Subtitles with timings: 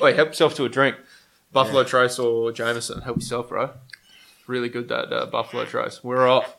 [0.00, 0.96] Wait, help yourself to a drink.
[1.52, 3.00] Buffalo Trace or Jameson.
[3.02, 3.70] Help yourself, bro.
[4.46, 6.02] Really good that uh, Buffalo Trace.
[6.04, 6.56] We're off.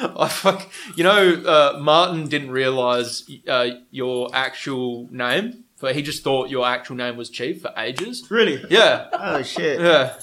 [0.00, 0.68] I fuck.
[0.96, 6.66] You know, uh, Martin didn't realize uh, your actual name, but he just thought your
[6.66, 8.26] actual name was Chief for ages.
[8.30, 8.64] Really?
[8.70, 9.80] Yeah, Oh shit.
[9.80, 10.18] yeah,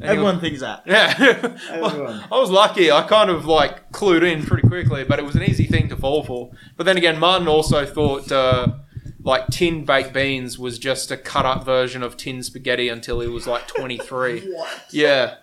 [0.00, 0.82] Everyone thinks that.
[0.86, 1.14] yeah.
[1.70, 2.24] Everyone.
[2.30, 2.90] I was lucky.
[2.90, 5.96] I kind of like clued in pretty quickly, but it was an easy thing to
[5.96, 6.50] fall for.
[6.76, 8.68] But then again, Martin also thought uh,
[9.24, 13.28] like tin baked beans was just a cut up version of tin spaghetti until he
[13.28, 14.40] was like 23.
[14.52, 14.68] What?
[14.90, 15.36] yeah,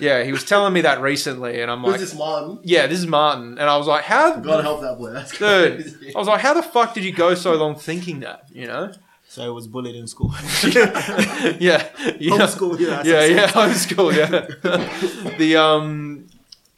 [0.00, 0.24] yeah.
[0.24, 2.58] He was telling me that recently, and I'm like, this is Martin?
[2.62, 4.36] yeah, this is Martin, and I was like, how?
[4.36, 5.10] Gotta help that boy.
[5.10, 6.14] That's Dude, crazy.
[6.14, 8.44] I was like, how the fuck did you go so long thinking that?
[8.52, 8.92] You know?
[9.28, 10.32] So I was bullied in school.
[10.64, 11.88] yeah, yeah.
[12.32, 15.36] Homeschool, yeah, yeah, that's yeah, homeschool, yeah.
[15.38, 16.28] the um,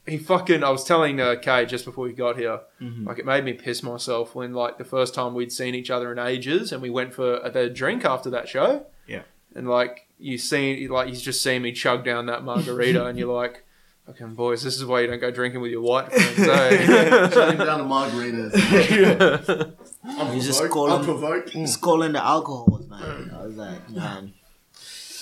[0.09, 0.65] he fucking.
[0.65, 3.07] I was telling uh, Kay just before we got here, Mhm.
[3.07, 6.11] like it made me piss myself when like the first time we'd seen each other
[6.13, 8.87] in ages, and we went for a drink after that show.
[9.07, 9.23] Yeah.
[9.55, 13.33] and like you seen like you just see me chug down that margarita, and you're
[13.35, 13.65] like.
[14.11, 17.29] Okay, boys, this is why you don't go drinking with your white friends, eh?
[17.29, 18.55] Shutting down the margaritas.
[20.09, 20.33] yeah.
[20.33, 20.73] He's just Unprovoked.
[20.73, 21.69] calling- Unprovoked.
[21.69, 23.31] Scolding the alcohols, man.
[23.39, 24.33] I was like, man.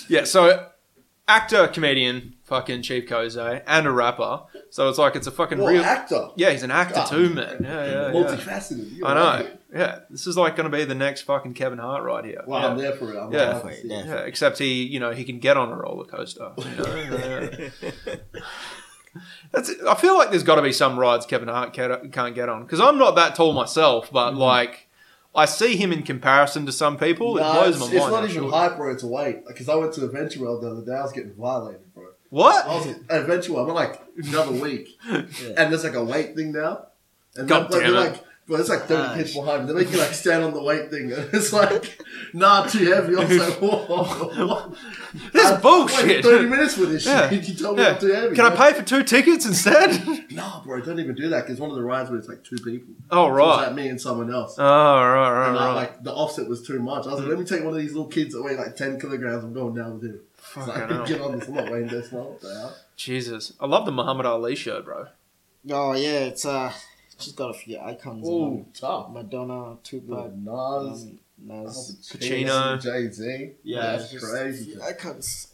[0.07, 0.67] Yeah, so
[1.27, 4.41] actor, comedian, fucking Chief Kosseh, and a rapper.
[4.71, 5.83] So it's like it's a fucking What, real.
[5.83, 6.29] actor?
[6.35, 7.07] Yeah, he's an actor God.
[7.07, 7.57] too, man.
[7.61, 8.11] Yeah, yeah, yeah.
[8.13, 8.97] Multifaceted.
[8.97, 9.23] You're I know.
[9.45, 9.59] right.
[9.73, 12.41] Yeah, this is like going to be the next fucking Kevin Hart right here.
[12.47, 12.67] Well, yeah.
[12.69, 13.17] I'm there for it.
[13.17, 13.37] I'm Yeah.
[13.39, 13.89] down to Definitely, it.
[13.89, 14.09] definitely.
[14.21, 16.51] Yeah, except he, you know, he can get on a roller coaster.
[16.57, 17.49] You know?
[18.07, 18.15] Yeah.
[19.51, 22.49] That's, I feel like there's got to be some rides Kevin Hart can't can't get
[22.49, 24.39] on because I'm not that tall myself, but Mm-hmm.
[24.39, 24.87] like
[25.33, 27.35] I see him in comparison to some people.
[27.35, 28.11] Nah, it blows it's, my it's mind.
[28.11, 28.91] not how even short- hype, bro.
[28.91, 29.47] It's a weight.
[29.47, 30.93] Because I went to Adventure World the other day.
[30.93, 32.06] I was getting violated, bro.
[32.31, 32.67] I What?
[32.67, 33.69] was at Adventure World.
[33.69, 34.97] I went like another week.
[35.09, 36.87] And there's like a weight thing now.
[37.35, 38.11] And God they're, damn they're it.
[38.11, 39.73] like, bro, there's like 30 Ah, kids behind me.
[39.73, 41.11] They make you like stand on the weight thing.
[41.17, 41.99] And it's like,
[42.33, 43.15] nah, too heavy.
[43.15, 44.75] I was like, whoa.
[45.33, 46.23] This is I- I bullshit.
[46.25, 47.29] 30 minutes with this Yeah.
[47.29, 47.47] shit.
[47.47, 47.89] You told me Yeah.
[47.91, 48.35] I'm too heavy.
[48.35, 50.31] Can I pay for two tickets instead?
[50.31, 51.45] No, bro, don't even do that.
[51.45, 52.93] Because one of the rides where it's like two people.
[53.11, 53.67] oh So it's right.
[53.67, 54.55] like me and someone else.
[54.57, 55.73] Oh right, right, and I, right.
[55.75, 57.05] like the offset was too much.
[57.05, 58.99] I was like, let me take one of these little kids that weigh like 10
[58.99, 59.43] kilograms.
[59.43, 60.19] I'm going down with him.
[60.57, 61.05] It's Fucking like, hell.
[61.05, 61.47] get on this.
[61.47, 62.19] I'm not this now.
[62.19, 62.75] What the hell?
[62.95, 65.07] Jesus, I love the Muhammad Ali shirt, bro.
[65.69, 66.71] Oh yeah, it's uh,
[67.19, 68.27] she's got a few icons.
[68.27, 69.11] Ooh, Um, tough.
[69.11, 72.09] Madonna, Tupac, Nas, um, Nas.
[72.11, 72.81] Pacino.
[72.81, 73.51] Jay Z.
[73.63, 74.71] Yeah, that's just crazy.
[74.73, 75.47] few icons.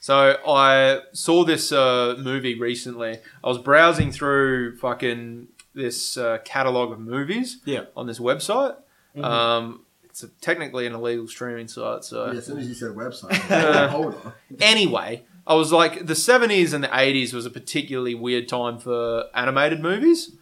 [0.00, 3.18] So I saw this uh, movie recently.
[3.44, 7.84] I was browsing through fucking this uh, catalog of movies Yeah.
[7.96, 8.76] on this website.
[9.16, 9.24] Mhm.
[9.24, 9.80] Um,
[10.12, 12.04] it's a, technically an illegal streaming site.
[12.04, 13.32] So Yeah, as soon as you said website,
[13.88, 14.34] hold on.
[14.60, 19.24] anyway, I was like, the 70s and the 80s was a particularly weird time for
[19.34, 20.32] animated movies.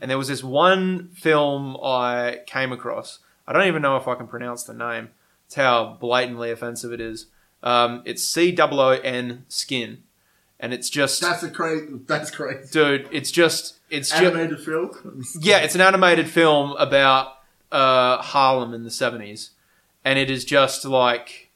[0.00, 3.18] And there was this one film I came across.
[3.46, 5.10] I don't even know if I can pronounce the name.
[5.44, 7.26] It's how blatantly offensive it is.
[7.62, 10.04] Um, it's C O O N Skin.
[10.58, 11.86] And it's just, That's a crazy.
[12.06, 12.68] That's crazy.
[12.72, 15.22] dude, it's just, it's just, Animated film.
[15.38, 17.37] yeah, it's an animated film about
[17.72, 19.50] uh, Harlem in the 70s.
[20.04, 21.50] And it is just like,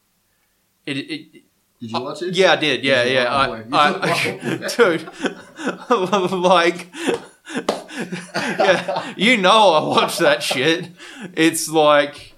[0.86, 1.32] it, it,
[1.80, 2.34] Did you watch it?
[2.34, 2.84] yeah, I did.
[2.84, 3.34] Yeah, a yeah.
[3.34, 3.44] I.
[3.46, 5.08] I, wild dude,
[6.32, 6.88] like,
[8.34, 10.90] yeah, you know, I watched that shit.
[11.34, 12.32] It's like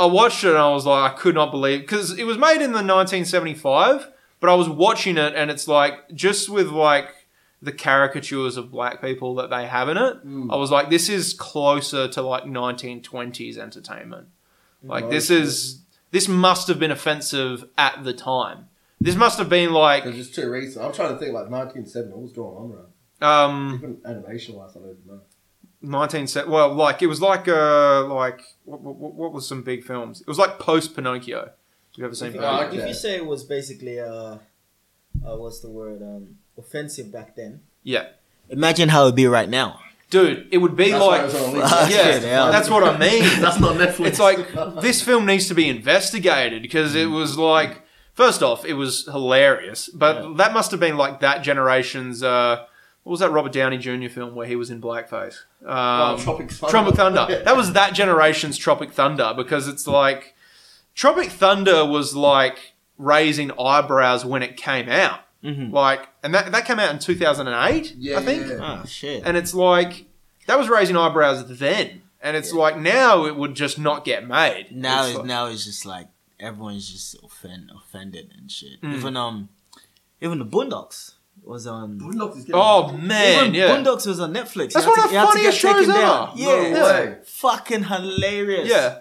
[0.00, 2.62] I watched it and I was like, I could not believe because it was made
[2.62, 4.08] in the 1975,
[4.40, 7.19] but I was watching it and it's like just with like
[7.62, 10.26] the caricatures of black people that they have in it.
[10.26, 10.52] Mm.
[10.52, 14.28] I was like, this is closer to like 1920s entertainment.
[14.82, 15.42] Like this shit.
[15.42, 18.68] is this must have been offensive at the time.
[19.00, 20.84] This must have been like Because it's too recent.
[20.84, 22.12] I'm trying to think like 1970.
[22.12, 22.86] What was going on around?
[23.22, 25.20] um Even animation wise, I don't even know.
[25.82, 30.20] 19 well like it was like uh like what, what, what was some big films?
[30.20, 31.50] It was like post Pinocchio.
[31.96, 32.80] You ever seen If you, Pinocchio?
[32.80, 34.38] if you say it was basically uh, uh,
[35.36, 36.02] what's the word?
[36.02, 37.60] Um, offensive back then.
[37.82, 38.08] Yeah.
[38.48, 39.80] Imagine how it'd be right now.
[40.10, 41.90] Dude, it would be That's why it like was on Fuck Netflix.
[41.90, 42.50] yeah, it, hell.
[42.52, 43.22] that's what I mean.
[43.40, 44.06] That's not Netflix.
[44.06, 47.82] it's like this film needs to be investigated because it was like
[48.14, 50.34] first off it was hilarious but Yeah.
[50.38, 52.64] that must have been like that generation's uh
[53.04, 56.50] what was that robert downey jr film where he was in blackface Oh, um, Tropic
[56.50, 56.70] Thunder.
[56.70, 60.34] tropic thunder that was that generation's tropic thunder because it's like
[60.94, 65.72] tropic thunder was like raising eyebrows when it came out Mm-hmm.
[65.74, 68.80] like and that, that came out in 2008 Yeah, i think yeah.
[68.82, 69.22] Oh shit.
[69.24, 70.04] and it's like
[70.46, 74.68] that was raising eyebrows then and it's like now it would just not get made
[74.70, 76.08] now It's it's like- now it's just like
[76.38, 78.80] everyone's just offend offended and shit.
[78.82, 78.94] Mm.
[78.96, 79.48] Even um,
[80.20, 81.12] even the Boondocks.
[81.42, 81.98] was on.
[81.98, 83.68] Boondocks is getting Oh man, Even yeah.
[83.68, 84.72] Boondocks was on Netflix.
[84.72, 86.28] That's You one of the you had to funniest get taken shows down.
[86.28, 86.38] ever.
[86.38, 87.18] Yeah, No way.
[87.24, 88.68] fucking hilarious.
[88.70, 88.98] Yeah.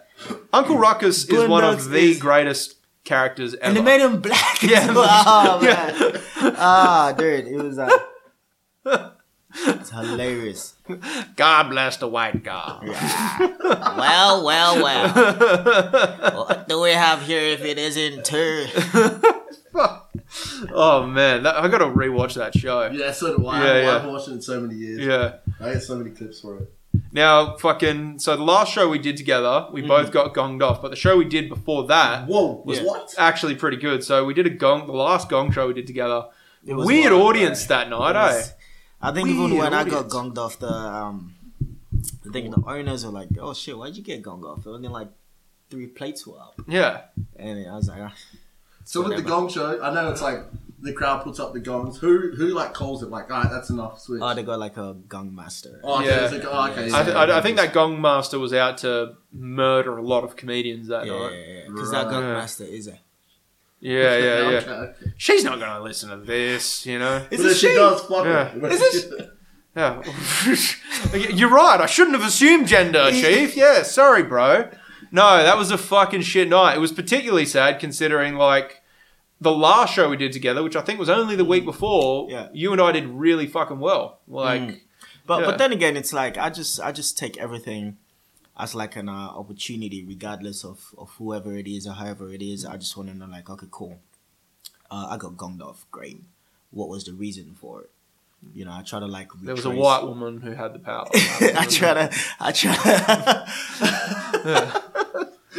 [0.51, 2.75] Uncle Ruckus is one of the is- greatest
[3.09, 3.63] characters ever.
[3.65, 4.61] And they made him black.
[4.73, 4.85] Yeah.
[4.89, 5.97] oh, Yeah.
[5.99, 6.21] man.
[6.57, 7.89] Ah, dude, it was uh,
[9.55, 10.75] it's hilarious.
[11.35, 12.79] God bless the white guy.
[13.99, 16.45] Well, well, well.
[16.45, 18.65] What do we have here if it isn't two?
[20.73, 22.89] oh man, that, I got to rewatch that show.
[22.89, 23.63] Yeah, so do I.
[23.63, 23.95] Yeah, I've, yeah.
[23.97, 24.99] I've watched it in so many years.
[24.99, 25.35] Yeah.
[25.59, 26.73] I get so many clips for it.
[27.11, 28.19] Now, fucking.
[28.19, 31.17] So the last show we did together, we both got gonged off, but the show
[31.17, 32.85] we did before that, Whoa, was Yeah.
[32.85, 33.15] what?
[33.17, 34.03] actually pretty good.
[34.03, 34.85] So we did a gong.
[34.85, 36.25] The last gong show we did together.
[36.65, 38.21] It was Weird wild, audience that night, It eh?
[38.37, 38.53] was-
[39.01, 41.33] I think even Weird when I got gonged off, the um,
[42.27, 45.07] I think the owners were like, "Oh shit, why'd you get gonged off?" Only like
[45.69, 47.01] three plates were up, Yeah.
[47.37, 48.13] and I was like, ah,
[48.83, 49.29] So with the whatever.
[49.29, 50.43] gong show, I know it's like
[50.81, 51.97] the crowd puts up the gongs.
[51.97, 53.99] Who who like calls it like, all right, that's enough.
[53.99, 54.21] Switch.
[54.23, 56.23] "Oh, they got like a gong master." Oh, okay, Yeah.
[56.25, 56.85] it's like, oh, okay.
[56.93, 60.23] I, th- yeah, I, I think that gong master was out to murder a lot
[60.23, 61.31] of comedians that yeah, night.
[61.33, 62.99] yeah, yeah, because that gong master is a.
[63.81, 64.57] Yeah, yeah, yeah.
[64.57, 65.11] Okay, okay.
[65.17, 67.25] She's not going to listen to this, you know.
[67.29, 68.49] But if she does, fuck Yeah.
[68.49, 68.67] her.
[68.67, 69.13] Is
[69.75, 70.01] Yeah.
[71.13, 71.79] You're right.
[71.79, 73.55] I shouldn't have assumed gender, Chief.
[73.55, 74.69] Yeah, sorry, bro.
[75.11, 76.75] No, that was a fucking shit night.
[76.75, 78.78] It was particularly sad considering, like,
[79.41, 82.49] the last show we did together, which I think was only the week before, Yeah.
[82.53, 84.19] you and I did really fucking well.
[84.27, 84.79] Like, Mm.
[85.25, 85.45] But Yeah.
[85.47, 87.97] but then again, it's like I just I just take everything
[88.57, 92.65] as like an uh, opportunity, regardless of of whoever it is or however it is.
[92.65, 93.99] I just want to know like, okay, cool.
[94.89, 95.85] Uh, I got gonged off.
[95.91, 96.21] Great.
[96.71, 97.89] What was the reason for it?
[98.55, 99.29] You know, I try to like.
[99.43, 101.07] there was a white woman who had the power.
[101.13, 102.09] I try to.
[102.39, 102.75] I try.
[104.43, 104.83] Gotta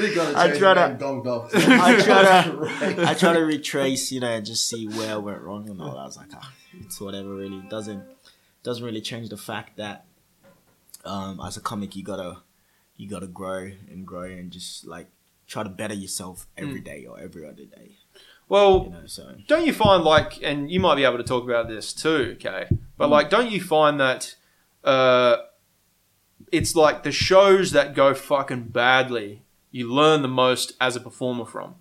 [0.36, 3.04] I try to- name Gong I try to.
[3.08, 5.96] I try to retrace, you know, and just see where I went wrong and all.
[5.98, 7.34] I was like, ah, it's whatever.
[7.34, 8.02] Really It doesn't
[8.62, 10.04] doesn't really change the fact that
[11.04, 12.38] um, as a comic, you gotta
[12.96, 15.06] you gotta grow and grow and just like
[15.46, 17.92] try to better yourself every day or every other day.
[18.48, 21.44] well, You know, so don't you find like and you might be able to talk
[21.44, 23.10] about this too okay but Mm.
[23.10, 24.36] like don't you find that
[24.84, 25.38] uh
[26.52, 31.44] it's like the shows that go fucking badly you learn the most as a performer
[31.44, 31.74] from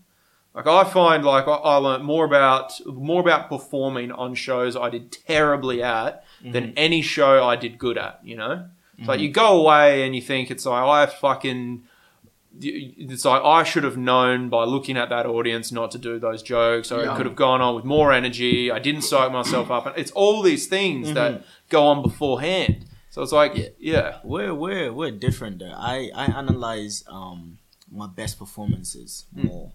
[0.53, 4.89] like i find like i, I learned more about more about performing on shows i
[4.89, 6.51] did terribly at Mm-hmm.
[6.53, 8.65] than any show i did good at you know
[8.97, 11.83] it's like you go away and you think it's like i fucking
[12.61, 16.41] it's like I should have known by looking at that audience not to do those
[16.41, 17.13] jokes, or Yeah.
[17.13, 18.71] it could have gone on with more energy.
[18.71, 22.85] I didn't psych myself up, and it's all these things that go on beforehand.
[23.11, 23.69] So it's like, Yeah.
[23.79, 25.75] yeah, we're we're we're different there.
[25.77, 27.58] I I analyze um
[27.91, 29.71] my best performances more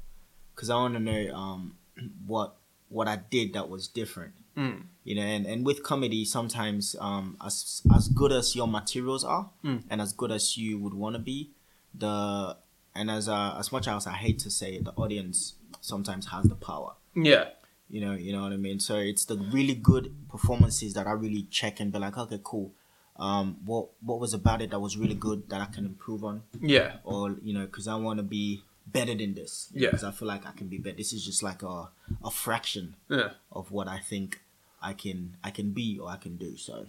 [0.55, 1.77] because I want to know um
[2.27, 2.57] what
[2.89, 4.35] what I did that was different.
[4.57, 4.83] Mm.
[5.03, 9.51] You know, and, and with comedy, sometimes um as as good as your materials are,
[9.65, 9.83] Mm.
[9.91, 11.51] and as good as you would want to be,
[11.95, 12.57] the
[12.95, 16.45] and as uh, as much as I hate to say it, the audience sometimes has
[16.45, 16.93] the power.
[17.17, 17.47] yeah,
[17.91, 18.79] You know, you know what I mean.
[18.81, 22.73] So it's the really good performances that I really check and be like, okay, cool.
[23.17, 26.43] Um, what what was about it that was really good that I can improve on,
[26.61, 29.71] yeah, or you know, because I want to be better than this.
[29.73, 29.89] Yeah.
[29.89, 30.97] Because I feel like I can be better.
[30.97, 31.91] This is just like a
[32.25, 33.31] a fraction yeah.
[33.53, 34.41] of what I think
[34.83, 36.57] I can I can be or I can do.
[36.57, 36.87] So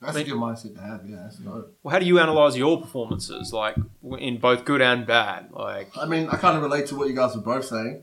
[0.00, 1.02] That's a good mindset to have.
[1.06, 1.76] Yeah, that's dope.
[1.82, 3.76] Well, how do you analyze your performances, like
[4.18, 5.50] in both good and bad?
[5.52, 8.02] Like, I mean, I kind of relate to what you guys were both saying.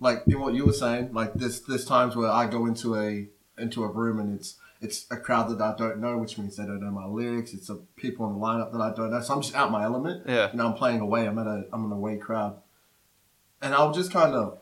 [0.00, 3.28] Like in what you were saying, like there's there's times where I go into a
[3.56, 6.64] into a room and it's it's a crowd that I don't know, which means they
[6.64, 7.52] don't know my lyrics.
[7.52, 9.82] It's a people on the lineup that I don't know, so I'm just out my
[9.84, 10.24] element.
[10.28, 11.26] yeah, You know, I'm playing away.
[11.26, 12.58] I'm at a I'm an away crowd,
[13.60, 14.58] and I'll just kind of,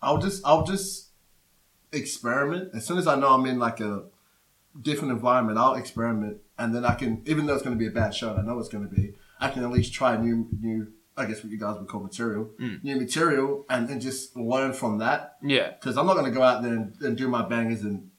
[0.00, 1.08] I'll just I'll just
[1.92, 2.70] experiment.
[2.74, 4.04] As soon as I know I'm in like a
[4.80, 7.90] different environment, I'll experiment, and then I can, even though it's going to be a
[7.90, 10.48] bad show, and I know it's going to be, I can at least try new
[10.60, 10.92] new.
[11.16, 12.84] I guess what you guys would call material, Mm.
[12.84, 15.36] new material, and then just learn from that.
[15.42, 18.12] yeah, Because I'm not going to go out there and, and do my bangers, and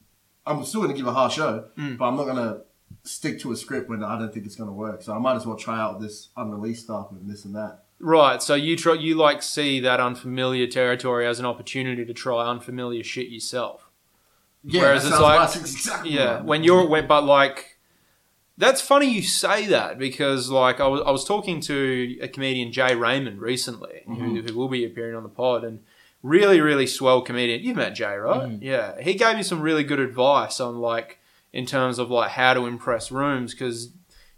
[0.50, 1.96] I'm still going to give a hard show, Mm.
[1.98, 2.62] but I'm not going to
[3.04, 5.02] stick to a script when I don't think it's going to work.
[5.02, 7.84] So I might as well try out this unreleased stuff and this and that.
[8.00, 8.42] right.
[8.42, 13.02] So you try, you like see that unfamiliar territory as an opportunity to try unfamiliar
[13.04, 13.88] shit yourself.
[14.64, 15.56] Yeah, Whereas it's like-.
[15.56, 16.44] Exactly Yeah, right.
[16.44, 17.78] when you're when, but like,
[18.58, 22.72] that's funny you say that because like I was I was talking to a comedian
[22.72, 25.80] Jay Raymond recently who, who will be appearing on the pod and
[26.22, 27.62] really really swell comedian.
[27.62, 28.48] You've met Jay, right?
[28.48, 28.62] Mm-hmm.
[28.62, 31.18] Yeah, he gave me some really good advice on like
[31.52, 33.90] in terms of like how to impress rooms because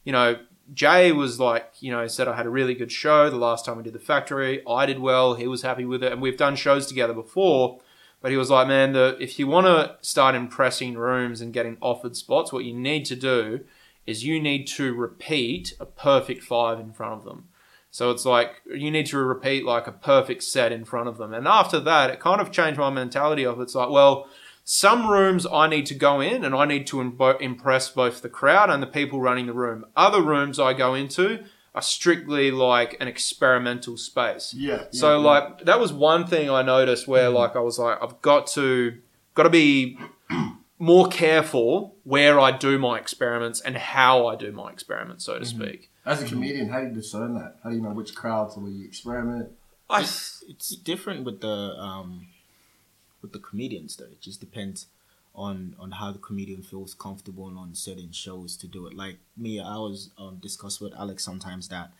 [0.04, 0.38] you know.
[0.74, 3.76] Jay was like, you know, said I had a really good show the last time
[3.76, 4.62] we did the factory.
[4.66, 5.34] I did well.
[5.34, 6.12] He was happy with it.
[6.12, 7.80] And we've done shows together before.
[8.22, 11.76] But he was like, man, the if you want to start impressing rooms and getting
[11.82, 13.64] offered spots, what you need to do
[14.06, 17.48] is you need to repeat a perfect five in front of them.
[17.92, 21.34] So it's like you need to repeat like a perfect set in front of them.
[21.34, 24.26] And after that, it kind of changed my mentality of it's like, well,
[24.64, 28.70] some rooms I need to go in and I need to impress both the crowd
[28.70, 29.84] and the people running the room.
[29.94, 31.44] Other rooms I go into
[31.74, 34.54] are strictly like an experimental space.
[34.54, 34.84] Yeah.
[34.90, 37.34] So yeah, like that was one thing I noticed where mm.
[37.34, 38.96] like I was like I've got to
[39.34, 39.98] got to be
[40.78, 45.44] more careful where I do my experiments and how I do my experiments, so to
[45.44, 45.62] mm-hmm.
[45.62, 45.90] speak.
[46.04, 47.56] As a comedian, how do you discern that?
[47.62, 49.50] How do you know which crowds will you experiment?
[49.88, 52.28] I it's, it's different with the um
[53.20, 54.06] with the comedians though.
[54.06, 54.86] It just depends
[55.34, 58.94] on on how the comedian feels comfortable on certain shows to do it.
[58.94, 61.92] Like me, I was um discuss with Alex sometimes that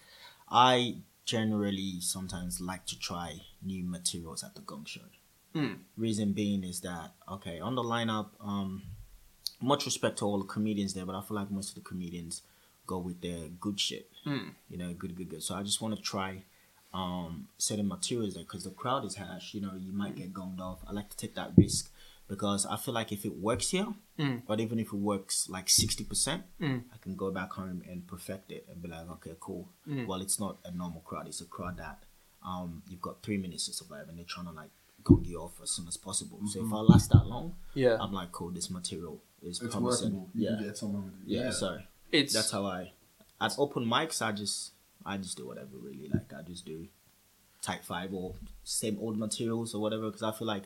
[0.50, 5.02] I generally sometimes like to try new materials at the gong show.
[5.54, 5.78] Mm.
[5.96, 8.82] Reason being is that okay on the lineup, um,
[9.60, 12.42] much respect to all the comedians there, but I feel like most of the comedians
[12.92, 14.06] go with the good shit.
[14.26, 14.48] Mm.
[14.70, 15.42] You know, good, good, good.
[15.48, 16.30] So I just want to try
[17.00, 19.46] um certain materials there because the crowd is hash.
[19.54, 20.80] You know, you might get gonged off.
[20.88, 21.90] I like to take that risk
[22.32, 24.42] because I feel like if it works here, Mm.
[24.48, 26.80] but even if it works like sixty percent, Mm.
[26.94, 29.64] I can go back home and perfect it and be like, okay, cool.
[29.88, 30.06] Mm.
[30.08, 31.26] Well, it's not a normal crowd.
[31.30, 31.98] It's a crowd that
[32.50, 34.72] um you've got three minutes to survive and they're trying to like
[35.08, 36.38] gong you off as soon as possible.
[36.52, 37.46] So if I last that long,
[37.82, 38.50] yeah, I'm like, cool.
[38.58, 39.16] This material
[39.48, 40.12] is It's promising.
[40.12, 40.28] workable.
[40.34, 41.28] You Yeah, can get someone with it.
[41.36, 41.50] yeah.
[41.50, 41.68] So
[42.12, 42.92] it's that's how I
[43.40, 44.72] at open mics I just
[45.04, 46.86] I just do whatever really like I just do
[47.62, 50.64] type five or same old materials or whatever because I feel like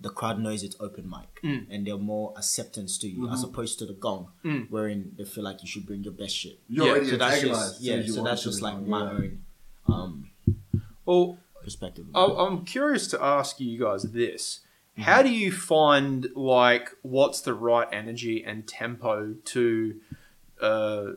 [0.00, 1.66] the crowd knows it's open mic Mm.
[1.70, 4.70] and they're more acceptance to you as opposed to the gong Mm.
[4.70, 6.60] wherein they feel like you should bring your best shit.
[6.68, 9.10] You're Yeah, already So that's just yeah, as so that's just like my yeah.
[9.10, 9.44] own
[9.88, 10.30] um
[11.04, 11.38] well.
[11.64, 12.06] perspective.
[12.14, 14.60] I- I'm curious to ask you guys this:
[14.96, 20.00] How do you find like what's the right energy and tempo to
[20.60, 21.12] uh,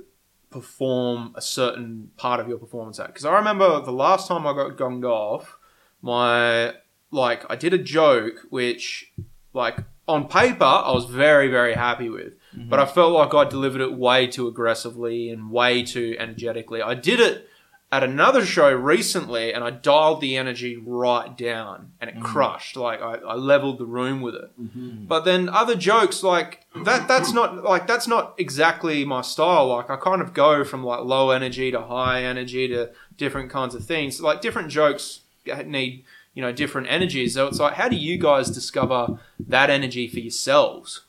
[0.50, 3.08] perform a certain part of your performance at?
[3.08, 5.58] Because I remember the last time I got gonged off,
[6.02, 6.74] my
[7.12, 9.12] like I did a joke which
[9.54, 13.82] like on paper I was very very happy with, but I felt like I delivered
[13.82, 16.82] it way too aggressively and way too energetically.
[16.82, 17.48] I did it
[17.92, 22.26] at another show recently and I dialed the energy right down and it mm-hmm.
[22.26, 22.78] crushed.
[22.78, 24.50] Like I, I leveled the room with it.
[24.60, 25.06] Mm-hmm.
[25.06, 29.68] But then other jokes like that that's not like that's not exactly my style.
[29.68, 33.76] Like I kind of go from like low energy to high energy to different kinds
[33.76, 34.22] of things.
[34.22, 35.22] Like different jokes
[35.66, 37.34] need, you know, different energies.
[37.34, 41.02] So it's like how do you guys discover that energy for yourselves?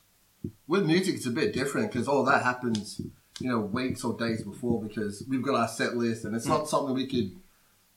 [0.67, 3.01] With music, it's a bit different because all that happens,
[3.43, 6.69] you know, weeks or days before because we've got our set list and it's not
[6.69, 7.33] something we could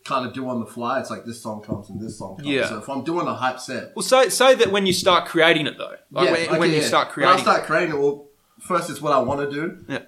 [0.04, 1.00] kind of do on the fly.
[1.00, 2.48] It's like this song comes and this song comes.
[2.48, 2.68] Yeah.
[2.68, 5.68] So if I'm doing a hype set, Well, say say that when you start creating
[5.68, 6.84] it though, like when, okay, when you yeah.
[6.84, 8.26] start When I start creating it, well,
[8.60, 9.86] first it's what I want to do.
[9.88, 10.00] Yeah.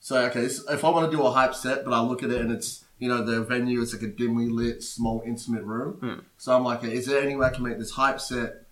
[0.00, 2.30] So okay, so if I want to do a hype set, but I look at
[2.30, 5.94] it and it's you know the venue is like a dimly lit, small, intimate room.
[6.00, 6.20] Hmm.
[6.38, 8.66] So I'm like, is there any way I can make this hype set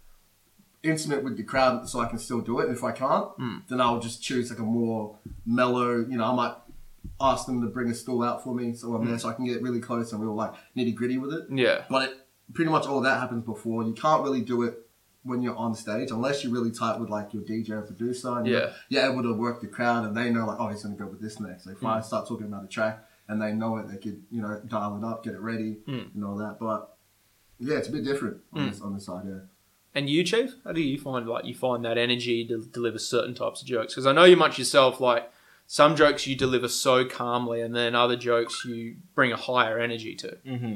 [0.83, 2.69] intimate with the crowd so I can still do it?
[2.69, 3.57] And if I can't, Hmm.
[3.69, 5.99] then I'll just choose like a more mellow.
[5.99, 6.55] You know, I might
[7.21, 9.45] ask them to bring a stool out for me so I'm there so I can
[9.45, 11.45] get really close and real like nitty gritty with it.
[11.51, 11.85] yeah.
[11.91, 12.17] But it,
[12.55, 13.85] pretty much all that happens before.
[13.85, 14.87] You can't really do it
[15.23, 18.47] when you're on stage unless you're really tight with like your DJ or producer and
[18.47, 21.03] you're, you're able to work the crowd and they know like, oh, he's going to
[21.03, 21.65] go with this next.
[21.65, 21.87] So if Hmm.
[21.87, 24.97] I start talking about a track and they know it, they could, you know, dial
[24.97, 26.15] it up, get it ready Mm.
[26.15, 26.59] and all that.
[26.59, 26.97] But
[27.59, 28.71] yeah, it's a bit different on, Mm.
[28.71, 29.41] this, on this side, yeah.
[29.95, 33.35] And you, Chief, how do you find like you find that energy to deliver certain
[33.35, 33.95] types of jokes?
[33.95, 35.01] Because I know you much yourself.
[35.01, 35.31] Like
[35.67, 40.15] some jokes you deliver so calmly, and then other jokes you bring a higher energy
[40.17, 40.39] to.
[40.45, 40.75] hmm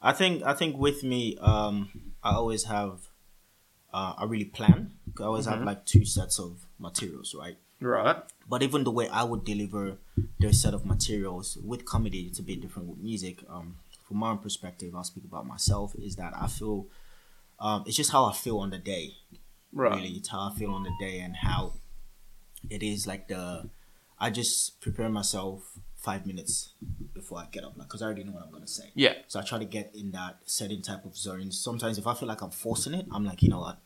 [0.00, 1.88] I think I think with me, um,
[2.22, 3.08] I always have
[3.92, 4.92] uh, I really plan.
[5.18, 5.66] I always have Mhm.
[5.66, 7.56] like two sets of materials, right?
[7.80, 8.16] Right.
[8.48, 9.98] But even the way I would deliver
[10.40, 13.44] their set of materials with comedy, it's a bit different with music.
[13.48, 15.94] Um, from my own perspective, I'll speak about myself.
[15.96, 16.86] Is that I feel
[17.64, 19.14] um, it's just how I feel on the day.
[19.72, 19.96] Right.
[19.96, 21.72] Really, it's how I feel on the day and how
[22.70, 23.70] it is like the.
[24.20, 26.74] I just prepare myself five minutes
[27.14, 28.92] before I get up, like because I already know what I'm gonna say.
[28.94, 29.14] Yeah.
[29.28, 31.50] So I try to get in that certain type of zone.
[31.50, 33.78] Sometimes if I feel like I'm forcing it, I'm like, you know what,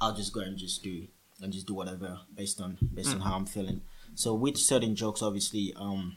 [0.00, 1.06] I'll just go and just do
[1.40, 3.80] and just do whatever based on based on how I'm feeling.
[4.14, 6.16] So with certain jokes, obviously, um,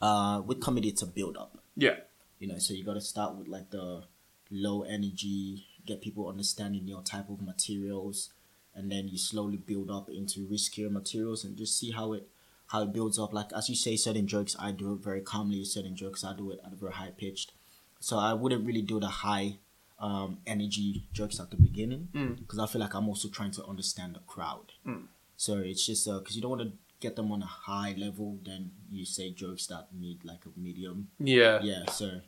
[0.00, 1.58] uh, with comedy, it's a build up.
[1.74, 1.96] Yeah.
[2.38, 4.04] You know, so you got to start with like the
[4.50, 8.30] low energy, get people understanding your type of materials,
[8.74, 12.28] and then you slowly build up into riskier materials and just see how it
[12.68, 13.32] how it builds up.
[13.32, 15.64] Like as you say, certain jokes I do it very calmly.
[15.64, 17.52] Certain jokes I do it at a very high pitched.
[18.00, 19.56] So I wouldn't really do the high
[19.98, 22.38] um, energy jokes at the beginning Mm.
[22.40, 24.72] because I feel like I'm also trying to understand the crowd.
[24.86, 25.04] Mm.
[25.36, 28.70] So it's just because you don't want to get them on a high level, then
[28.90, 31.08] you say jokes that need like a medium.
[31.18, 31.60] Yeah.
[31.62, 31.86] Yeah.
[31.90, 32.20] So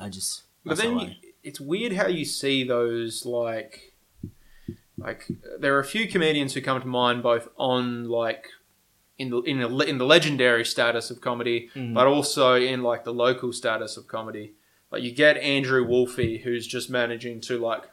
[0.00, 0.42] I just.
[0.64, 1.10] But then you,
[1.44, 3.92] it's weird how you see those like
[4.98, 5.26] like
[5.58, 8.48] there are a few comedians who come to mind both on like
[9.18, 11.94] in the in the, in the legendary status of comedy, Mhm.
[11.94, 14.54] but also in like the local status of comedy.
[14.90, 17.84] Like you get Andrew Wolfie, who's just managing to like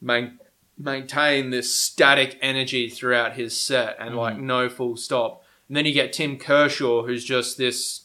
[0.00, 0.38] main,
[0.78, 5.44] maintain this static energy throughout his set and like no full stop.
[5.68, 8.01] And then you get Tim Kershaw, who's just this.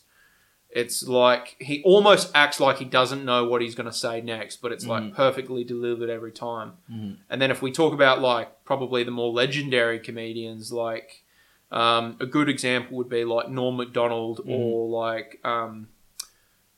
[0.69, 4.57] It's like he almost acts like he doesn't know what he's going to say next,
[4.61, 5.15] but it's like Mhm.
[5.15, 6.73] perfectly delivered every time.
[6.91, 7.17] Mhm.
[7.29, 11.23] And then if we talk about like probably the more legendary comedians, like
[11.71, 14.51] um, a good example would be like Norm Macdonald Mm-hmm.
[14.51, 15.89] or like um,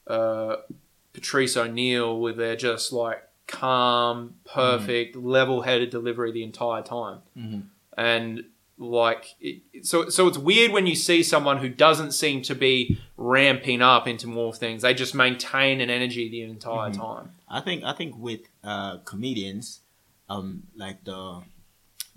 [0.08, 0.58] uh,
[1.14, 7.64] Patrice O'Neal, where they're just like calm, perfect, level-headed delivery the entire time, Mhm.
[7.98, 8.46] and
[8.82, 10.08] like it, so.
[10.10, 14.26] So it's weird when you see someone who doesn't seem to be ramping up into
[14.28, 14.82] more things.
[14.84, 16.96] They just maintain an energy the entire Mhm.
[16.98, 17.32] time.
[17.50, 19.82] I think I think with uh, comedians,
[20.30, 21.42] um, like the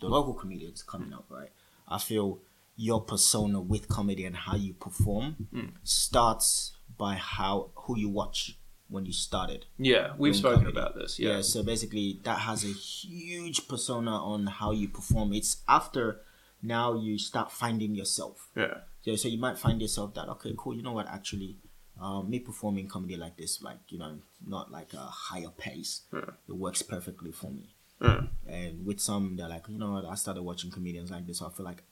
[0.00, 1.50] the local comedians coming up, right?
[1.88, 2.38] I feel
[2.76, 5.73] your persona with comedy and how you perform Mm.
[5.83, 8.57] starts by how who you watch
[8.88, 9.66] when you started.
[9.78, 10.78] Yeah, we've spoken comedy.
[10.78, 11.19] about this.
[11.19, 11.37] Yeah.
[11.37, 15.33] Yeah, So basically, that has a huge persona on how you perform.
[15.33, 16.21] It's after
[16.62, 18.49] now you start finding yourself.
[18.57, 20.75] yeah, Yeah, so you might find yourself that okay, cool.
[20.75, 21.09] You know what?
[21.09, 21.57] Actually,
[22.00, 26.31] um, me performing comedy like this, like you know, not like a higher pace, Yeah.
[26.49, 27.75] it works perfectly for me.
[28.00, 28.23] Yeah.
[28.49, 30.04] And with some, they're like, you know what?
[30.04, 31.38] I started watching comedians like this.
[31.38, 31.83] So I feel like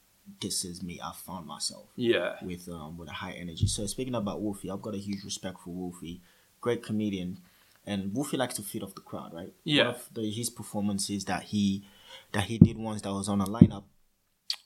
[0.41, 1.01] this is me.
[1.03, 2.35] I found myself yeah.
[2.43, 3.67] with um with a high energy.
[3.67, 6.21] So speaking about Wolfie, I've got a huge respect for Wolfie,
[6.61, 7.39] great comedian,
[7.87, 9.53] and Wolfie likes to feed off the crowd, right?
[9.65, 9.95] Yeah.
[10.13, 11.85] The, his performances that he
[12.33, 13.85] that he did once that was on a lineup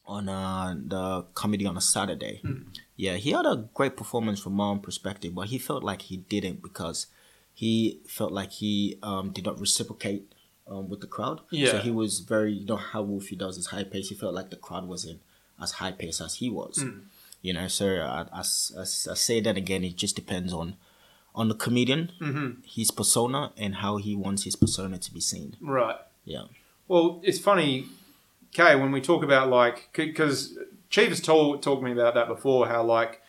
[0.07, 2.40] on uh, the comedy on a Saturday.
[2.42, 2.68] Hmm.
[2.97, 6.18] Yeah, he had a great performance from my own perspective, but he felt like he
[6.18, 7.07] didn't because
[7.53, 10.33] he felt like he um, did not reciprocate
[10.68, 11.40] um, with the crowd.
[11.51, 11.73] Yeah.
[11.73, 14.09] So he was very, you know, how Wolfie does his high pace.
[14.09, 15.20] He felt like the crowd wasn't
[15.61, 16.79] as high pace as he was.
[16.79, 17.03] Mm.
[17.42, 19.85] You know, so I, I, I, I say that again.
[19.85, 20.77] It just depends on
[21.35, 25.57] on the comedian, hmm his persona, and how he wants his persona to be seen.
[25.61, 25.97] Right.
[26.25, 26.44] Yeah.
[26.88, 27.87] Well, it's funny,
[28.54, 32.28] Kay, when we talk about like, because Chief has told talked to me about that
[32.28, 33.20] before, how like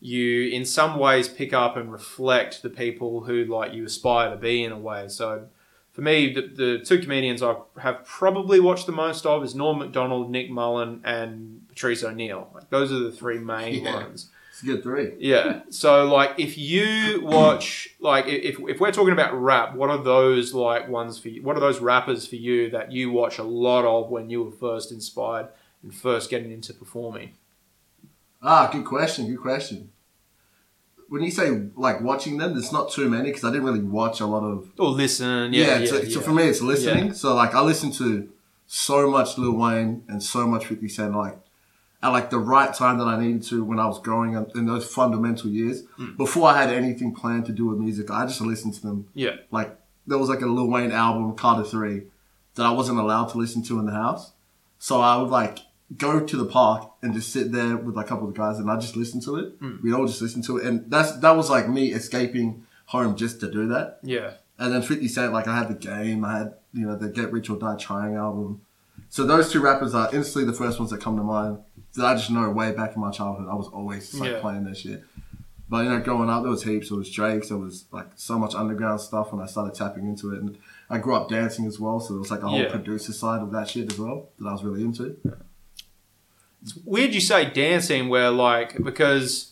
[0.00, 4.36] you in some ways pick up and reflect the people who like you aspire to
[4.36, 5.06] be in a way.
[5.08, 5.46] So
[5.92, 9.78] for me, the, the two comedians I have probably watched the most of is Norm
[9.78, 12.50] Macdonald, Nick Mullen, and Patrice O'Neal.
[12.54, 13.94] Like those are the three main Yeah.
[13.94, 14.30] ones.
[14.60, 15.14] It's a good three.
[15.18, 15.62] Yeah.
[15.70, 20.52] So like if you watch like if if we're talking about rap, what are those
[20.52, 21.42] like ones for you?
[21.42, 24.50] What are those rappers for you that you watch a lot of when you were
[24.50, 25.48] first inspired
[25.82, 27.30] and first getting into performing?
[28.42, 29.26] Ah, good question.
[29.28, 29.92] Good question.
[31.08, 34.20] When you say like watching them, there's not too many because I didn't really watch
[34.20, 34.70] a lot of.
[34.78, 36.14] Or listen, yeah, Yeah, yeah, so, yeah.
[36.14, 37.14] so for me, it's listening.
[37.14, 38.28] So like I listen to
[38.66, 41.38] so much Lil Wayne and so much Fifty Cent, like
[42.02, 44.66] at like the right time that I needed to when I was growing up in
[44.66, 45.82] those fundamental years.
[45.96, 46.16] Hmm.
[46.16, 49.08] Before I had anything planned to do with music, I just listened to them.
[49.14, 52.04] yeah, Like there was like a Lil Wayne album, Carter Three,
[52.54, 54.32] that I wasn't allowed to listen to in the house.
[54.78, 55.58] So I would like
[55.96, 58.70] go to the park and just sit there with like, a couple of guys and
[58.70, 59.52] I just listen to it.
[59.60, 59.76] Hmm.
[59.82, 63.40] We'd all just listen to it, and that's that was like me escaping home just
[63.40, 63.98] to do that.
[64.02, 67.08] yeah, And then 50 Cent, like I had the game, I had, you know, the
[67.08, 68.62] Get Rich or Die Trying album.
[69.08, 71.58] So those two rappers are instantly the first ones that come to mind
[71.98, 73.48] I just know way back in my childhood.
[73.50, 74.40] I was always just, like Yeah.
[74.40, 75.02] playing that shit.
[75.68, 76.88] But you know, growing up, there was heaps.
[76.88, 77.48] There was Drake's.
[77.48, 80.98] There was like so much underground stuff when I started tapping into it, and I
[80.98, 82.00] grew up dancing as well.
[82.00, 82.70] So there was like a whole Yeah.
[82.70, 85.16] producer side of that shit as well that I was really into.
[86.62, 89.49] It's weird you say dancing where like because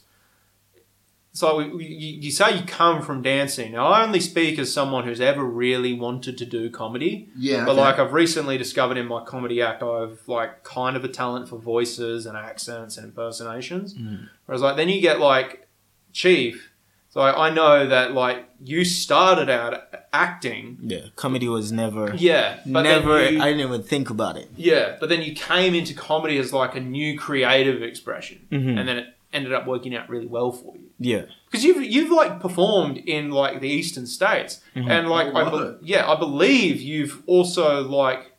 [1.39, 3.73] it's like we, we- you, say you come from dancing.
[3.73, 7.29] Now I only speak as someone who's ever really wanted to do comedy.
[7.37, 7.81] Yeah, But okay.
[7.81, 11.57] like I've recently discovered in my comedy act, I've like kind of a talent for
[11.59, 13.95] voices and accents and impersonations.
[13.95, 14.29] Mm.
[14.47, 15.69] Whereas like then you get like
[16.13, 16.73] Chief.
[17.11, 19.75] So I, I know that like you started out
[20.13, 20.79] acting.
[20.83, 21.07] Yeah.
[21.17, 23.31] Comedy was never, Yeah, but never.
[23.31, 24.49] you- I didn't even think about it.
[24.57, 28.79] yeah, but then you came into comedy as like a new creative expression, Mhm.
[28.79, 30.89] and then it ended up working out really well for you.
[30.99, 31.23] Yeah.
[31.51, 34.89] Because you've you've like performed in like the eastern states, Mhm.
[34.91, 38.33] and like Oh, I be- yeah, I believe you've also like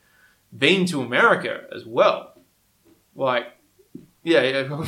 [0.58, 2.34] been to America as well.
[3.15, 3.45] Like
[4.23, 4.84] Yeah, yeah.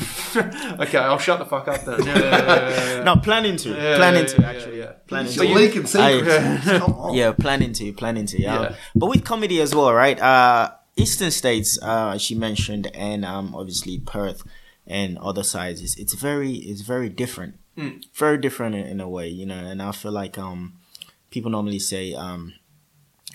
[0.81, 2.03] okay, I'll shut the fuck up then.
[2.05, 3.03] Yeah, yeah, yeah, yeah, yeah.
[3.03, 4.91] No, planning to, Yeah, planning yeah, to yeah, actually, yeah.
[5.07, 5.53] planning You're to.
[5.53, 6.65] leaking secrets.
[6.79, 7.13] Come on.
[7.15, 8.41] Yeah, planning to, planning to.
[8.41, 8.61] Yeah.
[8.61, 8.75] Yeah.
[8.95, 10.19] But with comedy as well, right?
[10.19, 14.43] Uh, Eastern states, uh, she mentioned, and um, obviously Perth
[14.91, 15.95] and other sizes.
[15.97, 17.57] It's, very, it's very different.
[17.77, 18.03] Mm.
[18.13, 19.55] Very different in, in a way, you know.
[19.55, 20.73] And I feel like um,
[21.29, 22.53] people normally say um,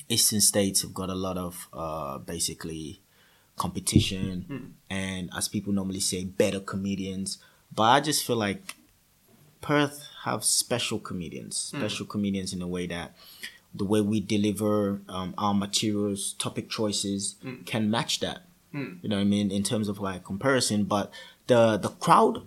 [0.09, 3.01] Eastern states have got a lot of uh, basically
[3.57, 7.39] competition, and as people normally say, better comedians.
[7.75, 8.77] But I just feel like
[9.63, 13.17] Perth have special comedians, special comedians in a way that
[13.75, 18.43] the way we deliver um, our materials, topic choices can match that.
[19.03, 21.11] You know what I mean in terms of like comparison, but
[21.47, 22.43] the the crowd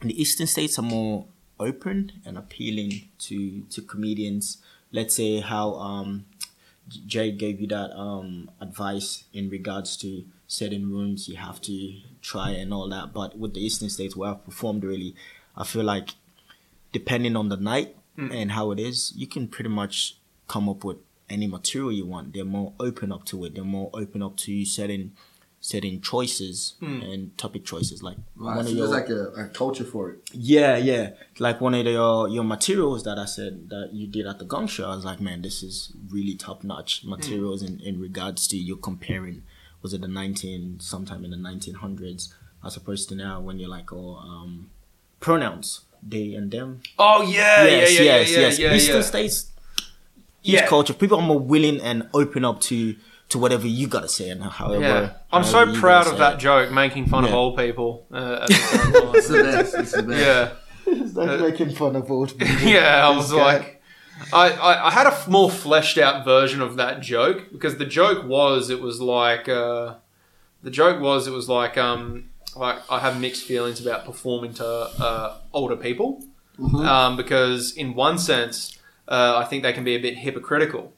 [0.00, 1.26] in the eastern states are more
[1.58, 4.58] open and appealing to to comedians.
[4.90, 6.26] Let's say how um,
[7.06, 12.50] Jay gave you that um, advice in regards to certain rooms you have to try
[12.50, 13.12] and all that.
[13.14, 15.14] But with the Eastern States where I've performed really,
[15.56, 16.10] I feel like
[16.92, 20.98] depending on the night and how it is, you can pretty much come up with
[21.30, 22.34] any material you want.
[22.34, 23.54] They're more open up to it.
[23.54, 25.12] They're more open up to certain
[25.64, 28.02] certain choices and topic choices.
[28.02, 30.28] Like Right, one so of your like a, a culture for it.
[30.32, 31.10] yeah, yeah.
[31.38, 34.66] Like one of your your materials that I said that you did at the Gong
[34.66, 38.56] Show, I was like, man, this is really top notch materials in, in regards to
[38.56, 39.44] you're comparing.
[39.82, 43.68] Was it the nineteen sometime in the nineteen hundreds as opposed to now when you're
[43.78, 44.70] like, oh, um,
[45.20, 46.82] pronouns they and them.
[46.98, 48.58] Oh yeah, yes, yeah, yeah, yes, yeah, yes.
[48.58, 49.02] yeah, Eastern yeah.
[49.02, 49.50] states,
[50.42, 50.66] huge Yeah.
[50.66, 50.94] culture.
[50.94, 52.96] People are more willing and open up to
[53.32, 54.80] to whatever you gotta say and however.
[54.82, 56.38] Yeah, I'm so however you proud of that it.
[56.40, 57.36] joke, making fun of Yeah.
[57.36, 58.06] old people.
[58.12, 59.74] Uh, at the same It's the best.
[59.74, 60.20] It's the best.
[60.20, 60.52] yeah.
[60.86, 62.56] It's like making fun of old people.
[62.68, 63.36] yeah, I was guy.
[63.38, 63.82] like,
[64.32, 67.86] I, I, I had a f- more fleshed out version of that joke because the
[67.86, 69.94] joke was it was like uh,
[70.62, 74.66] the joke was it was like um like I have mixed feelings about performing to
[74.66, 76.22] uh, older people
[76.74, 80.92] um, because in one sense uh, I think they can be a bit hypocritical.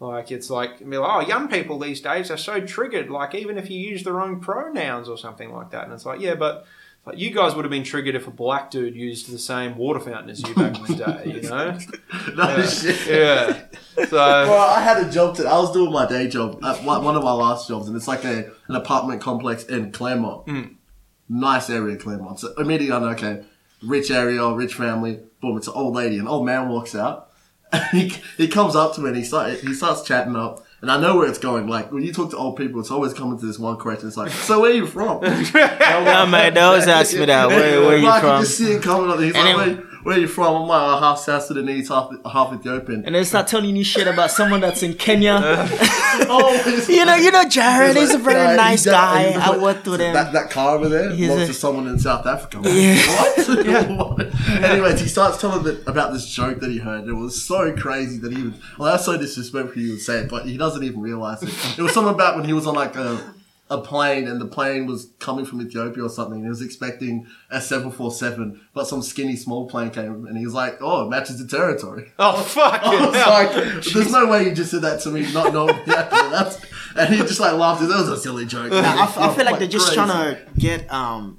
[0.00, 3.10] Like it's like, oh, young people these days are so triggered.
[3.10, 6.20] Like even if you use the wrong pronouns or something like that, and it's like,
[6.20, 6.66] yeah, but
[7.04, 9.98] like you guys would have been triggered if a black dude used the same water
[9.98, 11.76] fountain as you back in the day, you know?
[12.36, 12.66] No Yeah.
[12.66, 13.06] shit.
[13.08, 14.06] Yeah.
[14.06, 17.02] So Well, I had a job that I was doing my day job at one
[17.02, 20.46] one of my last jobs, and it's like a an apartment complex in Claremont.
[20.46, 20.74] Mm.
[21.28, 22.38] Nice area, Claremont.
[22.40, 23.44] So immediately I know, okay,
[23.82, 25.20] rich area, rich family.
[25.40, 26.18] Boom, it's an old lady.
[26.18, 27.27] An old man walks out.
[27.92, 30.64] He, he comes up to me and he start, he starts chatting up.
[30.80, 31.66] And I know where it's going.
[31.66, 34.06] Like when you talk to old people, it's always coming to this one question.
[34.06, 37.48] It's like, "So where are you from?" Yeah, man, they always ask me that.
[37.48, 38.36] Where, where you Like, from?
[38.38, 39.18] You just see it coming up.
[39.18, 42.10] He's And like, then- where, "Where you from?" I'm like, oh, "Half South Sudanese, half
[42.30, 45.38] half Ethiopian." And they start telling you shit about someone that's in Kenya.
[45.42, 45.68] oh,
[46.28, 49.30] oh you know, you know, Jared is a very Yeah, nice he guy.
[49.30, 50.12] he- I worked with him.
[50.14, 52.60] That, that car over there He's belongs a- to someone in South Africa.
[52.64, 53.96] Yeah.
[53.96, 54.20] What?
[54.64, 57.06] Anyways, he starts telling the, about this joke that he heard.
[57.08, 58.54] It was so crazy that he was.
[58.78, 61.50] Well, that's so disrespectful you would say it, but he doesn't even realize it.
[61.78, 63.20] It was something about when he was on like a
[63.70, 66.36] a plane and the plane was coming from Ethiopia or something.
[66.36, 70.38] And he was expecting a seven four seven, but some skinny small plane came and
[70.38, 72.80] he was like, "Oh, it matches the territory." Oh fuck!
[72.82, 76.08] I was like, "There's no way you just said that to me, not knowing." Yeah,
[76.10, 76.58] that's,
[76.96, 77.80] and he just like laughed.
[77.82, 78.70] That was a silly joke.
[78.70, 79.96] Nah, I, f- I feel like Like they're just crazy.
[79.96, 81.38] trying to get um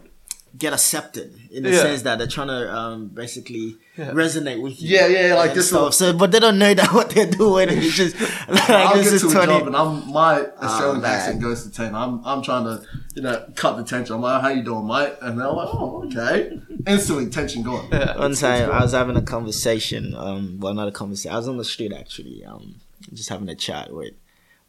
[0.57, 1.81] get accepted in the Yeah.
[1.81, 4.89] sense that they're trying to um basically resonate with you.
[4.97, 5.69] Yeah, yeah, yeah, like this.
[5.69, 5.93] stuff.
[5.93, 7.69] So, but they don't know that what they're doing.
[7.69, 9.53] It's just like I'll this is twenty.
[9.53, 11.95] and I'm my Australian Oh, accent goes to ten.
[11.95, 12.85] I'm I'm trying to
[13.15, 14.15] you know cut the tension.
[14.15, 15.13] I'm like, how you doing, mate?
[15.21, 16.59] And they're like, oh, okay.
[16.87, 17.89] Instantly tension gone.
[18.17, 21.33] One time I was having a conversation, um, well, not a conversation.
[21.33, 22.75] I was on the street actually, um,
[23.13, 24.13] just having a chat with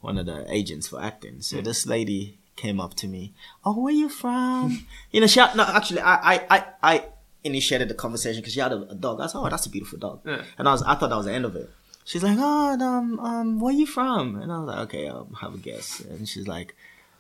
[0.01, 1.40] one of the agents for acting.
[1.43, 3.33] So this lady came up to me.
[3.65, 4.87] Oh, where you from?
[5.11, 7.05] you know, she had, no, actually, I, I, I, I
[7.45, 9.21] initiated the conversation because she had a, a dog.
[9.21, 10.43] I was, oh, that's a beautiful dog, Yeah.
[10.59, 11.71] and I was, I thought that was the end of it.
[12.05, 14.37] She's like, oh, um, um, where you from?
[14.41, 16.01] And I was like, okay, I'll have a guess.
[16.01, 16.75] And she's like.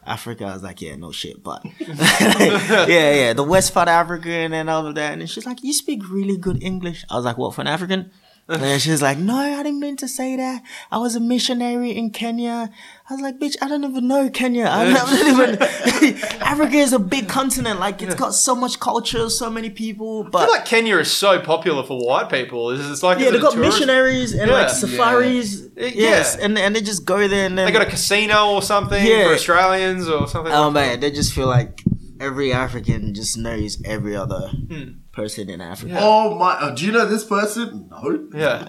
[0.06, 4.30] Africa, I was like, yeah, no shit, but yeah, yeah, the west part of Africa
[4.30, 5.12] and all of that.
[5.12, 7.04] And she's like, you speak really good English.
[7.10, 8.10] I was like, what, for an African?
[8.48, 10.62] And she's like, no, I didn't mean to say that.
[10.90, 12.68] I was a missionary in Kenya.
[13.08, 14.66] I was like, bitch, I don't even know Kenya.
[14.68, 16.18] I don't even.
[16.42, 17.78] Africa is a big continent.
[17.78, 20.24] Like, it's got so much culture, so many people.
[20.26, 22.70] I But feel like Kenya is so popular for white people.
[22.70, 24.56] It's, it's like yeah, they got tourist- missionaries and Yeah.
[24.62, 25.62] like safaris.
[25.76, 25.86] Yeah.
[25.94, 26.44] Yes, Yeah.
[26.46, 29.32] and and they just go there and then They got a casino or something for
[29.32, 30.52] Australians or something.
[30.52, 31.82] Oh man, they just feel like
[32.18, 34.98] every African just knows every other Hmm.
[35.12, 35.92] Person in Africa.
[35.92, 36.00] Yeah.
[36.02, 36.52] Oh my!
[36.54, 37.88] Uh, do you know this person?
[37.90, 38.28] No.
[38.34, 38.68] Yeah.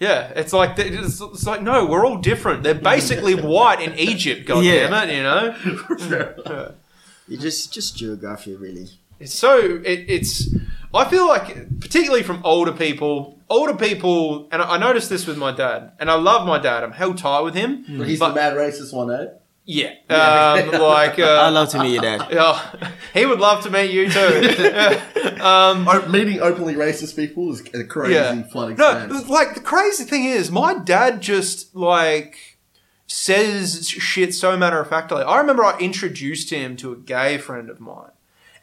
[0.00, 2.62] Yeah, it's like it's, it's like no, we're all different.
[2.62, 4.46] They're basically white in Egypt.
[4.46, 4.88] God Yeah.
[4.88, 6.72] damn it, you know.
[7.30, 8.88] It's just just geography, really.
[9.20, 10.48] It's so it, it's.
[10.94, 15.36] I feel like, particularly from older people, older people, and I, I noticed this with
[15.36, 16.82] my dad, and I love my dad.
[16.84, 17.84] I'm hell tight with him.
[17.84, 19.26] He's But- the mad racist one, eh?
[19.80, 22.26] Yeah, um, like uh, I'd love to meet your dad.
[22.32, 24.18] yeah, he would love to meet you too.
[25.44, 28.42] um, O- meeting openly racist people is a crazy Yeah.
[28.44, 29.28] fun no, experience.
[29.28, 32.58] like the crazy thing is, my dad just like
[33.06, 35.22] says shit so matter of factly.
[35.22, 38.12] I remember I introduced him to a gay friend of mine,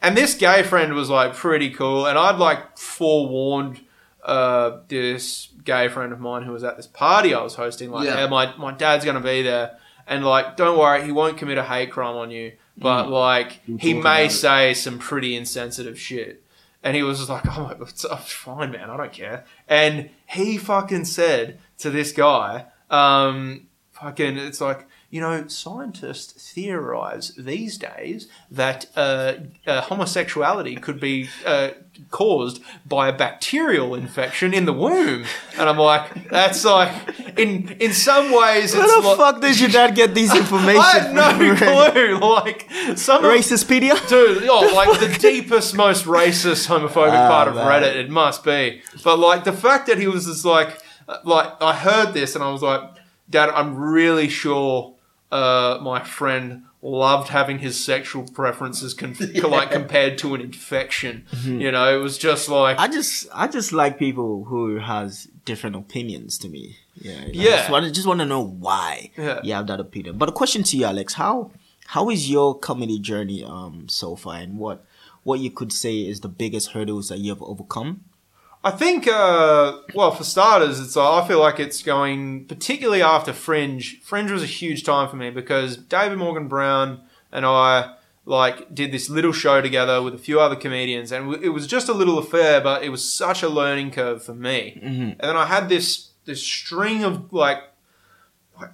[0.02, 3.80] and this gay friend was like pretty cool, and I'd like forewarned
[4.24, 8.06] uh, this gay friend of mine who was at this party I was hosting, like,
[8.06, 8.22] Yeah.
[8.22, 11.64] yeah, my my dad's gonna be there, and like, don't worry, he won't commit a
[11.64, 14.30] hate crime on you, but like, You'll he talk may it.
[14.30, 16.42] say some pretty insensitive shit.
[16.82, 19.44] And he was just like, oh, my- it's, oh, fine, man, I don't care.
[19.66, 27.32] And he fucking said to this guy, um, fucking, it's like, you know, scientists theorize
[27.36, 29.34] these days that uh,
[29.66, 31.70] uh, homosexuality could be uh,
[32.10, 35.24] caused by a bacterial infection in the womb.
[35.56, 36.92] And I'm like, that's like,
[37.38, 40.80] in in some ways, it's Where the like, fuck does your dad get these information?
[40.80, 42.18] I had no clue.
[42.18, 44.08] Like, some of, Racispedia?
[44.08, 47.66] Dude, oh, like the deepest, most racist, homophobic Ah, part of man.
[47.66, 48.82] Reddit, it must be.
[49.04, 52.42] But like the fact that he was just like, uh, like I heard this and
[52.42, 52.82] I was like,
[53.30, 54.95] Dad, I'm really sure
[55.40, 56.44] uh, my friend
[56.82, 59.16] loved having his sexual preferences con-
[59.56, 61.14] like compared to an infection.
[61.32, 61.60] Mm-hmm.
[61.60, 65.76] You know, it was just like, I just I just like people who has different
[65.76, 66.64] opinions to me.
[67.08, 67.24] Yeah.
[67.32, 67.56] Yeah.
[67.56, 69.40] Just want, just want to know why Yeah.
[69.42, 70.16] you have that opinion.
[70.18, 71.50] But a question to you, Alex, how
[71.94, 74.84] how is your comedy journey um so far and what
[75.28, 77.90] what you could say is the biggest hurdles that you have overcome?
[78.64, 84.00] I think, uh, well, for starters, it's I feel like it's going particularly after Fringe.
[84.02, 88.90] Fringe was a huge time for me because David Morgan Brown and I like did
[88.90, 92.18] this little show together with a few other comedians, and it was just a little
[92.18, 94.80] affair, but it was such a learning curve for me.
[94.82, 97.58] And then I had this this string of like
[98.58, 98.70] like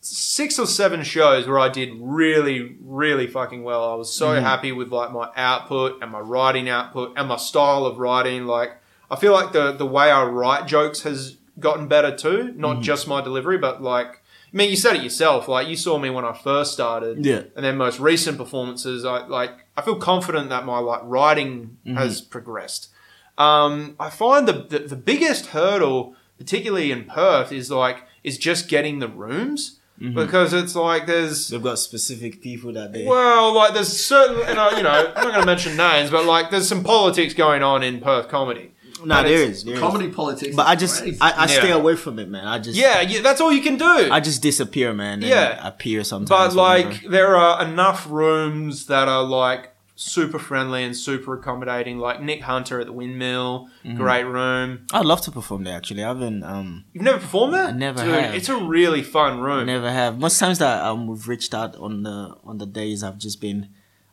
[0.00, 3.92] six or seven shows where I did really, really fucking well.
[3.92, 7.84] I was so happy with like my output and my writing output and my style
[7.84, 8.46] of writing.
[8.46, 8.77] Like
[9.10, 12.52] I feel like the the way I write jokes has gotten better too.
[12.56, 12.82] Not mm.
[12.82, 15.46] just my delivery, but like I mean, you said it yourself.
[15.46, 17.42] Like you saw me when I first started, Yeah.
[17.54, 19.04] and then most recent performances.
[19.04, 21.96] I like I feel confident that my like writing mm-hmm.
[21.96, 22.88] has progressed.
[23.36, 28.68] Um, I find the, the the biggest hurdle, particularly in Perth, is like is just
[28.68, 30.14] getting the rooms mm-hmm.
[30.14, 34.58] because it's like there's They've got specific people that they well, like there's certain, and
[34.58, 37.62] I, you know, I'm not going to mention names, but like there's some politics going
[37.62, 38.72] on in Perth comedy.
[39.04, 39.64] No, and there it's- is.
[39.64, 39.80] There is.
[39.80, 40.54] Comedy politics.
[40.56, 41.18] But I just crazy.
[41.20, 42.46] I, I stay away from it, man.
[42.46, 44.08] I just Yeah, yeah, that's all you can do.
[44.10, 45.14] I just disappear, man.
[45.14, 45.66] and Yeah.
[45.66, 46.28] appear sometimes.
[46.28, 51.98] but like there are enough rooms that are like super friendly and super accommodating.
[51.98, 53.96] Like Nick Hunter at the Windmill, Mm-hmm.
[53.96, 54.86] great room.
[54.92, 55.76] I'd love to perform there.
[55.76, 57.64] Actually, I haven't um You've never performed there?
[57.64, 58.34] I never Dude, have.
[58.34, 59.66] It's a really fun room.
[59.66, 60.18] never have.
[60.18, 63.68] Most times that um we've reached out on the on the days I've just been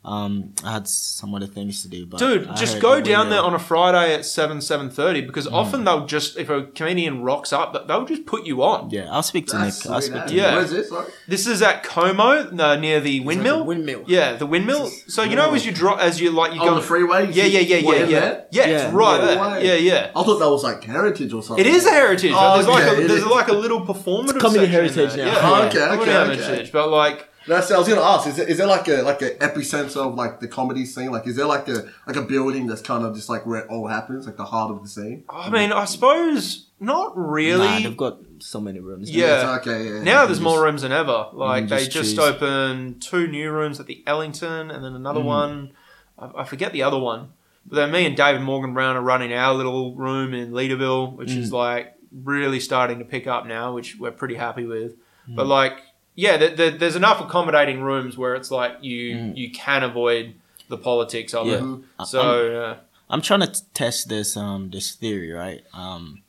[0.05, 2.05] um I had some other things to do.
[2.05, 5.47] But Dude, I just go down there on a Friday at seven seven thirty because
[5.47, 5.53] Mm.
[5.53, 8.89] often they'll just if a comedian rocks up, they'll just put you on.
[8.91, 9.93] Yeah, I'll speak to That's Nick.
[9.93, 10.55] I'll speak to Yeah.
[10.55, 10.91] Where's this?
[10.91, 11.07] Like?
[11.27, 13.65] This is at Como uh, near the windmill.
[13.65, 14.03] windmill.
[14.07, 14.89] Yeah, the windmill.
[15.07, 17.31] So you know as you drop as you like you On go the freeway?
[17.31, 18.05] Yeah, yeah, yeah, yeah, yeah.
[18.05, 18.63] Yeah, Yeah.
[18.85, 19.39] it's right No there.
[19.41, 19.65] way.
[19.67, 20.11] Yeah, yeah.
[20.15, 21.65] I thought that was like heritage or something.
[21.65, 22.33] It is a heritage.
[22.35, 23.25] Oh, there's like a, there's is.
[23.25, 25.25] like a little performative comedy section in heritage now.
[25.25, 25.39] Yeah.
[25.41, 26.11] Oh, okay, Comedy okay,
[26.43, 26.71] heritage.
[26.71, 28.27] But like That's, I was gonna ask.
[28.27, 31.11] Is there, is there like a like an epicenter of like the comedy scene?
[31.11, 33.67] Like, is there like a like a building that's kind of just like where it
[33.69, 35.23] all happens, like the heart of the scene?
[35.29, 37.67] I mean, I suppose not really.
[37.67, 39.09] Nah, they've got so many rooms.
[39.11, 39.55] Yeah.
[39.57, 39.85] It's okay.
[39.85, 40.03] Yeah.
[40.03, 41.27] Now there's just- more rooms than ever.
[41.33, 42.19] Like Mm, they just just choose.
[42.19, 45.71] opened two new rooms at the Ellington, and then another one.
[46.17, 47.29] I, I forget the other one.
[47.67, 51.31] But then me and David Morgan Brown are running our little room in Leederville, which
[51.31, 54.93] is like really starting to pick up now, which we're pretty happy with.
[55.27, 55.79] But like,
[56.15, 58.99] yeah, th th there's enough accommodating rooms where it's like you
[59.35, 60.35] you can avoid
[60.69, 61.55] the politics of Yeah.
[61.57, 61.63] it.
[61.99, 62.21] I- So
[62.63, 62.77] uh,
[63.09, 65.61] I'm trying to t- test this um this theory, right?
[65.73, 66.23] Um,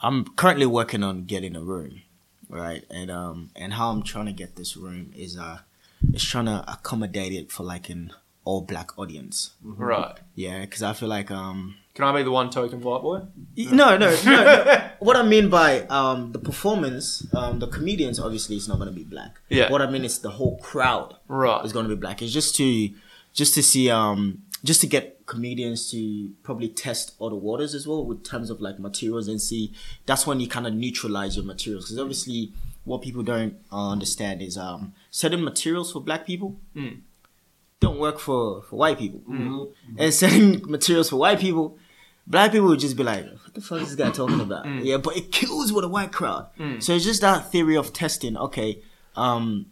[0.00, 2.02] I'm currently working on getting a room,
[2.48, 2.84] right?
[2.90, 5.58] And um and how I'm trying to get this room is uh
[6.12, 8.12] is trying to accommodate it for like an
[8.44, 9.52] all black audience.
[9.62, 13.20] right, Yeah, because I feel like um can I be the one token white boy?
[13.56, 14.90] no no no, no.
[14.98, 19.04] what I mean by um the performance um the comedians obviously is not gonna be
[19.04, 19.40] black.
[19.48, 19.70] Yeah.
[19.70, 21.64] What I mean is the whole crowd Right.
[21.64, 22.20] is going to be black.
[22.22, 22.90] It's just to
[23.32, 28.04] just to see um just to get comedians to probably test other waters as well
[28.04, 29.72] with terms of like materials and see
[30.06, 32.52] that's when you kind of neutralize your materials because obviously
[32.84, 37.00] what people don't uh, understand is um certain materials for black people Mm.
[37.80, 39.72] don't work for for white people, Mhm.
[39.98, 41.78] and selling materials for white people.
[42.26, 44.84] Black people would just be like, "What the fuck is this guy talking about?" Mm.
[44.84, 46.48] Yeah, but it kills with a white crowd.
[46.80, 48.36] So it's just that theory of testing.
[48.36, 48.82] Okay,
[49.16, 49.66] um,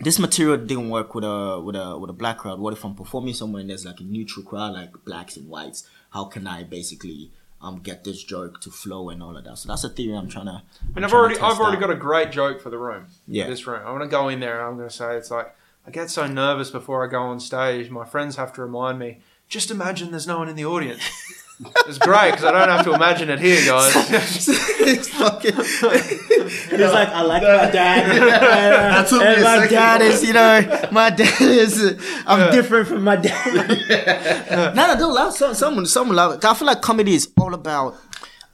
[0.00, 2.58] this material didn't work with a with a with a black crowd.
[2.60, 5.88] What if I'm performing somewhere and there's like a neutral crowd, like blacks and whites?
[6.10, 9.58] How can I basically um get this joke to flow and all of that?
[9.58, 10.62] So that's a theory I'm trying to.
[10.94, 13.06] And I've already I've already got a great joke for the room.
[13.26, 13.46] Yeah.
[13.46, 13.82] This room.
[13.86, 15.54] I want to go in there and I'm going to say it's like
[15.86, 17.88] I get so nervous before I go on stage.
[17.90, 19.20] My friends have to remind me.
[19.48, 21.02] Just imagine there's no one in the audience.
[21.60, 23.92] it's great because I don't have to imagine it here, guys.
[24.48, 25.54] it's fucking.
[25.56, 28.06] It's like I like my dad.
[28.06, 31.82] That took me and a my second, dad is, you know, my dad is.
[31.82, 34.74] uh, I'm different from my dad.
[34.76, 35.34] no, no, don't laugh.
[35.34, 36.44] Some, someone, someone laugh.
[36.44, 37.96] I feel like comedy is all about.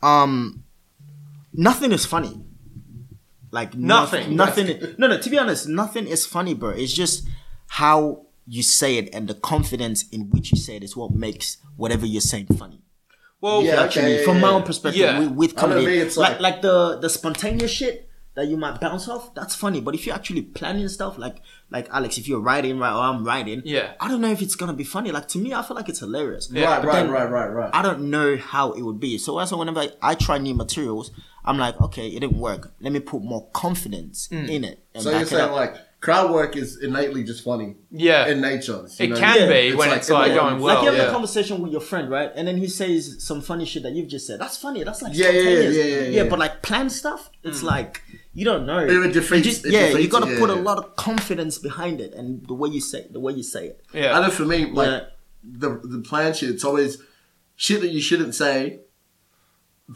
[0.02, 0.64] Um,
[1.52, 2.40] nothing is funny.
[3.50, 4.34] Like Nothing.
[4.34, 4.66] Nothing.
[4.66, 5.18] nothing no, no.
[5.18, 6.70] To be honest, nothing is funny, bro.
[6.70, 7.28] It's just
[7.66, 11.58] how you say it and the confidence in which you say it is what makes
[11.76, 12.83] whatever you're saying funny
[13.40, 15.18] Well, Yeah, actually, okay, from my own perspective, Yeah.
[15.20, 19.32] with, with comedy, like like- like the the spontaneous shit that you might bounce off,
[19.34, 19.80] that's funny.
[19.80, 21.36] But if you're actually planning stuff, like
[21.70, 23.92] like Alex, if you're writing, right, or I'm writing, Yeah.
[24.00, 25.12] I don't know if it's gonna be funny.
[25.12, 26.48] Like to me, I feel like it's hilarious.
[26.50, 27.70] Yeah, right, but right, right, right, right.
[27.74, 29.18] I don't know how it would be.
[29.18, 31.10] So also whenever I, I try new materials,
[31.44, 32.72] I'm like, okay, it didn't work.
[32.80, 34.48] Let me put more confidence Mm.
[34.48, 34.84] in it.
[34.94, 37.70] And So you're saying like crowd work is innately just funny
[38.06, 38.26] yeah.
[38.30, 38.80] in nature.
[38.98, 39.16] you It know?
[39.24, 40.74] can Yeah, be when it's like yeah, going well.
[40.74, 41.08] like you have yeah.
[41.08, 42.30] a conversation with your friend, right?
[42.36, 44.36] And then he says some funny shit that you've just said.
[44.44, 44.80] That's funny.
[44.88, 46.24] That's like Yeah, yeah, yeah, yeah, yeah, yeah.
[46.30, 47.74] but like planned stuff, it's Mm.
[47.74, 47.92] like
[48.38, 48.80] you don't know.
[48.80, 50.84] It defeats- You just- it yeah, you got to it, put yeah, a lot of
[51.08, 53.76] confidence behind it, and the way you say the way you say it.
[54.00, 54.14] yeah.
[54.16, 55.00] I know for me, like Yeah.
[55.62, 56.92] the the planned shit, it's always
[57.64, 58.56] shit that you shouldn't say.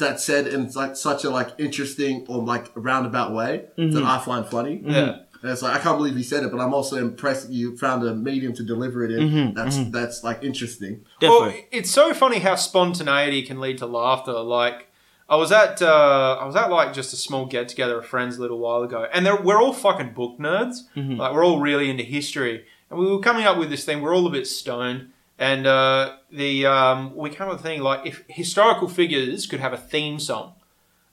[0.05, 3.95] that said in like such a like interesting or like roundabout way Mm-hmm.
[3.95, 4.75] that I find funny.
[4.85, 5.11] Yeah.
[5.41, 7.77] And it's like I can't believe you said it, but I'm also impressed that you
[7.77, 9.29] found a medium to deliver it in.
[9.29, 11.05] Mm-hmm, that's that's like interesting.
[11.23, 14.33] Well, it's so funny how spontaneity can lead to laughter.
[14.33, 14.89] Like,
[15.29, 18.37] I was at uh, I was at like just a small get together of friends
[18.37, 20.79] a little while ago, and we're all fucking book nerds.
[21.19, 24.03] Like, we're all really into history, and we were coming up with this thing.
[24.03, 27.81] We're all a bit stoned, and uh, the um, we came up with a thing
[27.81, 30.55] like if historical figures could have a theme song,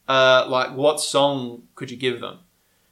[0.08, 2.40] uh, like what song could you give them?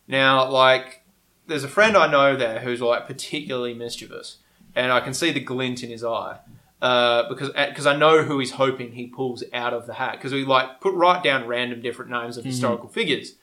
[0.08, 1.03] Now, like,
[1.48, 4.38] there's a friend I know there who's like particularly mischievous,
[4.76, 6.38] and I can see the glint in his eye
[6.82, 10.34] uh, because because I know who he's hoping he pulls out of the hat because
[10.34, 13.34] we like put write down random different names of historical figures,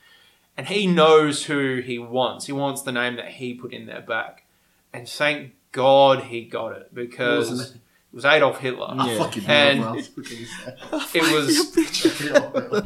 [0.56, 2.46] and he knows who he wants.
[2.46, 4.44] He wants the name that he put in there back,
[4.92, 7.76] and thank God he got it because What was it
[8.12, 8.88] was Adolf Hitler.
[8.90, 9.18] I Yeah.
[9.18, 10.08] fucking And- love Ralph.
[10.16, 10.74] What can you say?
[11.14, 12.84] It was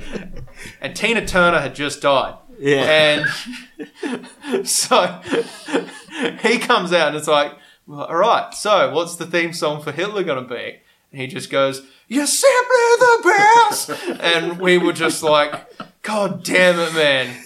[0.83, 2.35] and Tina Turner had just died.
[2.67, 3.25] Yeah.
[4.07, 5.21] And so
[6.41, 7.53] he comes out and it's like,
[7.87, 10.79] well, all right, so what's the theme song for Hitler going to be?
[11.13, 13.91] And he just goes, You're simply the best.
[14.21, 15.71] and we were just like,
[16.03, 17.37] God damn it, man.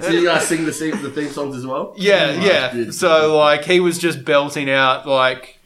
[0.00, 1.94] so you guys sing the theme, the theme songs as well?
[1.96, 2.72] Yeah, Oh, yeah.
[2.72, 2.94] dude.
[2.94, 5.58] So like he was just belting out like,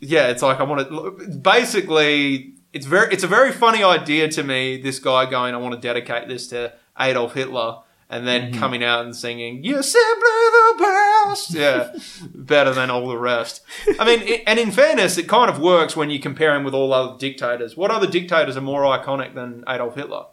[0.00, 1.38] yeah, it's like I want to.
[1.38, 4.80] Basically, it's very, it's a very funny idea to me.
[4.80, 7.78] This guy going, I want to dedicate this to Adolf Hitler,
[8.08, 8.58] and then Mm-hmm.
[8.60, 11.92] coming out and singing, "You're simply the best." Yeah,
[12.34, 13.62] better than all the rest.
[13.98, 16.74] I mean, it, and in fairness, it kind of works when you compare him with
[16.74, 17.76] all other dictators.
[17.76, 20.24] What other dictators are more iconic than Adolf Hitler?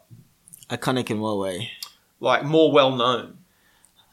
[0.70, 1.70] Iconic in what way?
[2.20, 3.38] Like more well known.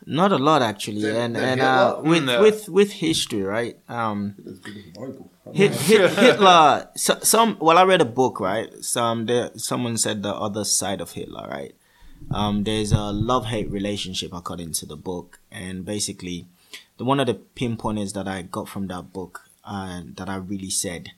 [0.06, 2.42] Not a lot actually, Than- and than and uh, with No.
[2.42, 3.78] with with history, right?
[3.88, 5.30] Um, As big as Vogel.
[5.54, 6.90] Hit, hit, Hitler.
[6.96, 8.70] So, some well, I read a book, right?
[8.84, 11.76] Some there, someone said the other side of Hitler, right?
[12.30, 16.46] Um, there's a love hate relationship according to the book, and basically,
[16.98, 20.70] the one of the pinpointers that I got from that book, uh, that I really
[20.70, 21.12] said,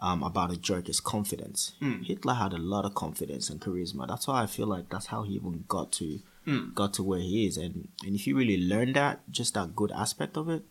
[0.00, 1.72] um, about a jerk is confidence.
[2.04, 4.06] Hitler had a lot of confidence and charisma.
[4.08, 6.20] That's why I feel like that's how he even got to
[6.74, 7.56] got to where he is.
[7.56, 10.62] And and if you really learn that, just that good aspect of it,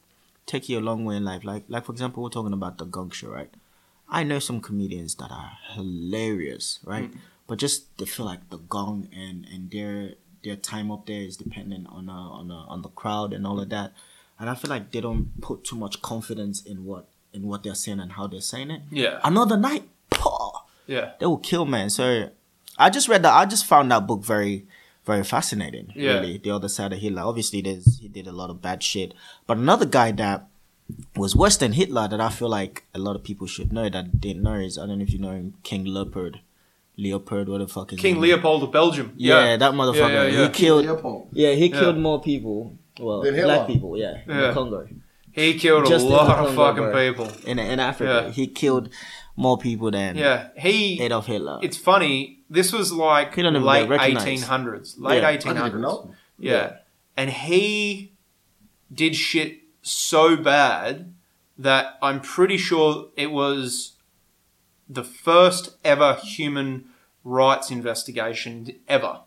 [0.45, 1.43] take you a long way in life.
[1.43, 3.49] Like like for example, we're talking about the gong show, right?
[4.09, 7.11] I know some comedians that are hilarious, right?
[7.47, 11.37] But just they feel like the gong and and their their time up there is
[11.37, 13.93] dependent on a, on a, on the crowd and all of that.
[14.39, 17.75] And I feel like they don't put too much confidence in what in what they're
[17.75, 18.81] saying and how they're saying it.
[18.91, 19.19] Yeah.
[19.23, 21.11] Another night, paw, Yeah.
[21.19, 21.89] they will kill man.
[21.89, 22.29] So
[22.77, 23.33] I just read that.
[23.33, 24.65] I just found that book very,
[25.05, 25.91] very fascinating.
[25.95, 26.13] Yeah.
[26.15, 27.21] Really, the other side of Hitler.
[27.23, 29.13] Obviously, there's he did a lot of bad shit,
[29.47, 30.47] but another guy that
[31.15, 34.19] was worse than Hitler that I feel like a lot of people should know that
[34.21, 36.39] didn't know is I don't know if you know him, King Leopold.
[36.97, 38.21] Leopold, what the fuck is King name?
[38.23, 39.13] Leopold of Belgium.
[39.17, 39.95] Yeah, that motherfucker.
[40.09, 40.43] Yeah, yeah, yeah.
[40.43, 40.85] He killed.
[40.85, 41.27] Leopold.
[41.33, 41.79] Yeah, he Yeah.
[41.79, 42.77] killed more people.
[42.99, 43.97] Well, black people.
[43.97, 44.87] Yeah, in the Congo.
[45.33, 47.11] He killed Just a in the lot of fucking bro.
[47.13, 47.31] people.
[47.45, 48.23] in in Africa.
[48.27, 48.31] Yeah.
[48.31, 48.89] He killed
[49.35, 51.01] more people than Yeah, he.
[51.01, 51.59] Adolf Hitler.
[51.61, 52.39] It's funny.
[52.49, 54.27] This was like He don't even late get recognized.
[54.27, 54.97] eighteen hundreds.
[54.97, 55.81] Late Yeah, I I eighteen didn't hundreds.
[55.83, 56.11] know.
[56.39, 56.77] Yeah.
[57.17, 58.13] And he
[58.93, 61.13] did shit so bad
[61.57, 63.93] that I'm pretty sure it was
[64.87, 66.85] the first ever human
[67.23, 69.21] rights investigation ever.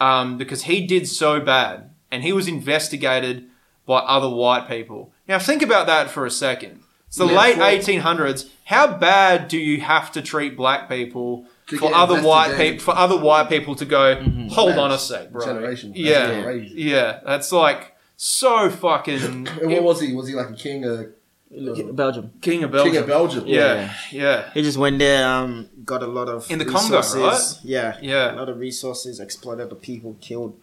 [0.00, 3.48] Um, because he did so bad and he was investigated
[3.86, 5.12] by other white people.
[5.26, 6.82] Now think about that for a second.
[7.08, 8.48] It's the Yeah, late for- 1800s.
[8.66, 11.46] How bad do you have to treat black people
[11.78, 14.14] for other white people for other white people to go,
[14.50, 15.44] hold That's on a sec, bro.
[15.44, 15.90] generation.
[15.90, 16.74] That's Yeah, crazy.
[16.76, 20.12] yeah, that's like so fucking And what was he?
[20.14, 21.08] Was he like a king of
[21.50, 22.32] Belgium.
[22.42, 22.92] king of Belgium.
[22.92, 23.44] king of Belgium?
[23.46, 27.60] Yeah, yeah, He just went there, um, got a lot of In the Congo, resources.
[27.64, 28.34] Yeah, Yeah.
[28.34, 30.58] a lot of resources, exploited the people, killed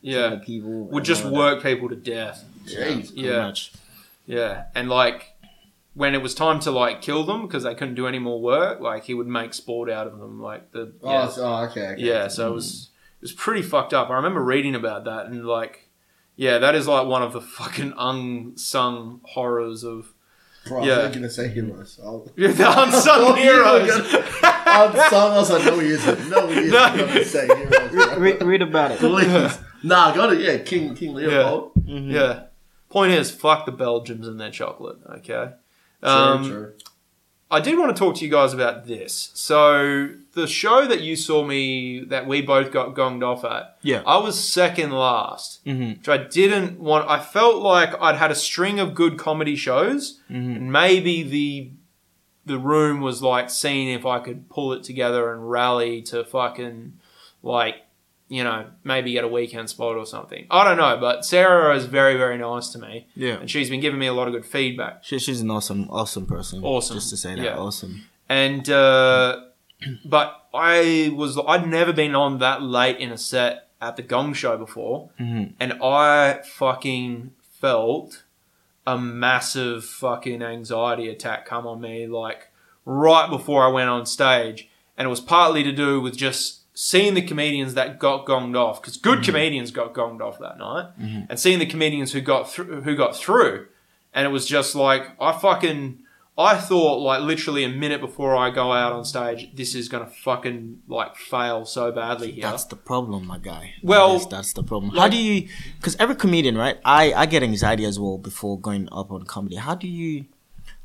[0.00, 0.30] yeah.
[0.30, 0.70] the people.
[0.86, 1.36] Would just all that.
[1.36, 2.44] work people to death.
[2.64, 2.76] Jeez.
[3.08, 3.72] Pretty Yeah, much.
[4.26, 5.34] yeah, and like
[5.94, 8.80] when it was time to like kill them because they couldn't do any more work,
[8.80, 11.88] like he would make sport out of them, like the Oh, yeah, so- oh, okay.
[11.88, 12.02] okay.
[12.02, 12.28] yeah.
[12.28, 12.88] So it was
[13.20, 14.08] it was pretty fucked up.
[14.08, 15.88] I remember reading about that and like.
[16.34, 20.14] Yeah, that is like one of the fucking unsung horrors of
[20.66, 20.94] Bro, Yeah.
[20.94, 21.98] I was gonna say heroes.
[22.04, 22.44] I'll- the
[22.82, 23.90] unsung Oh, you were heroes.
[24.14, 25.32] Unsung.
[25.32, 26.30] I was like, no, he isn't.
[26.30, 26.70] No, he isn't.
[26.72, 26.78] No.
[26.84, 27.90] I'm gonna say heroes.
[27.90, 28.16] bro.
[28.18, 28.98] Read, read about it.
[28.98, 29.58] Please.
[29.82, 30.40] Nah, I got it.
[30.40, 31.72] Yeah, King King Leopold.
[31.86, 32.44] Yeah.
[32.88, 34.98] Point is, fuck the Belgians and their chocolate.
[35.18, 35.52] Okay.
[36.02, 36.72] True, Um, true.
[37.52, 39.30] I did want to talk to you guys about this.
[39.34, 44.02] So the show that you saw me that we both got gonged off at, Yeah.
[44.06, 45.98] I was second last, Mm-hmm.
[45.98, 47.08] which I didn't want.
[47.08, 50.56] I felt like I'd had a string of good comedy shows, Mm-hmm.
[50.56, 51.70] and maybe the
[52.44, 56.94] the room was like seeing if I could pull it together and rally to fucking
[57.42, 57.76] like
[58.32, 60.46] you know maybe get a weekend spot or something.
[60.50, 63.34] I don't know, but Sarah is very very nice to me, Yeah.
[63.40, 65.04] and she's been giving me a lot of good feedback.
[65.04, 66.64] She, she's an awesome, awesome person.
[66.64, 66.96] Awesome.
[66.96, 67.58] Just to say that, Yeah.
[67.58, 68.04] awesome.
[68.28, 69.40] and uh,
[70.04, 74.32] but I was I'd never been on that late in a set at the Gong
[74.32, 75.52] Show before, Mhm.
[75.60, 78.22] and I fucking felt
[78.86, 82.48] a massive fucking anxiety attack come on me like
[82.84, 87.14] right before I went on stage, and it was partly to do with just seeing
[87.14, 89.24] the comedians that got gonged off because good mm-hmm.
[89.26, 91.22] comedians got gonged off that night, mm-hmm.
[91.28, 93.66] and seeing the comedians who got through who got through,
[94.14, 95.98] and it was just like I fucking.
[96.38, 100.06] I thought like literally a minute before I go out on stage, this is gonna
[100.06, 102.44] fucking like fail so badly here.
[102.44, 103.74] That's the problem, my guy.
[103.82, 104.92] Well, That is- that's the problem.
[104.92, 105.48] How like- do you?
[105.76, 106.78] Because every comedian, right?
[106.86, 109.56] I I get anxiety as well before going up on comedy.
[109.56, 110.24] How do you?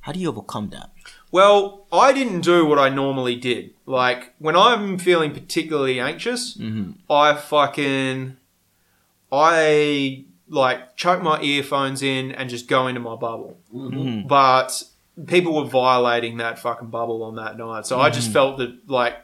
[0.02, 0.90] How do you overcome that?
[1.32, 3.74] Well, I didn't do what I normally did.
[3.86, 6.92] Like when I'm feeling particularly anxious, Mm-hmm.
[7.12, 8.38] I fucking
[9.32, 13.58] I like chuck my earphones in and just go into my bubble.
[13.74, 14.28] Mm-hmm.
[14.28, 14.84] But
[15.26, 19.16] people were violating that fucking bubble on that night, so I just felt that like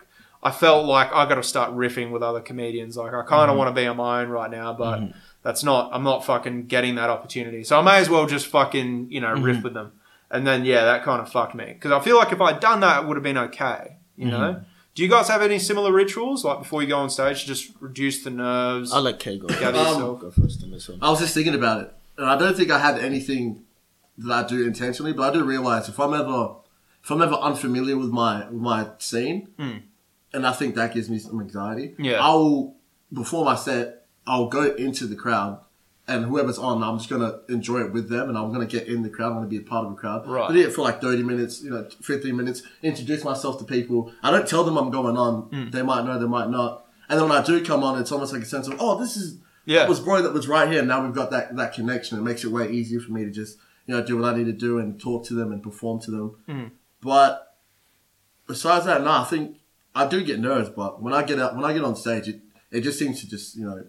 [0.41, 2.97] I felt like I got to start riffing with other comedians.
[2.97, 5.01] Like I kind of want to be on my own right now, but
[5.41, 5.91] that's not.
[5.93, 7.63] I'm not fucking getting that opportunity.
[7.63, 9.93] So I may as well just fucking you know riff with them.
[10.33, 12.79] And then yeah, that kind of fucked me because I feel like if I'd done
[12.81, 13.97] that, it would have been okay.
[14.17, 14.61] You know.
[14.95, 17.71] Do you guys have any similar rituals like before you go on stage to just
[17.79, 18.91] reduce the nerves?
[18.91, 19.47] I'll let Kay go.
[19.47, 20.19] Gather Um, yourself.
[20.21, 20.99] go first on this one.
[21.01, 23.63] I was just thinking about it, and I don't think I had anything
[24.19, 26.55] that I do intentionally, but I do realize if I'm ever
[27.03, 31.17] if I'm ever unfamiliar with my with my scene, and I think that gives me
[31.19, 31.95] some anxiety.
[31.97, 32.19] Yeah.
[32.21, 32.75] I'll
[33.11, 35.59] before my set, I'll go into the crowd,
[36.07, 39.03] and whoever's on, I'm just gonna enjoy it with them, and I'm gonna get in
[39.03, 39.29] the crowd.
[39.29, 40.27] I'm gonna be a part of the crowd.
[40.27, 40.49] Right.
[40.49, 42.61] I do it for like 30 minutes, you know, 15 minutes.
[42.81, 44.11] Introduce myself to people.
[44.21, 45.43] I don't tell them I'm going on.
[45.43, 45.69] Hmm.
[45.69, 46.85] They might know, they might not.
[47.09, 49.15] And then when I do come on, it's almost like a sense of, oh, this
[49.17, 49.87] is Yeah.
[49.87, 50.83] was bro that was right here.
[50.83, 52.17] Now we've got that that connection.
[52.17, 54.45] It makes it way easier for me to just you know do what I need
[54.45, 56.35] to do and talk to them and perform to them.
[56.49, 56.71] Mm.
[57.01, 57.55] But
[58.47, 59.57] besides that, no, I think
[59.95, 60.69] I do get nervous.
[60.69, 62.41] But when I get out, when I get on stage, it
[62.71, 63.85] it just seems to just you know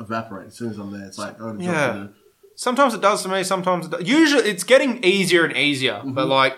[0.00, 1.06] evaporate as soon as I'm there.
[1.06, 1.92] It's like oh, the Yeah.
[1.92, 2.14] to do.
[2.54, 3.44] Sometimes it does to me.
[3.44, 4.02] Sometimes it does.
[4.08, 6.56] usually it's getting easier and easier, but like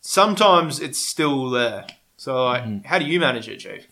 [0.00, 1.86] sometimes it's still there.
[2.16, 3.86] So like, how do you manage it, Chief?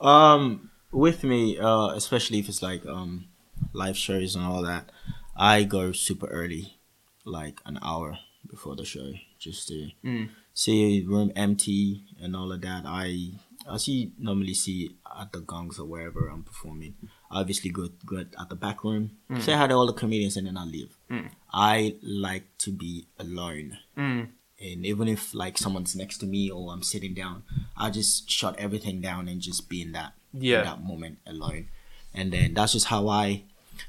[0.00, 3.26] Um, with me, uh, especially if it's like um
[3.72, 4.90] live shows and all that,
[5.36, 6.76] I go super early,
[7.24, 8.18] like an hour
[8.48, 10.30] before the show, just to Mm.
[10.54, 12.84] see room empty and all of that.
[12.86, 13.32] I
[13.68, 16.94] I see normally see at the gongs or wherever I'm performing.
[17.30, 19.10] I obviously go go at the back room,
[19.40, 20.96] say hi to all the comedians, and then I leave.
[21.10, 21.28] Mm.
[21.52, 24.28] I like to be alone Mm.
[24.60, 27.42] and even if like someone's next to me or I'm sitting down,
[27.76, 30.58] I just shut everything down and just be in that Yeah.
[30.60, 31.68] in that moment alone.
[32.14, 33.44] And then that's just how I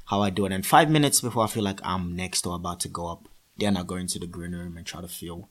[0.06, 0.52] how I do it.
[0.52, 3.76] And five minutes before I feel like I'm next or about to go up, then
[3.76, 5.48] I go into the green room and try to feel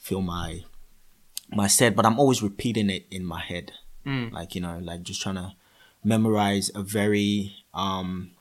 [0.00, 0.64] feel my
[1.54, 1.94] my set.
[1.96, 3.72] But I'm always repeating it in my head,
[4.06, 4.32] Mm.
[4.32, 5.52] like you know, like just trying to
[6.04, 8.32] memorize a very um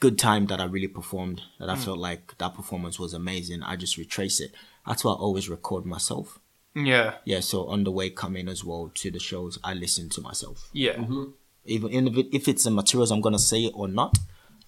[0.00, 1.42] good time that I really performed.
[1.58, 3.62] That I felt like that performance was amazing.
[3.62, 4.52] I just retrace it.
[4.86, 6.38] That's why I always record myself.
[6.74, 10.20] Yeah, Yeah, so on the way coming as well to the shows, I listen to
[10.20, 10.68] myself.
[10.72, 11.24] yeah, Mm-hmm.
[11.64, 14.16] Even in if, if it's the materials I'm gonna say it or not,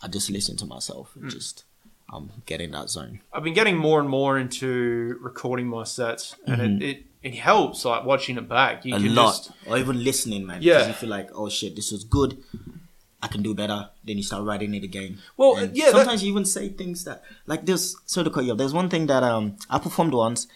[0.02, 1.22] I just listen to myself Mm.
[1.22, 1.64] and just
[2.12, 3.20] um get in that zone.
[3.32, 7.84] I've been getting more and more into recording my sets, and it, it it helps
[7.84, 8.84] like watching it back.
[8.84, 10.62] You a can lot, just or even listening, man.
[10.62, 10.86] Yeah.
[10.86, 12.42] you feel like, oh shit, this was good.
[13.22, 13.90] I can do better.
[14.02, 15.18] Then you start writing it again.
[15.36, 18.44] Well, And yeah, that- Sometimes you even say things that, like, there's so to cut
[18.44, 18.58] you off.
[18.58, 20.46] There's one thing that um I performed once,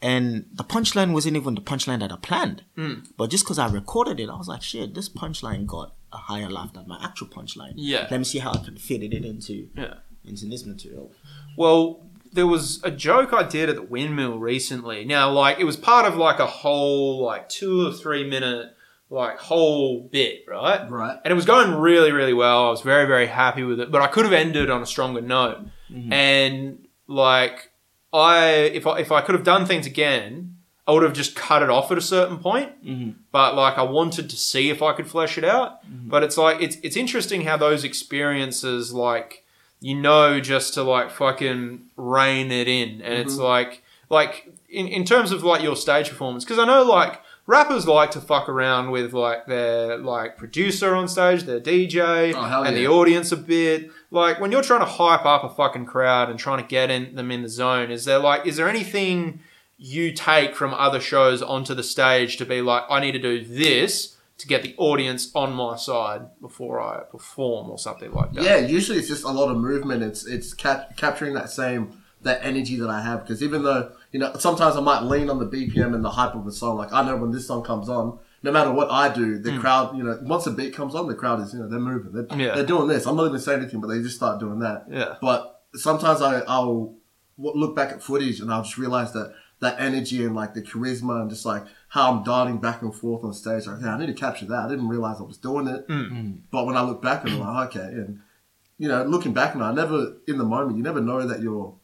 [0.00, 2.62] and the punchline wasn't even the punchline that I planned.
[2.76, 2.94] Hmm.
[3.18, 6.48] But just because I recorded it, I was like, shit, this punchline got a higher
[6.48, 7.72] laugh than my actual punchline.
[7.76, 8.06] Yeah.
[8.10, 9.94] Let me see how I can fit it into yeah.
[10.24, 11.12] into this material.
[11.58, 12.00] Well,
[12.34, 15.04] there was a joke I did at the windmill recently.
[15.04, 18.74] Now, like it was part of like a whole like two or three minute
[19.08, 20.90] like whole bit, right?
[20.90, 21.18] Right.
[21.24, 22.66] And it was going really, really well.
[22.66, 25.20] I was very, very happy with it, but I could have ended on a stronger
[25.20, 25.58] note.
[25.90, 26.12] Mm-hmm.
[26.12, 27.70] And like
[28.12, 30.56] I, if I if I could have done things again,
[30.86, 32.84] I would have just cut it off at a certain point.
[32.84, 33.10] Mm-hmm.
[33.30, 35.84] But like I wanted to see if I could flesh it out.
[35.86, 36.08] Mm-hmm.
[36.08, 39.43] But it's like it's it's interesting how those experiences like
[39.84, 43.02] you know just to like fucking rein it in.
[43.02, 43.42] And it's mm-hmm.
[43.42, 47.86] like like in, in terms of like your stage performance because i know like rappers
[47.86, 52.74] like to fuck around with like their like producer on stage their dj Oh, and
[52.74, 53.90] the audience a bit.
[54.10, 57.14] Like when you're trying to hype up a fucking crowd and trying to get in,
[57.14, 59.40] them in the zone is there like is there anything
[59.76, 63.44] you take from other shows onto the stage to be like i need to do
[63.44, 68.42] this to get the audience on my side before i perform or something like that
[68.42, 70.02] Yeah, usually it's just a lot of movement.
[70.02, 74.18] It's it's cap- capturing that same that energy that I have because even though you
[74.18, 76.76] know sometimes I might lean on the BPM and the hype of the song.
[76.76, 79.60] Like I know when this song comes on, no matter what I do, the hmm.
[79.60, 82.12] crowd you know once the beat comes on, the crowd is you know they're moving.
[82.12, 82.38] They're.
[82.38, 82.54] Yeah.
[82.54, 83.06] they're doing this.
[83.06, 84.86] I'm not even saying anything, but they just start doing that.
[84.90, 85.16] Yeah.
[85.20, 86.96] But sometimes I I'll
[87.36, 91.20] look back at footage and I'll just realize that that energy and like the charisma
[91.20, 93.66] and just like how I'm darting back and forth on stage.
[93.66, 94.64] Like, yeah, I need to capture that.
[94.66, 95.88] I didn't realize I was doing it.
[95.88, 96.10] Mm.
[96.10, 96.38] Mm.
[96.50, 98.20] But when I look back, I'm like, okay, and
[98.78, 101.74] you know, looking back now, I never in the moment, you never know that you're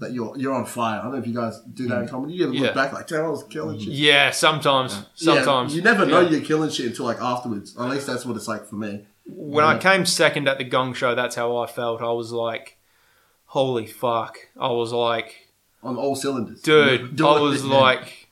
[0.00, 0.98] that you're you're on fire.
[0.98, 2.10] I don't know if you guys do that in mm.
[2.10, 2.32] comedy.
[2.34, 2.60] You ever Yeah.
[2.62, 3.88] look back like, damn, I was killing shit.
[3.92, 4.94] Yeah, sometimes.
[5.16, 5.76] Yeah, Sometimes.
[5.76, 6.30] you never know Yeah.
[6.30, 7.76] you're killing shit until like afterwards.
[7.78, 9.04] At least that's what it's like for me.
[9.26, 12.00] When I came second at the Gong Show, that's how I felt.
[12.00, 12.78] I was like,
[13.44, 14.38] holy fuck.
[14.58, 15.49] I was like,
[15.82, 17.68] On all cylinders, dude, Doing I was it.
[17.68, 18.28] like,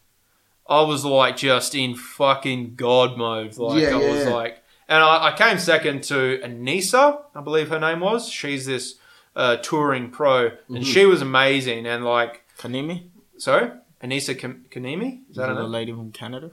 [0.69, 3.57] I was like just in fucking God mode.
[3.57, 4.29] Like, Yeah, I was yeah.
[4.35, 8.29] like, and I, I came second to Anissa, I believe her name was.
[8.29, 8.97] She's this
[9.35, 10.77] uh, touring pro, Mm-hmm.
[10.77, 11.87] and she was amazing.
[11.87, 13.71] And like, Kanimi, sorry,
[14.03, 15.23] Anissa Kan- Kanemi?
[15.23, 16.51] Is is that that her a lady from Canada?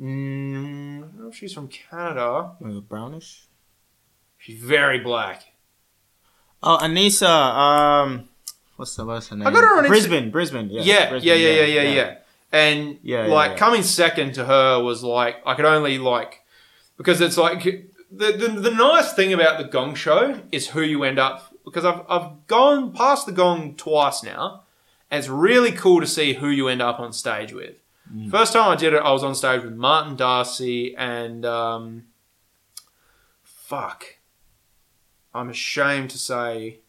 [0.00, 2.52] Mm, I don't know if she's from Canada.
[2.64, 3.46] Uh, brownish.
[4.38, 5.44] She's very black.
[6.62, 7.28] Oh, Anissa.
[7.28, 8.28] Um,
[8.76, 9.46] what's the what's her name?
[9.50, 10.30] got her on Insta- Brisbane.
[10.30, 10.70] Brisbane.
[10.70, 10.82] Yeah.
[10.82, 12.16] Yeah, Brisbane, yeah, yeah, yeah, yeah, yeah.
[12.52, 16.42] And Yeah, like coming second to her was like I could only like
[16.96, 17.62] because it's like
[18.10, 21.84] the, the the nice thing about the Gong Show is who you end up because
[21.84, 24.64] I've I've gone past the Gong twice now,
[25.10, 27.76] and it's really cool to see who you end up on stage with.
[28.14, 28.30] Mm.
[28.30, 32.04] First time I did it, I was on stage with Martin Darcey and um,
[33.42, 34.16] fuck,
[35.32, 36.80] I'm ashamed to say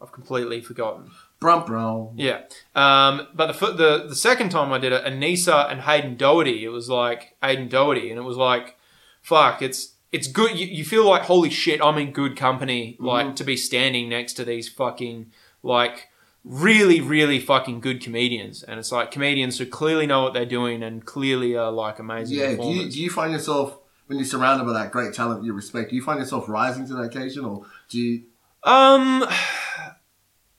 [0.00, 1.10] I've completely forgotten.
[1.40, 2.10] Brum brum.
[2.16, 2.42] Yeah.
[2.74, 6.68] Um, but the, the the second time I did it, Anissa and Hayden Doherty, it
[6.68, 8.76] was like Hayden Doherty, and it was like,
[9.22, 10.58] fuck, it's it's good.
[10.58, 12.96] You, you feel like holy shit, I'm in good company.
[12.98, 15.32] Like to be standing next to these fucking
[15.62, 16.08] like
[16.44, 20.82] really really fucking good comedians, and it's like comedians who clearly know what they're doing
[20.82, 22.56] and clearly are like amazing Yeah.
[22.56, 25.90] Do you, do you find yourself when you're surrounded by that great talent you respect?
[25.90, 28.22] Do you find yourself rising to that occasion, or do you?
[28.64, 29.24] Um,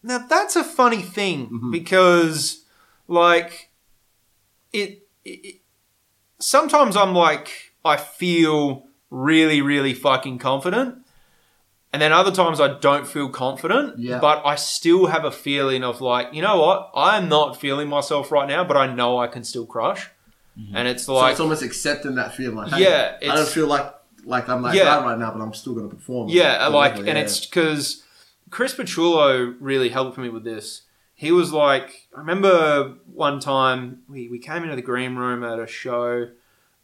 [0.03, 1.71] now that's a funny thing mm-hmm.
[1.71, 2.65] because,
[3.07, 3.69] like,
[4.71, 5.61] it, it.
[6.39, 10.99] Sometimes I'm like, I feel really, really fucking confident,
[11.91, 13.99] and then other times I don't feel confident.
[13.99, 14.19] Yeah.
[14.19, 16.91] But I still have a feeling of like, you know what?
[16.95, 20.09] I'm not feeling myself right now, but I know I can still crush,
[20.57, 20.75] mm-hmm.
[20.75, 22.55] and it's like so it's almost accepting that feeling.
[22.55, 23.93] Like, hey, Yeah, I don't feel like
[24.25, 25.03] like I'm that Yeah.
[25.03, 26.29] right now, but I'm still going to perform.
[26.29, 27.19] Yeah, Or like, and yeah.
[27.19, 28.03] it's because
[28.49, 30.83] Chris Pachulo really helped me with this.
[31.13, 35.59] He was like, I remember one time we, we came into the green room at
[35.59, 36.29] a show,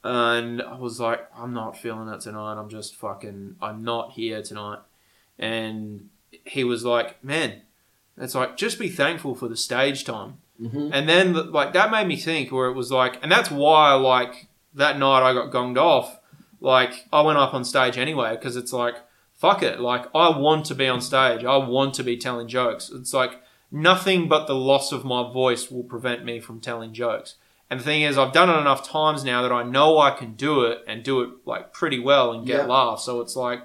[0.03, 2.59] and I was like, I'm not feeling it tonight.
[2.59, 4.79] I'm just fucking, I'm not here tonight.
[5.39, 6.09] And
[6.43, 7.61] he was like, man,
[8.17, 10.37] It's like just be thankful for the stage time.
[10.61, 10.89] Mhm.
[10.93, 14.47] And then like that made me think where it was like, and that's why like
[14.73, 16.19] that night I got gonged off.
[16.61, 18.95] Like I went up on stage anyway because it's like
[19.45, 19.79] fuck it.
[19.79, 21.43] Like I want to be on stage.
[21.45, 22.89] I want to be telling jokes.
[22.93, 23.41] It's like
[23.71, 27.35] nothing but the loss of my voice will prevent me from telling jokes.
[27.69, 30.33] And the thing is, I've done it enough times now that I know I can
[30.33, 32.65] do it and do it like pretty well and get Yeah.
[32.65, 33.05] laughs.
[33.05, 33.61] So it's like,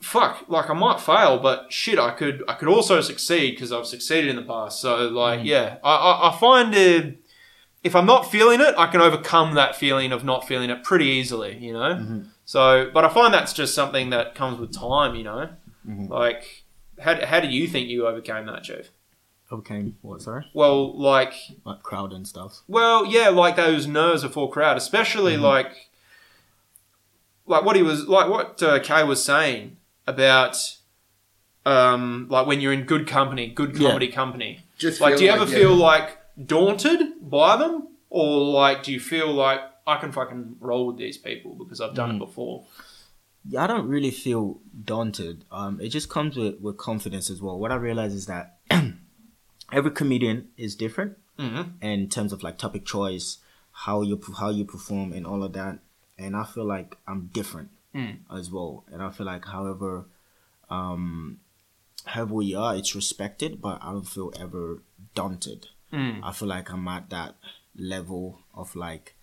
[0.00, 3.86] fuck, like I might fail, but shit, I could I could also succeed because I've
[3.86, 4.80] succeeded in the past.
[4.80, 5.46] So like, mm.
[5.46, 7.18] yeah, I, I, I find it.
[7.84, 11.06] If I'm not feeling it, I can overcome that feeling of not feeling it pretty
[11.06, 11.94] easily, you know.
[11.94, 12.20] Mm-hmm.
[12.52, 15.48] So, but I find that's just something that comes with time, you know.
[15.88, 16.10] Mhm.
[16.10, 16.64] Like,
[17.00, 18.90] how, how do you think you overcame that, Chief?
[19.50, 20.20] Overcame what?
[20.20, 21.32] Sorry, Well, like,
[21.64, 22.60] like crowd and stuff.
[22.68, 25.88] well, yeah, like those nerves before crowd, especially like,
[27.46, 30.76] like what he was, like what uh, Kay was saying about,
[31.64, 33.88] um, like when you're in good company, good Yeah.
[33.88, 34.60] comedy company.
[34.76, 35.58] Just Like, do you feel ever yeah.
[35.58, 37.00] feel like daunted
[37.30, 41.54] by them, or like do you feel like I can fucking roll with these people
[41.54, 42.64] because I've done it before?
[43.48, 45.44] Yeah, I don't really feel daunted.
[45.50, 47.58] Um, it just comes with, with confidence as well.
[47.58, 48.58] What I realize is that
[49.72, 51.82] every comedian is different Mm-hmm.
[51.84, 53.38] in terms of like topic choice,
[53.72, 55.78] how you how you perform, and all of that.
[56.18, 58.18] And I feel like I'm different Mm.
[58.30, 58.84] as well.
[58.92, 60.04] And I feel like, however,
[60.70, 61.40] um,
[62.04, 64.82] however we are, it's respected, but I don't feel ever
[65.14, 65.68] daunted.
[65.92, 66.20] Mm.
[66.22, 67.34] I feel like I'm at that
[67.76, 69.14] level of like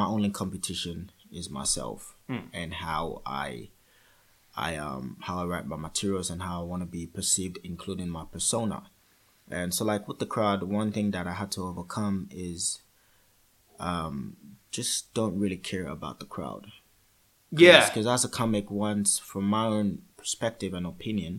[0.00, 0.98] my only competition
[1.40, 2.46] is myself Mm.
[2.60, 3.48] and how I
[4.68, 8.08] I um how I write my materials and how I want to be perceived, including
[8.18, 8.78] my persona.
[9.58, 12.60] And so like with the crowd, one thing that I had to overcome is
[13.88, 14.36] um
[14.70, 16.64] just don't really care about the crowd.
[17.50, 19.88] Yeah, Because as a comic, once from my own
[20.20, 21.34] perspective and opinion,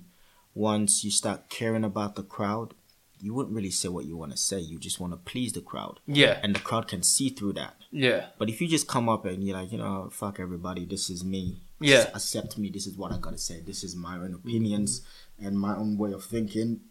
[0.55, 2.73] once you start caring about the crowd,
[3.21, 4.59] you wouldn't really say what you want to say.
[4.59, 7.75] You just want to please the crowd, yeah, and the crowd can see through that.
[7.91, 11.09] yeah, But if you just come up and you're like, you know, fuck everybody, this
[11.09, 11.57] is me.
[11.79, 11.97] Yeah.
[11.97, 12.69] Just accept me.
[12.69, 13.61] This is what I gotta say.
[13.61, 15.01] This is my own opinions
[15.43, 16.81] and my own way of thinking.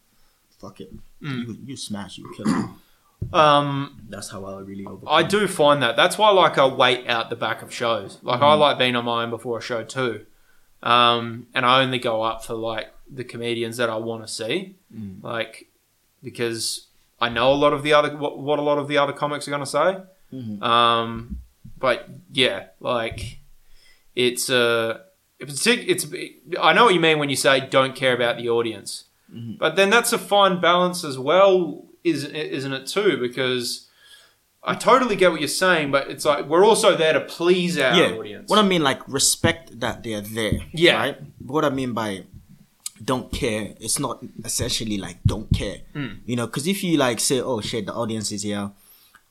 [0.61, 0.93] Fuck it.
[1.23, 1.47] Mm.
[1.47, 2.19] You, you smash.
[2.19, 2.67] You kill it.
[3.33, 5.09] Um, That's how I really overcome.
[5.09, 5.97] I do find that.
[5.97, 8.19] That's why, like, I wait out the back of shows.
[8.23, 10.27] Like, I like being on my own before a show too,
[10.83, 14.77] um, and I only go up for like the comedians that I want to see,
[14.95, 15.23] Mm.
[15.23, 15.69] like
[16.27, 16.89] because
[17.21, 19.47] I know a lot of the other what, what a lot of the other comics
[19.47, 19.91] are going to say.
[20.35, 20.61] Mhm.
[20.63, 21.39] Um,
[21.79, 23.39] but yeah, like
[24.15, 24.99] it's uh,
[25.39, 26.07] it's it's.
[26.61, 29.57] I know what you mean when you say don't care about the audience, Mhm.
[29.59, 33.17] but then that's a fine balance as well, isn't isn't it too?
[33.27, 33.87] Because
[34.65, 37.95] I totally get what you're saying, but it's like we're also there to please our
[37.95, 38.17] yeah.
[38.19, 38.51] audience.
[38.51, 40.59] What I mean, like respect that they're there.
[40.73, 40.97] Yeah.
[40.99, 41.17] Right.
[41.39, 42.25] What I mean by
[43.05, 45.79] don't care, it's not essentially like don't care.
[45.95, 46.21] Mm.
[46.27, 48.71] You know, because if you like say, oh shit, the audience is here.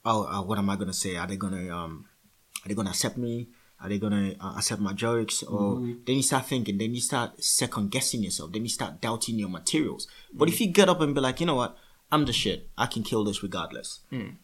[0.03, 1.16] Oh, uh, what am I gonna say?
[1.16, 2.05] Are they gonna um,
[2.63, 3.47] are they gonna accept me?
[3.82, 5.43] Are they gonna uh, accept my jokes?
[5.43, 8.51] Or then you start thinking, then you start second guessing yourself.
[8.51, 10.07] Then you start doubting your materials.
[10.34, 11.78] But if you get up and be like, you know what,
[12.11, 12.70] I'm the shit.
[12.78, 13.99] I can kill this regardless.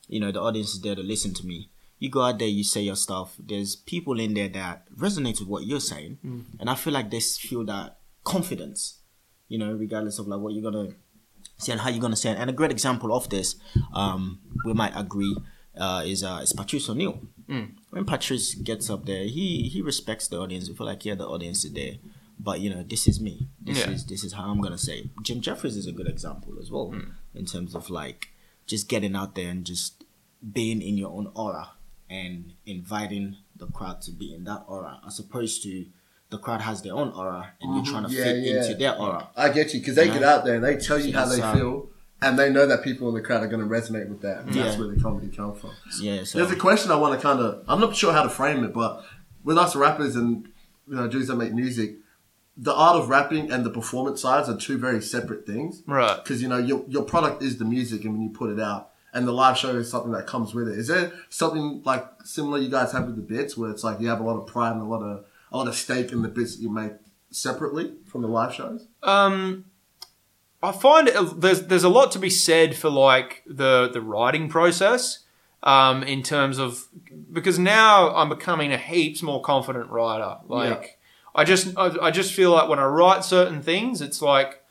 [0.07, 1.69] You know, the audience is there to listen to me.
[1.99, 3.35] You go out there, you say your stuff.
[3.39, 6.17] There's people in there that resonate with what you're saying,
[6.59, 8.97] and I feel like they feel that confidence.
[9.51, 10.89] You know, regardless of like what you're gonna
[11.57, 12.37] say and how you're gonna say it.
[12.41, 13.55] And a great example of this,
[13.93, 15.35] um, we might agree,
[15.77, 17.19] uh, is uh, is Patrice O'Neal.
[17.95, 20.69] When Patrice gets up there, he he respects the audience.
[20.69, 21.95] We feel like yeah, the audience is there,
[22.39, 23.35] but you know, this is me.
[23.59, 23.91] This Yeah.
[23.95, 24.97] is this is how I'm gonna say.
[24.99, 25.09] It.
[25.27, 26.87] Jim Jefferies is a good example as well
[27.35, 28.29] in terms of like
[28.71, 30.05] just getting out there and just
[30.59, 31.65] being in your own aura
[32.09, 35.85] and inviting the crowd to be in that aura, as opposed to
[36.31, 38.61] the crowd has their own aura and you're trying to Yeah, fit yeah.
[38.63, 39.27] into their aura.
[39.37, 40.13] I get you because they Yeah.
[40.13, 41.89] get out there and they tell you how they um, feel,
[42.21, 44.45] and they know that people in the crowd are going to resonate with that.
[44.45, 45.71] And That's where the comedy comes from.
[45.99, 47.63] Yeah, so There's a question I want to kind of.
[47.67, 49.03] I'm not sure how to frame it, but
[49.43, 50.47] with us rappers and
[50.87, 51.97] you know dudes that make music,
[52.57, 55.83] the art of rapping and the performance sides are two very separate things.
[55.85, 56.17] right.
[56.23, 58.89] Because you know your your product is the music, and when you put it out,
[59.13, 60.77] and the live show is something that comes with it.
[60.77, 64.07] Is there something like similar you guys have with the bits, where it's like you
[64.07, 66.29] have a lot of pride and a lot of a lot of stake in the
[66.29, 66.93] bits that you make
[67.31, 68.87] separately from the live shows?
[69.03, 69.65] Um,
[70.63, 74.49] I find it, there's there's a lot to be said for like the the writing
[74.49, 75.19] process.
[75.63, 76.87] Um, in terms of
[77.31, 80.37] because now I'm becoming a heaps more confident writer.
[80.47, 80.99] Like
[81.35, 84.63] I just I, I just feel like when I write certain things, it's like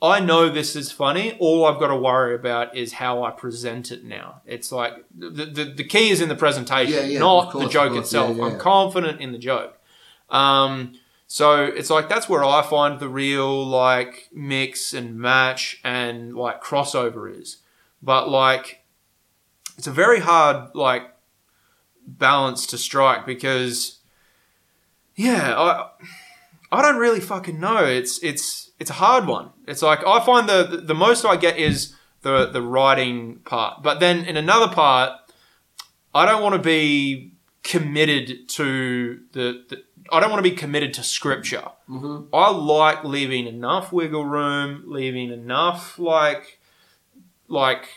[0.00, 1.36] I know this is funny.
[1.40, 4.42] All I've got to worry about is how I present it now.
[4.46, 7.70] It's like the the, the key is in the presentation, Yeah, yeah, not course, the
[7.70, 8.04] joke course.
[8.06, 8.36] itself.
[8.36, 8.52] Yeah, yeah.
[8.52, 9.76] I'm confident in the joke.
[10.30, 10.94] Um,
[11.30, 16.62] So it's like that's where I find the real like mix and match and like
[16.62, 17.58] crossover is.
[18.02, 18.82] But like
[19.76, 21.02] it's a very hard like
[22.06, 23.98] balance to strike because
[25.16, 25.90] yeah, I
[26.72, 27.84] I don't really fucking know.
[27.84, 29.50] It's it's it's a hard one.
[29.66, 33.82] It's like I find the the most I get is the the writing part.
[33.82, 35.12] But then in another part
[36.14, 40.94] I don't want to be committed to the, the I don't want to be committed
[40.94, 41.68] to scripture.
[41.88, 42.34] Mm-hmm.
[42.34, 46.58] I like leaving enough wiggle room, leaving enough like
[47.48, 47.88] like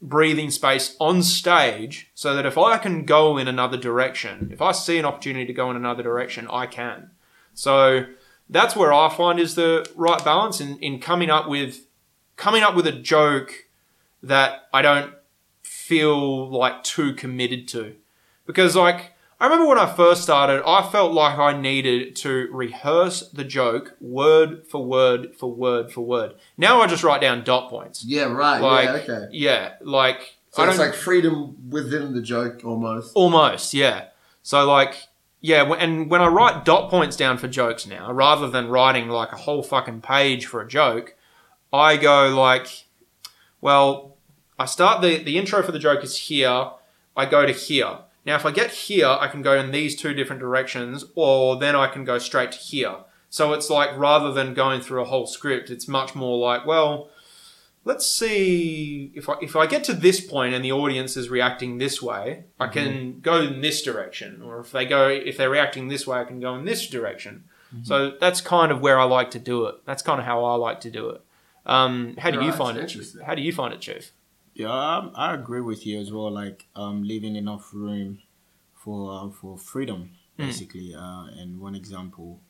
[0.00, 4.72] breathing space on stage so that if I can go in another direction, if I
[4.72, 7.10] see an opportunity to go in another direction, I can.
[7.54, 8.06] So
[8.48, 11.86] that's where I find is the right balance in, in coming up with
[12.36, 13.66] coming up with a joke
[14.22, 15.14] that I don't
[15.62, 17.96] feel like too committed to.
[18.46, 23.28] Because like I remember when I first started, I felt like I needed to rehearse
[23.28, 26.34] the joke word for word for word for word.
[26.56, 28.02] Now I just write down dot points.
[28.04, 28.60] Yeah, right.
[28.60, 29.28] Like yeah, okay.
[29.32, 33.12] yeah, like So I it's don't like freedom within the joke almost.
[33.14, 34.06] almost yeah.
[34.42, 35.08] So like
[35.42, 39.32] yeah, and when I write dot points down for jokes now, rather than writing like
[39.32, 41.14] a whole fucking page for a joke,
[41.72, 42.84] I go like,
[43.60, 44.16] well,
[44.58, 46.70] I start the the intro for the joke is here.
[47.14, 47.98] I go to here.
[48.26, 51.76] Now, if I get here, I can go in these two different directions, or then
[51.76, 52.96] I can go straight to here.
[53.30, 57.08] So it's like rather than going through a whole script, it's much more like, well,
[57.84, 61.78] let's see if I if I get to this point and the audience is reacting
[61.78, 65.88] this way, I can go in this direction, or if they go if they're reacting
[65.88, 67.44] this way, I can go in this direction.
[67.82, 69.74] So that's kind of where I like to do it.
[69.84, 71.20] That's kind of how I like to do it.
[71.66, 72.96] Um, how do you find it?
[73.24, 74.12] How do you find it, Chief?
[74.56, 76.30] Yeah, I, I agree with you as well.
[76.30, 78.20] Like um, leaving enough room
[78.74, 80.46] for uh, for freedom, Mm.
[80.46, 80.94] basically.
[80.94, 82.40] Uh, and one example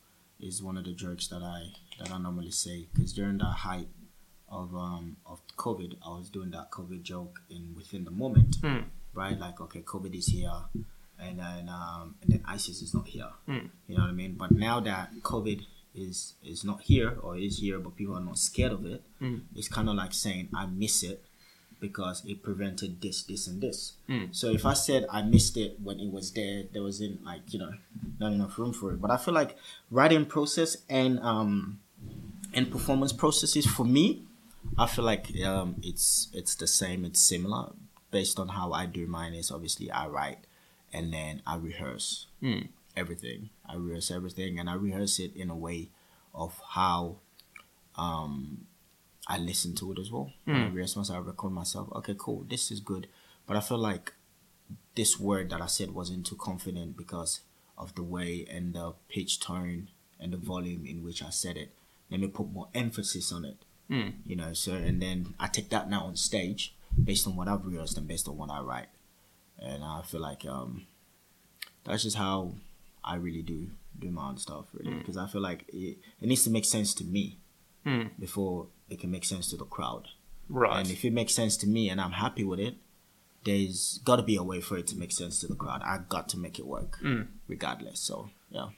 [0.41, 3.87] is one of the jokes that I that I normally say because during that height
[4.49, 8.83] of um of COVID, I was doing that COVID joke in within the moment, Mm.
[9.13, 9.37] right?
[9.39, 10.51] Like, okay, COVID is here,
[11.19, 13.31] and then um and then ISIS is not here.
[13.47, 13.69] Mm.
[13.87, 14.33] You know what I mean?
[14.37, 15.61] But now that COVID
[15.95, 19.41] is is not here or is here, but people are not scared of it, Mm.
[19.55, 21.23] it's kind of like saying I miss it
[21.79, 23.93] because it prevented this, this, and this.
[24.09, 24.35] Mm.
[24.35, 27.59] So if I said I missed it when it was there, there wasn't like you
[27.59, 27.71] know
[28.19, 29.01] not enough room for it.
[29.01, 29.57] But I feel like
[29.91, 31.79] writing process and um
[32.53, 34.23] and performance processes for me,
[34.77, 37.05] I feel like um it's it's the same.
[37.05, 37.71] It's similar
[38.11, 39.33] based on how I do mine.
[39.33, 40.39] Is obviously I write
[40.93, 42.69] and then I rehearse Mm.
[42.95, 43.49] everything.
[43.67, 45.89] I rehearse everything and I rehearse it in a way
[46.33, 47.17] of how
[47.97, 48.66] um
[49.27, 50.31] I listen to it as well.
[50.47, 50.55] Mm.
[50.55, 51.89] I rehearse myself, I record myself.
[51.97, 52.45] Okay, cool.
[52.49, 53.07] This is good.
[53.45, 54.13] But I feel like
[54.95, 57.41] this word that I said wasn't too confident because
[57.77, 61.73] of the way and the pitch tone and the volume in which I said it.
[62.09, 63.57] Let me put more emphasis on it.
[63.91, 64.13] Mm.
[64.25, 67.65] You know, so and then I take that now on stage based on what I've
[67.65, 68.87] rehearsed and based on what I write.
[69.59, 70.87] And I feel like um
[71.83, 72.53] that's just how
[73.03, 73.69] I really do
[73.99, 74.99] do my own stuff really Mm.
[74.99, 77.37] because I feel like it, it needs to make sense to me
[77.87, 78.09] Mm.
[78.19, 80.09] before it can make sense to the crowd.
[80.49, 80.79] Right.
[80.79, 82.75] And if it makes sense to me and I'm happy with it,
[83.45, 85.81] there's got to be a way for it to make sense to the crowd.
[85.83, 87.27] I got to make it work, Mm.
[87.47, 87.99] regardless.
[87.99, 88.69] So yeah,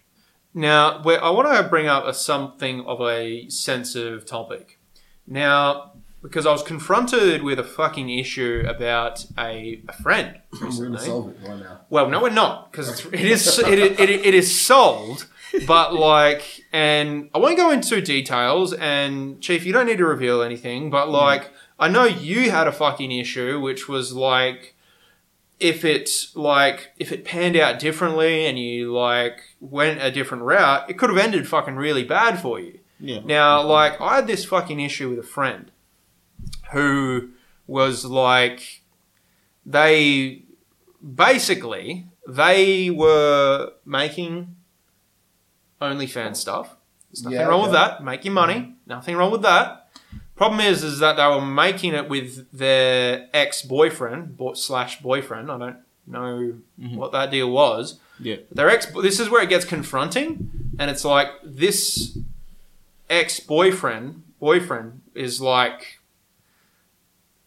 [0.53, 4.80] Now, where I want to bring up a something of a sensitive topic.
[5.28, 10.99] Now, because I was confronted with a fucking issue about a, a friend We're gonna
[10.99, 11.82] solve it right now.
[11.89, 15.28] Well, no, we're not because it is it, is- it, it is sold,
[15.68, 18.74] but like, and I won't go into details.
[18.74, 22.72] And Chief, you don't need to reveal anything, but like, I know you had a
[22.72, 24.76] fucking issue, which was like,
[25.60, 30.89] if it like if it panned out differently and you like went a different route,
[30.89, 32.80] it could have ended fucking really bad for you.
[33.00, 35.72] yeah, Now, like, I had this fucking issue with a friend
[36.72, 37.30] who
[37.68, 38.82] was like,
[39.66, 40.43] they
[41.16, 44.56] basically they were making
[45.82, 46.75] OnlyFans stuff.
[47.11, 48.03] There's nothing Yeah, wrong with that.
[48.03, 48.75] Make your money.
[48.86, 49.88] Nothing wrong with that.
[50.36, 55.51] Problem is, is that they were making it with their ex boyfriend bo- slash boyfriend.
[55.51, 55.77] I don't
[56.07, 56.95] know Mhm.
[56.95, 57.99] what that deal was.
[58.21, 58.86] yeah, Their ex.
[59.01, 62.17] This is where it gets confronting, and it's like this
[63.09, 65.99] ex boyfriend boyfriend is like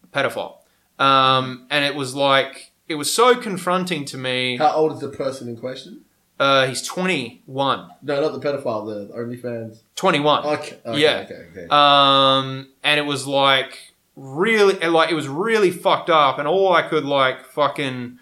[0.03, 0.57] a pedophile,
[0.99, 4.57] um, and it was like it was so confronting to me.
[4.57, 6.02] How old is the person in question?
[6.39, 7.89] Uh, he's 21.
[8.01, 8.85] No, not the pedophile.
[8.85, 9.79] The OnlyFans.
[9.95, 10.45] 21.
[10.45, 10.77] Okay.
[10.85, 11.25] okay Yeah.
[11.25, 11.47] Okay.
[11.51, 11.67] Okay.
[11.69, 16.81] Um, and it was like really, like it was really fucked up, and all I
[16.81, 18.19] could like fucking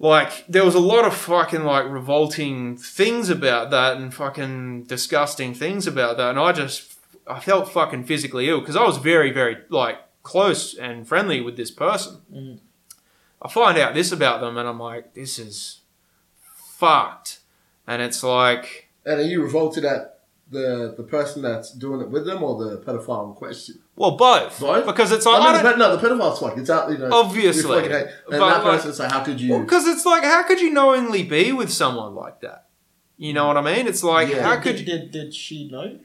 [0.00, 5.54] like there was a lot of fucking like revolting things about that and fucking disgusting
[5.54, 9.30] things about that and i just i felt fucking physically ill because i was very
[9.30, 12.60] very like close and friendly with this person
[13.42, 15.79] i find out this about them and i'm like this is
[16.80, 17.40] fucked
[17.86, 20.20] and it's like And are you revolted at
[20.50, 23.76] the the person that's doing it with them or the pedophile in question?
[23.96, 24.86] well both, Both?
[24.86, 26.56] because it's like I I mean, don't, the, no, the pedophile's fuck.
[26.56, 27.10] It's out, you know.
[27.12, 27.62] Obviously.
[27.62, 29.58] you fucking hate- But, And that like- person's like, how could you?
[29.60, 32.66] because it's like how could you knowingly be with someone like that
[33.16, 34.42] you know what i mean it's like Yeah.
[34.42, 35.98] how Did, could you did, did she know?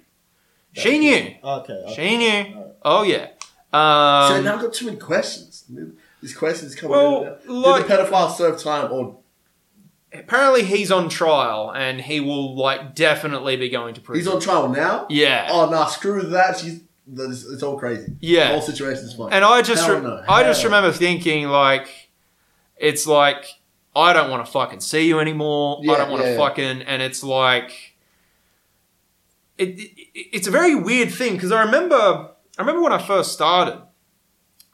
[0.74, 1.74] she knew Okay.
[1.74, 1.94] okay.
[1.96, 2.74] she knew Alright.
[2.84, 3.28] oh yeah
[3.72, 5.66] so um, now I've got too many questions.
[6.22, 7.28] These questions come Well, in.
[7.28, 9.18] and like- Did the pedophile serve time or
[10.20, 14.26] apparently he's on trial and he will like definitely be going to prison.
[14.26, 15.06] he's on trial now?
[15.10, 15.48] Yeah.
[15.52, 16.58] Oh nah, screw that.
[16.58, 16.82] She's
[17.14, 18.16] it's, it's all crazy.
[18.20, 18.48] Yeah.
[18.48, 19.32] The whole situation's fine.
[19.32, 20.24] And I just re- no.
[20.28, 22.10] I just remember thinking like
[22.78, 23.46] it's like
[23.96, 25.82] I don't want to fucking see you anymore.
[25.84, 26.48] I don't want to yeah, yeah.
[26.48, 27.96] fucking and it's like
[29.58, 33.34] it, it it's a very weird thing because I remember I remember when I first
[33.34, 33.82] started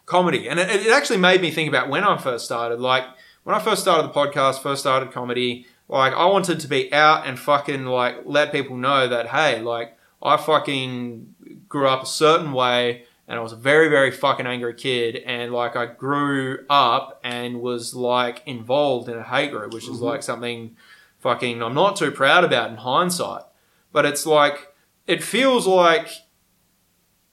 [0.06, 3.06] comedy and it, it actually made me think about when I first started like
[3.44, 7.26] when I first started the podcast first started comedy like I wanted to be out
[7.28, 11.34] and fucking like let people know that hey like I fucking
[11.68, 15.16] grew up a certain way and I was a very, very fucking angry kid.
[15.16, 20.00] And like I grew up and was like involved in a hate group, which is
[20.00, 20.02] Mhm.
[20.02, 20.76] like something
[21.20, 23.44] fucking I'm not too proud about in hindsight.
[23.94, 24.74] But it's like,
[25.08, 26.10] it feels like,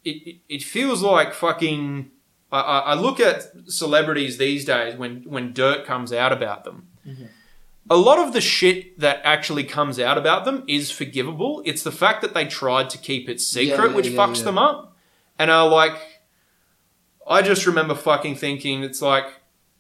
[0.05, 2.11] it, it feels like fucking.
[2.51, 6.89] I, I look at celebrities these days when, when dirt comes out about them.
[7.91, 11.63] A lot of the shit that actually comes out about them is forgivable.
[11.65, 14.45] It's the fact that they tried to keep it secret yeah, which yeah, fucks yeah.
[14.45, 14.97] them up.
[15.39, 15.97] And I like,
[17.27, 19.27] I just remember fucking thinking, it's like,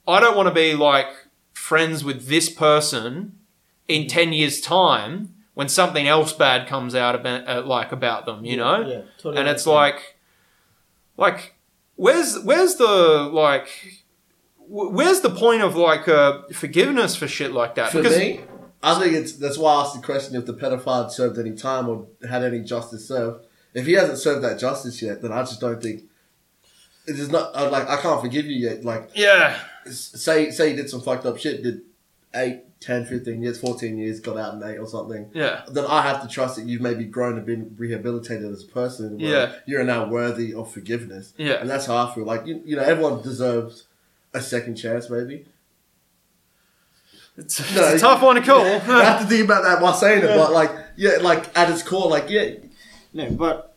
[0.06, 1.08] I don't want to be like
[1.52, 3.38] friends with this person
[3.88, 8.44] in 10 years' time when something else bad comes out about, uh, like about them,
[8.44, 8.86] you know?
[8.86, 10.16] Yeah, totally and it's like,
[11.18, 11.56] like,
[11.98, 13.68] where's, where's the, like,
[14.68, 17.92] where's the point of like uh, forgiveness for shit like that?
[17.92, 18.40] For because me,
[18.82, 21.88] I think it's that's why I asked the question if the pedophile served any time
[21.88, 23.46] or had any justice served.
[23.74, 26.02] If he hasn't served that justice yet, then I just don't think
[27.06, 27.52] it is not.
[27.54, 28.84] I'm like I can't forgive you yet.
[28.84, 31.80] Like yeah, say say he did some fucked up shit, did
[32.34, 35.28] 8, 10, 15 years, fourteen years, got out in eight or something.
[35.34, 38.66] yeah, Then I have to trust that you've maybe grown and been rehabilitated as a
[38.68, 39.18] person.
[39.18, 39.52] where Yeah.
[39.66, 41.32] you're now worthy of forgiveness.
[41.36, 41.54] yeah.
[41.54, 42.24] And that's how I feel.
[42.24, 43.84] Like you, you know, everyone deserves
[44.32, 45.46] a second chance, maybe.
[47.36, 48.60] It's, it's No, a tough one to call.
[48.64, 51.82] I have to think about that while saying it, but like, yeah, like at its
[51.82, 52.50] core, like, yeah,
[53.12, 53.76] No, but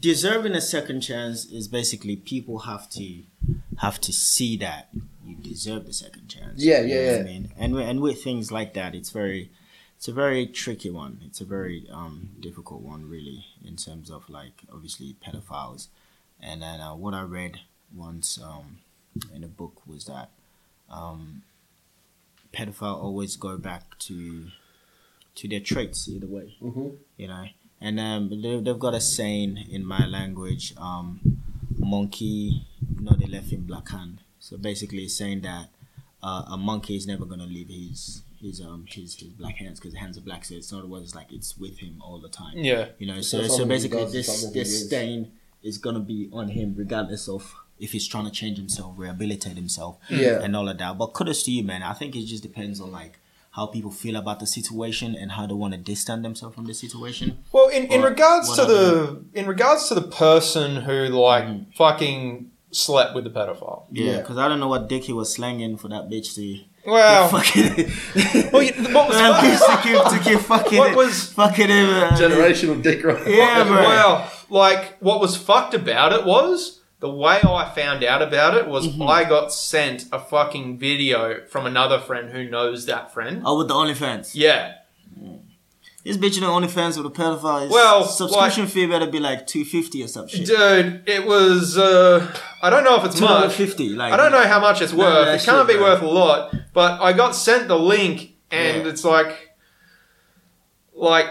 [0.00, 3.22] deserving a second chance is basically people have to
[3.78, 4.88] have to see that
[5.30, 6.62] you deserve the second chance.
[6.64, 7.18] Yeah, yeah, yeah.
[7.20, 9.50] I mean, and and with things like that, it's very,
[9.96, 11.20] it's a very tricky one.
[11.26, 15.88] It's a very um difficult one, really, in terms of like obviously pedophiles,
[16.40, 17.60] and then uh, what I read
[17.94, 18.78] once um
[19.34, 20.30] in a book was that
[20.90, 21.42] um
[22.52, 24.46] pedophile always go back to
[25.34, 26.96] to their traits either way Mhm.
[27.16, 27.44] you know
[27.80, 31.20] and um they, they've got a saying in my language um
[31.80, 32.66] monkey
[32.98, 34.18] no they left in black hand.
[34.38, 35.68] So basically it's saying that
[36.22, 39.94] uh, a monkey is never gonna leave his his um his, his black hands because
[39.94, 42.52] hands are black so it's not words like it's with him all the time.
[42.56, 46.48] Yeah, you know It's so so basically does, this this stain is gonna be on
[46.48, 50.40] him regardless of if he's trying to change himself rehabilitate himself Yeah.
[50.42, 50.96] and all of that.
[50.98, 51.82] But kudos to you man.
[51.82, 53.18] I think it just depends on like
[53.50, 56.74] how people feel about the situation and how they want to distance themselves from the
[56.74, 58.82] situation Well, in, in Or regards to whatever.
[58.84, 61.74] the in regards to the person who like Mhm.
[61.76, 63.84] fucking slept with the pedophile.
[63.90, 64.16] yeah Yeah.
[64.18, 67.92] because i don't know what dick he was slanging for that bitch to Well, fucking
[68.52, 72.80] well, you- what was to keep, to keep fucking what was fucking him uh, generational
[72.80, 73.26] dick right?
[73.26, 73.74] Yeah, bro.
[73.74, 78.66] well, like what was fucked about it was the way I found out about it
[78.68, 79.02] was Mm-hmm.
[79.02, 83.42] I got sent a fucking video from another friend who knows that friend.
[83.44, 84.74] oh with the OnlyFans Yeah,
[86.04, 89.46] this bitch in the OnlyFans with a pedophile his Well, subscription fee better be like
[89.46, 91.76] 250 or some shit dude, it was.
[91.78, 92.30] uh
[92.62, 93.28] I don't know if it's much.
[93.56, 95.42] 250 like I don't know how much it's None worth.
[95.42, 95.82] It can't be bro.
[95.84, 96.54] worth a lot.
[96.72, 98.90] But I got sent the link, and Yeah.
[98.90, 99.50] it's like,
[100.94, 101.26] like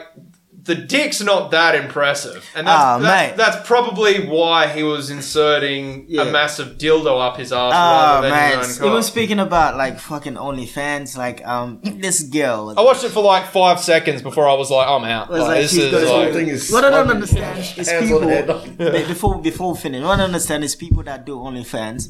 [0.61, 3.37] the dick's not that impressive, and that's Ah, that's, mate.
[3.37, 6.23] that's probably why he was inserting Yeah.
[6.23, 9.77] a massive dildo up his ass Oh rather than man, his own even speaking about
[9.77, 12.73] like fucking OnlyFans, like um, this girl.
[12.77, 15.29] I watched it for like five seconds before I was like, I'm out.
[15.29, 17.07] was Like, like, this she's is got This whole like, thing is What I don't
[17.07, 18.23] fucking understand is hands people.
[18.23, 18.77] on head.
[18.77, 22.09] Be- before before we finish, what I don't understand is people that do OnlyFans,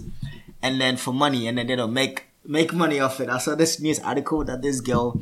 [0.62, 3.30] and then for money, and then they don't make make money off it.
[3.30, 5.20] I saw this news article that this girl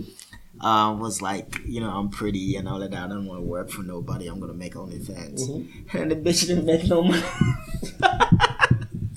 [0.61, 2.97] um, was like, you know, I'm pretty and all of that.
[3.03, 4.27] I don't want to work for nobody.
[4.27, 5.97] I'm gonna make OnlyFans, Mm-hmm.
[5.97, 7.23] and the bitch didn't make no money.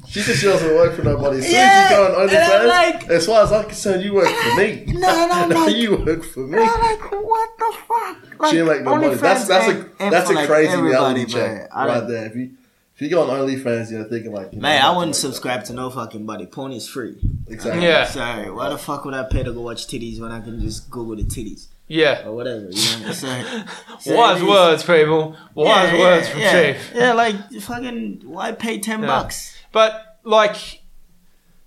[0.09, 1.39] She said she doesn't work for nobody.
[1.39, 4.15] As soon Yeah, as you go on OnlyFans, like- as far as I'm concerned, you
[4.15, 4.85] work for me.
[4.89, 5.65] No, no, no.
[5.67, 6.59] like- you work for me.
[6.59, 8.41] I'm like, what the fuck?
[8.41, 9.15] Like, she make no money.
[9.15, 12.27] That's that's a that's a like, crazy reality check right there.
[12.27, 12.51] If you
[13.01, 15.65] if you go on OnlyFans, you're thinking like, you Man, know, I wouldn't like subscribe
[15.65, 16.45] to no fucking buddy.
[16.47, 17.17] Porn is free.
[17.49, 17.83] Exactly.
[17.83, 18.05] Yeah.
[18.05, 20.91] Sorry, why the fuck would I pay to go watch titties when I can just
[20.91, 22.27] Google the titties Yeah.
[22.27, 22.67] or whatever?
[22.71, 23.43] You know, so,
[24.01, 25.37] so Wise it is- words, people.
[25.55, 26.73] Wise Yeah, words yeah, from yeah.
[26.75, 26.93] Chief.
[26.95, 29.07] Yeah, like fucking, why pay ten Yeah.
[29.07, 29.57] bucks?
[29.73, 30.83] But like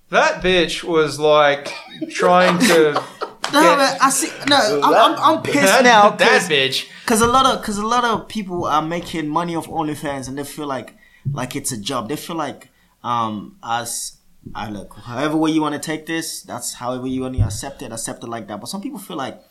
[0.09, 1.73] that bitch was like
[2.11, 3.03] trying to
[3.51, 3.75] No, Yeah.
[3.77, 4.29] man, I see.
[4.47, 6.88] No, I'm, that- I'm, I'm pissed that, now that bitch.
[7.01, 10.38] because a lot of because a lot of people are making money off OnlyFans and
[10.38, 10.95] they feel like
[11.32, 12.09] like it's a job.
[12.09, 12.69] They feel like
[13.03, 14.17] um as
[14.53, 17.82] I look however way you want to take this, that's however you want to accept
[17.82, 18.59] it, accept it like that.
[18.59, 19.41] But some people feel like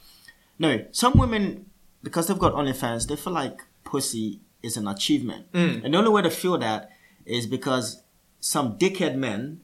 [0.58, 1.66] no, some women
[2.02, 5.84] because they've got OnlyFans, they feel like pussy is an achievement, Mm.
[5.84, 6.90] and the only way to feel that
[7.24, 8.02] is because
[8.38, 9.60] some dickhead men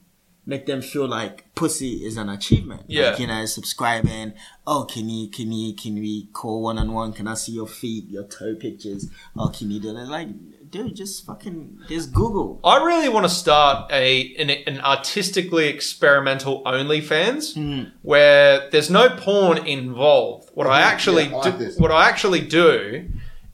[0.49, 2.82] make them feel like pussy is an achievement.
[2.88, 3.11] Yeah.
[3.11, 4.32] Like, you know, subscribing.
[4.66, 7.12] Oh, can you, can you, can we call one on one?
[7.12, 9.11] Can I see your feet, your toe pictures?
[9.36, 10.07] Oh, can you do that?
[10.09, 10.28] Like,
[10.70, 12.61] dude, just fucking, just Google.
[12.64, 17.90] I really want to start a an, an artistically experimental OnlyFans Hmm.
[18.03, 20.51] where there's no porn involved.
[20.55, 21.76] What I actually Yeah, I like do, this.
[21.78, 23.09] what I actually do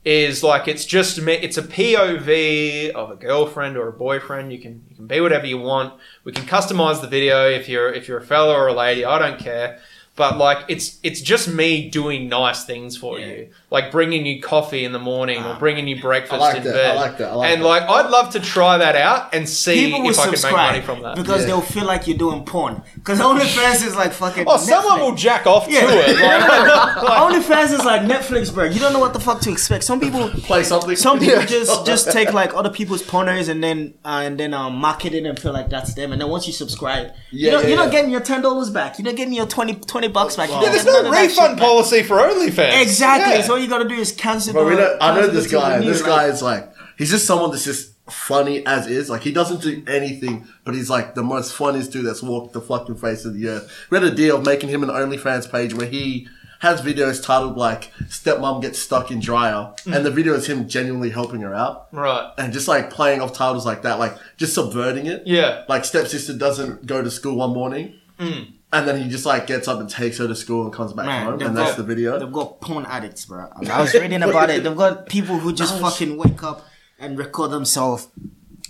[0.05, 1.17] is like it's just.
[1.17, 4.53] It's a POV of a girlfriend or a boyfriend.
[4.53, 5.99] You can you can be whatever you want.
[6.23, 9.03] We can customize the video if you're if you're a fella or a lady.
[9.03, 9.79] I don't care.
[10.17, 13.25] But like it's it's just me doing nice things for Yeah.
[13.25, 15.59] you, like bringing you coffee in the morning or Ah.
[15.59, 16.91] bringing you breakfast I like in that, bed.
[16.91, 17.67] I like that, I like and that.
[17.67, 20.81] like I'd love to try that out and see People if I can make money
[20.81, 21.17] from that.
[21.17, 21.47] because Yeah.
[21.47, 22.81] they'll feel like you're doing porn.
[22.95, 24.45] Because OnlyFans is like fucking.
[24.47, 25.81] Oh, someone will jack off Yeah.
[25.81, 26.15] to it.
[26.21, 28.63] Like, like- OnlyFans is like Netflix, bro.
[28.63, 29.83] You don't know what the fuck to expect.
[29.83, 30.95] Some people, Play something.
[30.95, 31.45] some people Yeah.
[31.45, 35.25] just just take like other people's pornos and then uh, and then um, market it
[35.25, 36.13] and feel like that's them.
[36.13, 37.91] And then once you subscribe, you Yeah, don't, yeah, you're not yeah.
[37.91, 38.97] getting your ten dollars back.
[38.97, 40.49] You're not getting your 20, 20 bucks back.
[40.49, 41.65] You Yeah, there's no none of refund back.
[41.65, 42.81] policy for OnlyFans.
[42.81, 43.35] Exactly.
[43.35, 43.41] Yeah.
[43.41, 44.53] So all you gotta do is cancel.
[44.53, 45.75] But we the- know, I know this guy.
[45.77, 49.09] renew, This like- guy is like, he's just someone that's just funny as is.
[49.09, 52.61] Like, he doesn't do anything, but he's like the most funniest dude that's walked the
[52.61, 53.71] fucking face of the earth.
[53.89, 56.27] We had a deal of making him an OnlyFans page where he
[56.59, 59.93] has videos titled like "Stepmom Gets Stuck in Dryer," hmm.
[59.93, 62.31] and the video is him genuinely helping her out Right.
[62.37, 65.23] and just like playing off titles like that, like just subverting it.
[65.25, 65.63] Yeah.
[65.67, 67.95] Like stepsister doesn't go to school one morning.
[68.19, 68.43] Hmm.
[68.73, 71.05] And then he just like gets up and takes her to school and comes back
[71.05, 72.19] Man, home, and that's got- the video.
[72.19, 73.47] They've got porn addicts, bro.
[73.69, 74.63] I was reading about it.
[74.63, 76.65] They've got people who just fucking wake up
[76.99, 78.07] and record themselves.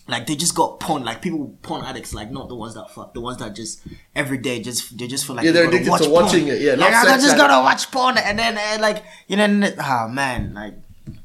[0.08, 3.16] Like they just got porn, like people porn addicts, like not the ones that fuck,
[3.16, 3.82] the ones that just
[4.16, 6.56] every day just they just feel like Yeah, they they're addicted watch to watching porn.
[6.56, 10.08] it, yeah, like I just gotta watch porn, and then uh, like you know, oh
[10.10, 10.76] man, like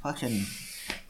[0.02, 0.46] fucking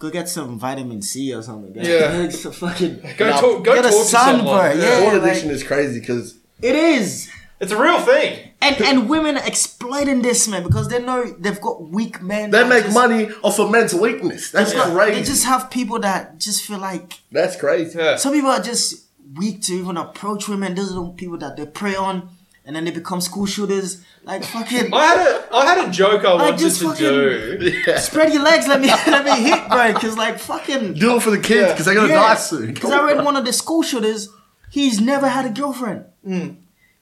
[0.00, 1.72] go get some vitamin C or something.
[1.76, 2.28] Yeah.
[2.30, 3.64] So fucking Go Nah, talk.
[3.64, 4.46] Go get a talk to someone.
[4.46, 5.00] sunburn, yeah.
[5.02, 7.30] Porn like- addiction is crazy because it is.
[7.60, 8.52] It's a real thing.
[8.62, 12.50] And and women are exploiting this man because they know they've got weak men.
[12.50, 14.50] they that make just- money off of men's weakness.
[14.50, 15.20] That's they've crazy.
[15.20, 17.98] They just have people that just feel like That's crazy.
[17.98, 18.16] Yeah.
[18.16, 19.06] some people are just
[19.36, 20.74] weak to even approach women.
[20.74, 22.30] Those are the people that they prey on,
[22.64, 24.02] and then they become school shooters.
[24.24, 27.72] Like fucking I had a I had a joke I wanted just to do.
[27.86, 27.98] Yeah.
[27.98, 28.66] spread your legs.
[28.68, 29.92] Let me let me hit, bro.
[29.92, 30.94] Because like fucking.
[30.94, 32.72] Do it for the kids because they're gonna die soon.
[32.74, 34.28] Because I read one of the school shooters.
[34.70, 36.04] He's never had a girlfriend.
[36.24, 36.48] Hmm.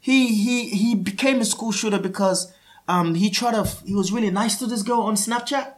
[0.00, 2.52] He he he became a school shooter because
[2.86, 5.74] um he tried to he was really nice to this girl on Snapchat,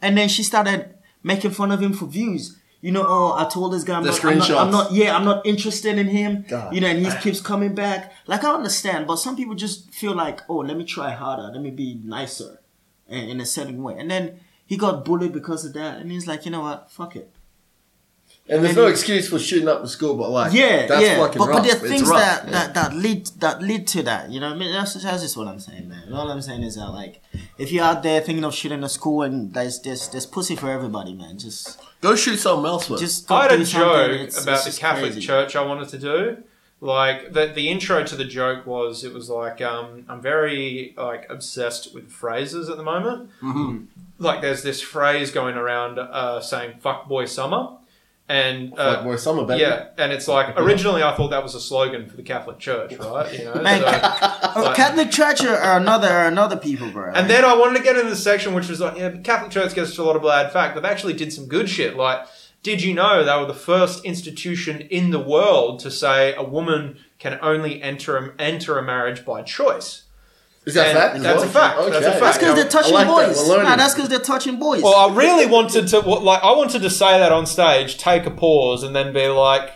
[0.00, 2.56] and then she started making fun of him for views.
[2.80, 5.24] You know, oh, I told this guy I'm, not, I'm not, I'm not, yeah, I'm
[5.24, 6.44] not interested in him.
[6.48, 6.72] God.
[6.72, 8.12] You know, and he keeps coming back.
[8.28, 11.60] Like I understand, but some people just feel like, oh, let me try harder, let
[11.60, 12.60] me be nicer,
[13.08, 13.96] in, in a certain way.
[13.98, 17.16] And then he got bullied because of that, and he's like, you know what, fuck
[17.16, 17.32] it.
[18.50, 21.18] And there's no excuse for shooting up the school, but like, Yeah, that's yeah.
[21.18, 21.56] fucking but, rough.
[21.58, 22.50] but there are It's things rough, that, yeah.
[22.52, 24.30] that that lead that lead to that.
[24.30, 26.12] You know, what I mean, that's, that's just what I'm saying, man.
[26.12, 27.22] All I'm saying is that like,
[27.58, 30.70] if you're out there thinking of shooting a school and there's there's there's pussy for
[30.70, 31.38] everybody, man.
[31.38, 33.00] Just Go shoot something else with.
[33.00, 33.88] just go I had a something.
[33.90, 35.26] joke It's- about it's the Catholic crazy.
[35.26, 36.36] Church I wanted to do.
[36.80, 41.26] Like the the intro to the joke was it was like um, I'm very like
[41.28, 43.30] obsessed with phrases at the moment.
[43.42, 43.84] Mm-hmm.
[44.20, 47.70] Like there's this phrase going around uh, saying "fuck boy summer,"
[48.28, 49.60] and uh, like boy summer, baby.
[49.62, 52.96] yeah, and it's like originally I thought that was a slogan for the Catholic Church,
[52.98, 53.38] right?
[53.38, 57.12] You know, Man, so- Oh, like- Catholic Church are, are another are another people, bro.
[57.14, 59.50] And then I wanted to get into the section which was like, yeah, but Catholic
[59.52, 60.74] Church gets a lot of bad fact.
[60.74, 61.96] They've actually did some good shit.
[61.96, 62.26] Like
[62.62, 66.98] Did you know they were the first institution in the world to say a woman
[67.18, 70.04] can only enter a, enter a marriage by choice?
[70.68, 71.16] Is that And fact?
[71.16, 71.76] as that's a fact.
[71.78, 72.04] That's a Okay.
[72.10, 72.20] fact.
[72.20, 73.48] That's because they're touching like boys.
[73.48, 73.62] We're.
[73.64, 74.82] Nah, that's because they're touching boys.
[74.82, 78.30] Well, I really wanted to like I wanted to say that on stage, take a
[78.30, 79.66] pause, and then be like,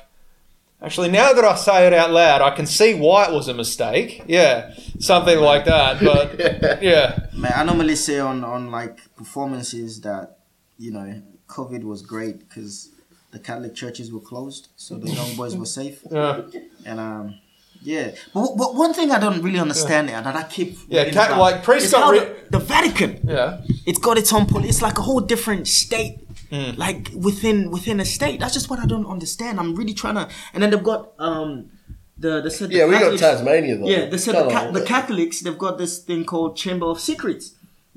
[0.83, 3.55] actually, now that I say it out loud, I can see why it was a
[3.55, 4.23] mistake.
[4.27, 6.01] Yeah, something like that.
[6.01, 10.39] But yeah, Man, I normally say on on like performances that
[10.79, 12.91] you know COVID was great because
[13.31, 16.01] the Catholic churches were closed, so the young boys were safe.
[16.11, 16.43] yeah,
[16.85, 17.39] And um,
[17.83, 20.21] yeah, but, but one thing I don't really understand yeah.
[20.23, 23.21] that I keep Yeah, Cat- about like, priests is got how ri- the, the Vatican.
[23.25, 23.61] yeah.
[23.87, 24.71] It's got its own police.
[24.71, 26.19] It's like a whole different state.
[26.51, 26.77] Mm.
[26.77, 28.39] Like within within a state.
[28.41, 29.59] That's just what I don't understand.
[29.59, 30.29] I'm really trying to.
[30.53, 31.71] And then they've got um
[32.19, 33.87] the the, the Yeah, we got Catholics- Tasmania though.
[33.89, 37.55] Yeah, they said the, ca- the Catholics they've got this thing called Chamber of Secrets.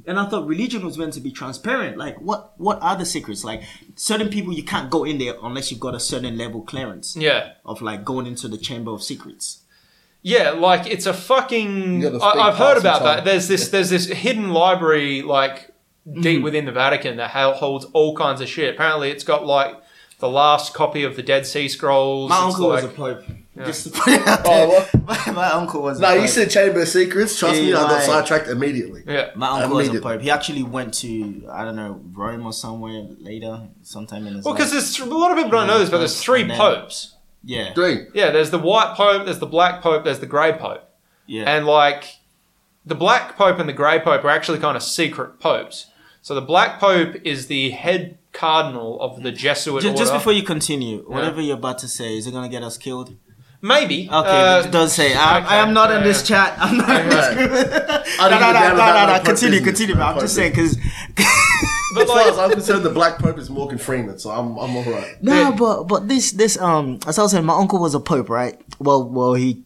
[0.08, 1.98] And I thought religion was meant to be transparent.
[1.98, 3.44] Like, what what are the secrets?
[3.44, 3.64] Like,
[3.96, 7.54] certain people you can't go in there unless you've got a certain level clearance Yeah.
[7.66, 9.60] of like going into the Chamber of Secrets.
[10.28, 12.00] Yeah, like it's a fucking.
[12.00, 13.16] Gotta I, speak I've heard past about the time.
[13.18, 13.26] that.
[13.26, 13.70] There's this.
[13.70, 15.70] There's this hidden library like
[16.20, 16.44] deep mm.
[16.44, 18.74] within the Vatican that ha- holds all kinds of shit.
[18.74, 19.76] Apparently, it's got like
[20.18, 22.32] the last copy of the Dead Sea Scrolls.
[22.32, 23.24] My It's uncle was like- a pope.
[23.58, 25.02] Just to put it out Oh, there.
[25.06, 25.28] what?
[25.28, 26.00] my, my uncle was.
[26.00, 26.30] No, a you pope.
[26.30, 27.38] said Chamber of Secrets.
[27.40, 29.04] Trust me, I got Like- sidetracked immediately.
[29.08, 29.30] Yeah.
[29.36, 30.12] My uncle was a Immediately.
[30.16, 30.22] pope.
[30.24, 34.44] He actually went to I don't know Rome or somewhere later, sometime in his.
[34.44, 34.58] Well, life.
[34.64, 37.15] because there's a lot of people don't know this, but there's three And then- popes.
[37.46, 38.08] Yeah, Three.
[38.14, 40.84] Yeah, there's the white pope, there's the black pope, there's the grey pope.
[41.28, 42.18] yeah, And like
[42.86, 45.88] the black pope and the grey pope are actually kind of secret popes.
[46.22, 49.98] So the black pope is the head cardinal of the Jesuit Ju- order.
[50.00, 53.16] just before you continue, whatever you're about to say, is it gonna get us killed?
[53.62, 54.08] Maybe.
[54.12, 55.16] Okay, Uh, don't say.
[55.16, 56.56] I, okay, I am not in yeah, this chat.
[56.60, 57.52] I'm not in this group.
[57.52, 59.14] I no, didn't no, give no, a damn no, about no, my no.
[59.18, 59.66] Pope Continue, business.
[59.80, 59.96] continue.
[59.96, 60.78] My I'm just Pope saying because.
[61.96, 64.76] But As far as I'm concerned, the Black Pope is Morgan Freeman, so I'm I'm
[64.76, 65.24] alright.
[65.24, 65.56] No, Yeah.
[65.58, 68.60] but but this this um as I was saying, my uncle was a pope, right?
[68.80, 69.64] Well, well, he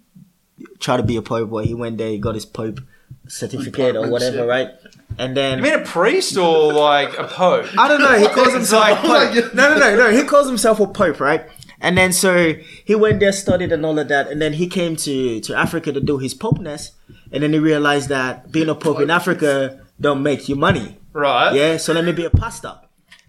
[0.80, 1.50] tried to be a pope.
[1.50, 2.80] Well, he went there, he got his pope
[3.28, 4.48] certificate or whatever, Departmentship.
[4.48, 4.70] right?
[5.18, 7.66] And then you mean a priest or like a pope?
[7.78, 8.18] I don't know.
[8.20, 9.54] He calls himself like- a pope.
[9.56, 10.12] No, no, no, no.
[10.18, 11.46] He calls himself a pope, right?
[11.82, 12.54] And then so
[12.86, 15.92] he went there, studied and all of that, and then he came to to Africa
[15.94, 16.92] to do his popeness,
[17.32, 20.98] and then he realized that being a pope in Africa don't make you money.
[21.14, 21.54] Right.
[21.56, 22.80] Yeah, so let me be a pastor.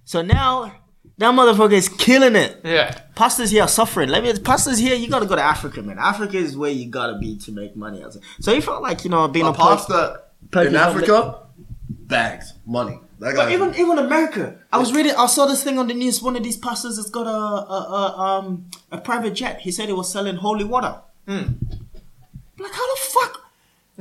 [0.04, 0.72] So now
[1.18, 2.60] that motherfucker is killing it.
[2.64, 2.98] Yeah.
[3.14, 4.08] Pastors here are suffering.
[4.08, 5.98] Let me pastors here, you gotta go to Africa, man.
[5.98, 8.04] Africa is where you gotta be to make money.
[8.40, 9.68] So he felt like, you know, being A a pope.
[9.78, 10.20] pastor
[10.50, 11.40] pope in Africa,
[11.88, 12.98] bags, money.
[13.18, 15.12] That But even even America, I was reading.
[15.14, 16.22] I saw this thing on the news.
[16.22, 19.60] One of these pastors has got a a, a um a private jet.
[19.60, 21.00] He said he was selling holy water.
[21.26, 23.39] Like how the fuck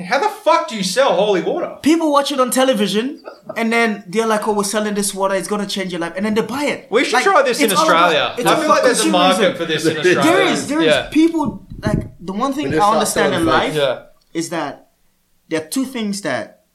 [0.02, 1.78] How the fuck do you sell holy water?
[1.82, 3.24] people watch it on television
[3.56, 5.36] and then they're like, "Oh, we're selling this water.
[5.36, 6.88] It's gonna change your life," and then they buy it.
[6.92, 8.34] We should Like, try this in Australia.
[8.36, 9.12] about- it's I feel like there's a consumerism.
[9.12, 10.22] market for this in Australia.
[10.24, 11.10] There is, there is yeah.
[11.10, 13.76] people like the one thing I understand in life.
[13.76, 14.04] Yeah.
[14.34, 14.92] is that
[15.50, 16.66] there are two things that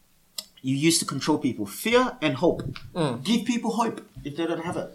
[0.62, 2.62] you use to control people: fear and hope.
[2.94, 3.22] Mm.
[3.22, 4.88] Give people hope if they don't have it.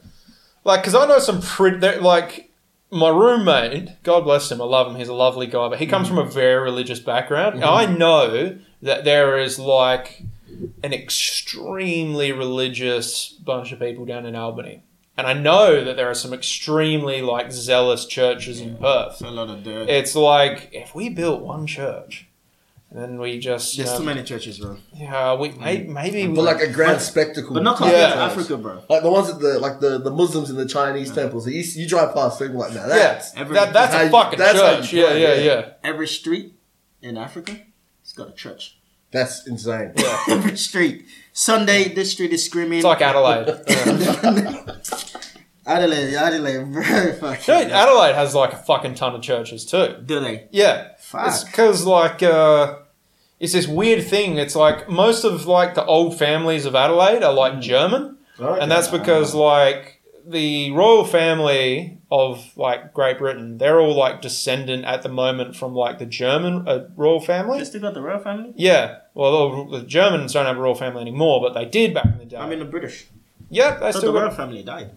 [0.66, 2.49] Like, because I know some pretty, they're, like,
[2.92, 6.08] my roommate, God bless him, I love him, he's a lovely guy, but he comes
[6.08, 7.64] from a very religious background.
[7.64, 10.24] I know that there is, like,
[10.84, 14.84] an extremely religious bunch of people down in Albany.
[15.18, 19.22] And I know that there are some extremely, like, zealous churches in Perth.
[19.22, 19.90] a lot of dirt.
[19.90, 22.29] It's like, if we built one church,
[22.92, 24.78] and then we just, There's know, too um, many churches, bro.
[24.96, 25.90] yeah, we, may, mm.
[25.90, 27.54] maybe, but like a grand But- spectacle.
[27.54, 28.16] But not compared Yeah.
[28.16, 28.82] to Africa, bro.
[28.90, 31.48] Like the ones that the like the, the Muslims in the Chinese temples.
[31.48, 32.88] You, you drive past people like that.
[32.90, 34.94] yeah, That's, Every- that, that's how a you- fucking that's church.
[34.94, 35.42] Yeah, yeah, yeah.
[35.44, 35.70] yeah.
[35.84, 36.56] Every street
[37.02, 37.60] in Africa,
[38.02, 38.78] it's got a church.
[39.12, 39.94] that's insane.
[39.96, 40.24] Yeah.
[40.30, 41.06] Every street.
[41.32, 42.80] Sunday, this street is screaming.
[42.80, 43.48] It's like Adelaide.
[45.70, 45.76] Yeah.
[45.76, 47.46] Adelaide, Adelaide, very fucking.
[47.64, 49.96] Dude, Adelaide has like a fucking ton of churches too.
[50.06, 50.48] Do they?
[50.52, 51.28] Yeah, Fuck.
[51.28, 52.78] it's because like uh,
[53.40, 54.38] it's this weird thing.
[54.38, 57.38] It's like most of like the old families of Adelaide are Mm.
[57.38, 63.96] like German, and that's because like the royal family of like Great Britain, they're all
[63.96, 67.60] like descendant at the moment from like the German uh, royal family.
[67.60, 68.54] They still got the royal family?
[68.56, 72.06] Yeah, well, the the Germans don't have a royal family anymore, but they did back
[72.06, 72.38] in the day.
[72.38, 73.06] I mean, the British.
[73.50, 74.92] yeah, they I thought still the royal got family died.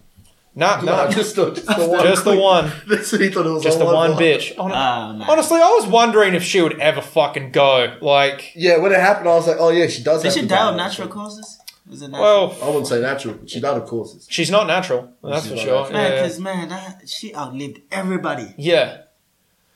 [0.54, 2.02] No, No, no, just the, just the one.
[2.04, 3.62] just the one, That's what he thought it was.
[3.62, 4.54] just the all one bitch.
[4.56, 5.28] Hon- Ah, man.
[5.30, 7.96] Honestly, I was wondering if she would ever fucking go.
[8.00, 10.22] Like, Yeah, when it happened, I was like, oh yeah, she does.
[10.22, 10.84] Did have she to die of die.
[10.88, 11.58] natural causes?
[11.88, 12.22] Was it natural?
[12.48, 13.38] well, I wouldn't say natural.
[13.46, 14.26] She died of causes.
[14.30, 15.10] she's not natural.
[15.22, 15.74] That's She's for sure.
[15.82, 15.92] natural.
[15.92, 16.22] man, Yeah.
[16.22, 18.54] because man, that, she outlived everybody.
[18.56, 18.98] yeah.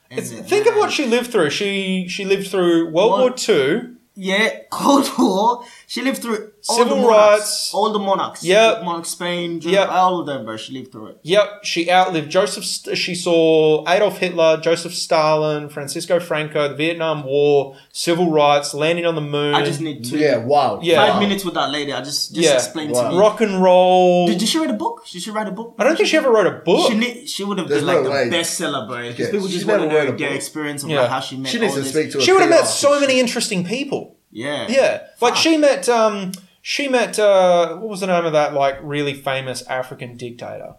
[0.09, 1.51] And It's, then, think of what she lived through.
[1.51, 3.19] She she lived through World What?
[3.21, 3.97] War Two.
[4.15, 5.65] Yeah, Cold War.
[5.89, 7.71] She lived through all Civil the monarchs, rights.
[7.75, 8.43] all the monarchs.
[8.43, 8.83] Yep.
[8.83, 9.89] monarch Spain, Yep.
[9.89, 10.57] all of them, bro.
[10.57, 11.19] She lived through it.
[11.23, 12.65] Yep, she outlived Joseph.
[12.65, 19.07] St- She saw Adolf Hitler, Joseph Stalin, Francisco Franco, the Vietnam War, civil rights, landing
[19.07, 19.55] on the moon.
[19.55, 20.81] I just need to Yeah, wow.
[20.83, 20.97] Yeah.
[21.07, 21.21] five wow.
[21.21, 21.93] minutes with that lady.
[21.93, 22.55] I just just Yeah.
[22.55, 23.03] explain Wow.
[23.03, 23.19] to me.
[23.21, 24.27] rock and roll.
[24.27, 25.07] Did, did she write a book?
[25.11, 25.77] Did she write a book?
[25.79, 26.91] I don't think she ever wrote a book.
[26.91, 29.03] She need, she would have There's been like no the bestseller, bro.
[29.03, 30.37] Because Yeah, people she just want to wrote know a their book.
[30.37, 31.03] experience of Yeah.
[31.03, 31.93] like how she met She needs all to this.
[31.93, 34.16] speak to she would have met so many interesting people.
[34.31, 35.37] Yeah, Yeah, like Fuck.
[35.37, 35.89] she met.
[35.89, 36.33] Um,
[36.63, 37.19] she met.
[37.19, 40.75] Uh, what was the name of that like really famous African dictator?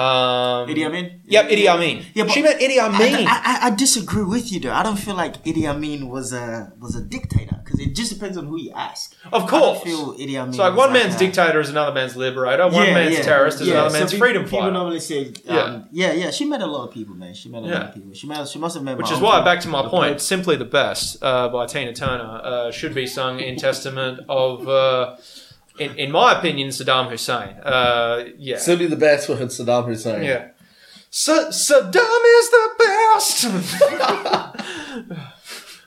[0.00, 1.20] Um, Idi Amin.
[1.26, 2.04] Yep, Idi Amin.
[2.14, 3.26] Yeah, but she met Idi Amin.
[3.26, 4.72] I, I, I disagree with you, though.
[4.72, 8.36] I don't feel like Idi Amin was a was a dictator because it just depends
[8.36, 9.14] on who you ask.
[9.32, 9.62] of I course.
[9.62, 10.50] don't feel Idi Amin.
[10.50, 12.64] It's like one man's a- dictator is another man's liberator.
[12.68, 13.22] One Yeah, man's yeah.
[13.22, 14.72] terrorist is Yeah, another man's pe- freedom People fighter.
[14.72, 16.30] normally say, um, yeah, yeah.
[16.30, 17.34] She met a lot of people, man.
[17.34, 18.12] She met a lot of people.
[18.14, 18.96] She met, she must have met.
[18.96, 20.20] Which is why, back to my point.
[20.20, 25.16] "Simply the Best" uh, by Tina Turner uh, should be sung in testament of, uh,
[25.78, 27.56] in, in my opinion, Saddam Hussein.
[27.62, 30.22] Uh, yeah, Simply the best for Saddam Hussein.
[30.24, 30.48] yeah.
[31.10, 33.44] Sa- Saddam is the best.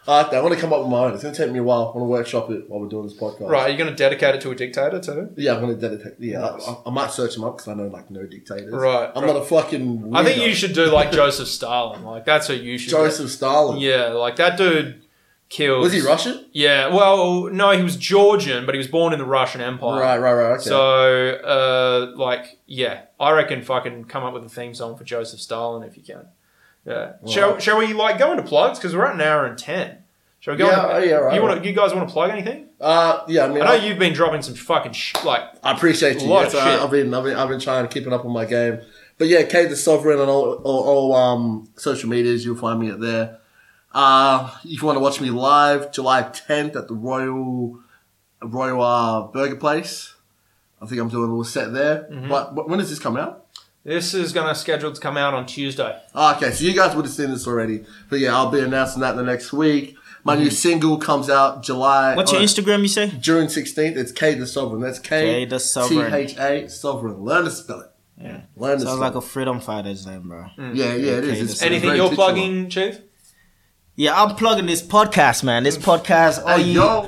[0.06, 0.24] I.
[0.24, 1.14] I want to come up with my own.
[1.14, 1.84] It's going to take me a while.
[1.84, 3.48] I want to workshop it while we're doing this podcast.
[3.50, 5.30] right, are you going to dedicate it to a dictator too?
[5.38, 6.16] Yeah, I'm going to dedicate.
[6.20, 6.68] Yeah, Nice.
[6.68, 8.74] I, I might search him up because I know like no dictators.
[8.74, 9.34] Right, I'm right.
[9.34, 10.14] not a fucking.
[10.14, 12.04] I think you should do like Joseph Stalin.
[12.04, 12.90] Like that's who you should.
[12.90, 12.98] do.
[12.98, 13.80] Joseph Stalin.
[13.80, 15.03] Yeah, like that dude
[15.56, 15.82] killed.
[15.82, 16.46] Was he Russian?
[16.52, 16.88] Yeah.
[16.94, 20.00] Well, no, he was Georgian, but he was born in the Russian Empire.
[20.02, 20.52] Right, right, right.
[20.54, 20.64] Okay.
[20.64, 25.40] So, uh, like, yeah, I reckon fucking come up with a theme song for Joseph
[25.40, 26.26] Stalin if you can.
[26.86, 27.14] Yeah.
[27.28, 27.62] Shall, Right.
[27.64, 30.00] shall we like go into plugs because we're at an hour and ten.
[30.40, 30.68] Shall we go?
[30.68, 31.64] Yeah, into, oh, yeah, right, You want right.
[31.64, 31.70] to?
[31.70, 32.68] You guys want to plug anything?
[32.82, 35.44] uh, yeah, I mean, I know I, you've been dropping some fucking sh- like.
[35.64, 36.28] I appreciate you.
[36.28, 36.84] Lot Yes, of I.
[36.84, 38.80] I've been, I've been, I've been trying to keep it up on my game.
[39.18, 42.44] But yeah, K tha Sovereign on all, all, all um, social medias.
[42.44, 43.40] You'll find me at there.
[43.94, 47.80] Uh, if you want to watch me live, July 10th at the Royal
[48.42, 50.16] Royal uh, Burger Place.
[50.82, 52.08] I think I'm doing a little set there.
[52.12, 52.28] Mm-hmm.
[52.28, 53.46] But, but when does this come out?
[53.86, 55.98] This is gonna scheduled to come out on Tuesday.
[56.16, 57.84] Oh, okay, so you guys would have seen this already.
[58.10, 59.98] But yeah, I'll be announcing that in the next week.
[60.24, 62.12] My new single comes out July.
[62.12, 62.18] Mm-hmm.
[62.18, 62.82] What's your uh, Instagram?
[62.82, 63.12] You say?
[63.20, 63.98] June 16th.
[63.98, 64.82] It's K tha Sovereign.
[64.82, 66.12] That's K K tha Sovereign.
[66.12, 67.24] T H A Sovereign.
[67.24, 67.92] Learn to spell it.
[68.22, 68.42] Yeah.
[68.56, 69.18] Learn to Sounds spell like it.
[69.18, 70.46] a freedom fighter's name, bro.
[70.58, 71.52] Yeah, yeah, it K is.
[71.52, 72.16] It's Anything you're titular.
[72.16, 73.02] plugging, Chief?
[73.96, 75.64] Yeah, I'm plugging this podcast, man.
[75.64, 77.06] This podcast, all Hey, you yo.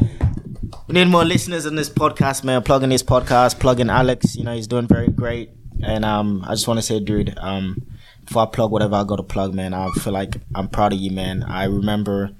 [0.88, 2.62] we need more listeners on this podcast, man.
[2.62, 4.36] Plugging this podcast, plugging Alex.
[4.36, 5.49] You know, he's doing very great.
[5.84, 7.82] And um, I just want to say, dude, um,
[8.26, 10.99] before I plug whatever I got to plug, man, I feel like I'm proud of
[10.99, 11.41] you, man.
[11.44, 12.32] I remember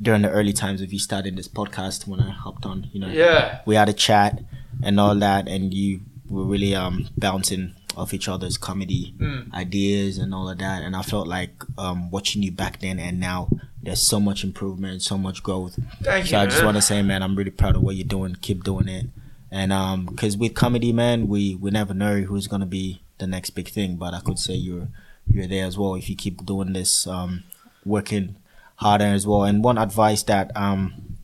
[0.00, 3.08] during the early times of you starting this podcast when I hopped on, you know,
[3.08, 3.60] Yeah.
[3.66, 4.40] we had a chat
[4.82, 9.54] and all that, and you were really um bouncing off each other's comedy Mm.
[9.54, 10.82] ideas and all of that.
[10.82, 13.48] And I felt like um watching you back then and now,
[13.86, 15.78] there's so much improvement, so much growth.
[16.02, 16.42] Thank So you.
[16.42, 18.36] I just want to say, man, I'm really proud of what you're doing.
[18.40, 19.06] Keep doing it,
[19.50, 23.50] and um, because with comedy, man, we we never know who's gonna be the next
[23.50, 23.96] big thing.
[23.96, 24.88] But I could say you're
[25.26, 27.44] you're there as well if you keep doing this, um,
[27.84, 28.36] working
[28.76, 29.44] harder as well.
[29.44, 31.16] And one advice that um,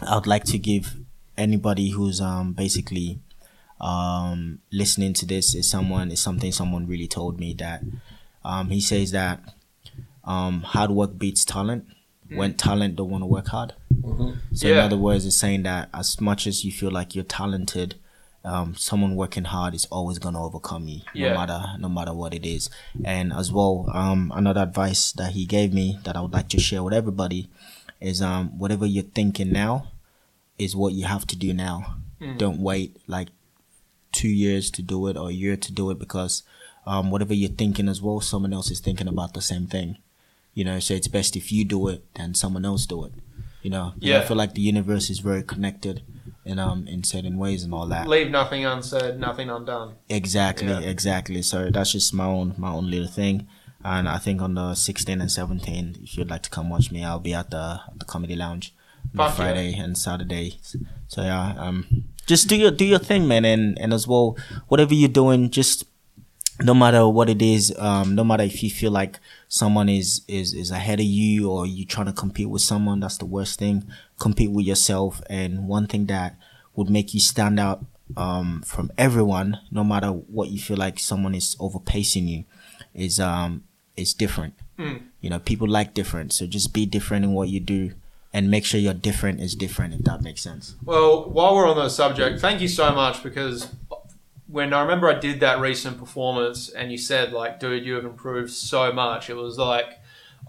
[0.00, 0.96] I would like to give
[1.36, 3.18] anybody who's um basically
[3.80, 7.82] um listening to this is someone is something someone really told me that
[8.44, 9.40] um he says that
[10.22, 11.84] um hard work beats talent
[12.30, 13.74] when talent don't want to work hard
[14.52, 17.94] so in other words, it's saying that as much as you feel like you're talented,
[18.44, 21.28] um, someone working hard is always gonna overcome you, Yeah.
[21.30, 22.68] no matter no matter what it is.
[23.04, 26.60] And as well, um, another advice that he gave me that I would like to
[26.60, 27.48] share with everybody
[28.00, 29.88] is um, whatever you're thinking now
[30.58, 31.96] is what you have to do now.
[32.20, 32.38] Mm.
[32.38, 33.28] Don't wait like
[34.12, 36.42] two years to do it or a year to do it because
[36.86, 39.96] um, whatever you're thinking as well, someone else is thinking about the same thing.
[40.54, 43.12] You know, so it's best if you do it than someone else do it.
[43.62, 44.18] You know, And Yeah.
[44.20, 46.02] I feel like the universe is very connected
[46.44, 48.06] in um in certain ways and all that.
[48.08, 49.94] Leave nothing unsaid, nothing undone.
[50.08, 50.80] Exactly, Yeah.
[50.80, 51.42] exactly.
[51.42, 53.46] So that's just my own my own little thing.
[53.82, 57.04] And I think on the 16th and 17th, if you'd like to come watch me,
[57.04, 58.74] I'll be at the at the comedy lounge
[59.12, 59.34] on Fuck yeah.
[59.34, 60.58] Friday and Saturday.
[61.08, 64.36] So yeah, um, just do your do your thing, man, and and as well,
[64.68, 65.84] whatever you're doing, just
[66.62, 69.18] no matter what it is, um, no matter if you feel like
[69.48, 73.18] someone is is is ahead of you or you're trying to compete with someone, that's
[73.18, 73.84] the worst thing.
[74.18, 76.36] Compete with yourself, and one thing that
[76.76, 77.84] would make you stand out
[78.16, 82.44] um, from everyone, no matter what you feel like someone is overpacing you,
[82.94, 83.64] is um
[83.96, 84.54] is different.
[84.78, 85.02] Mm.
[85.20, 87.92] You know, people like different, so just be different in what you do,
[88.32, 89.94] and make sure you're different is different.
[89.94, 90.76] If that makes sense.
[90.84, 93.68] Well, while we're on the subject, thank you so much because
[94.46, 98.04] when I remember I did that recent performance and you said like, dude, you have
[98.04, 99.30] improved so much.
[99.30, 100.00] It was like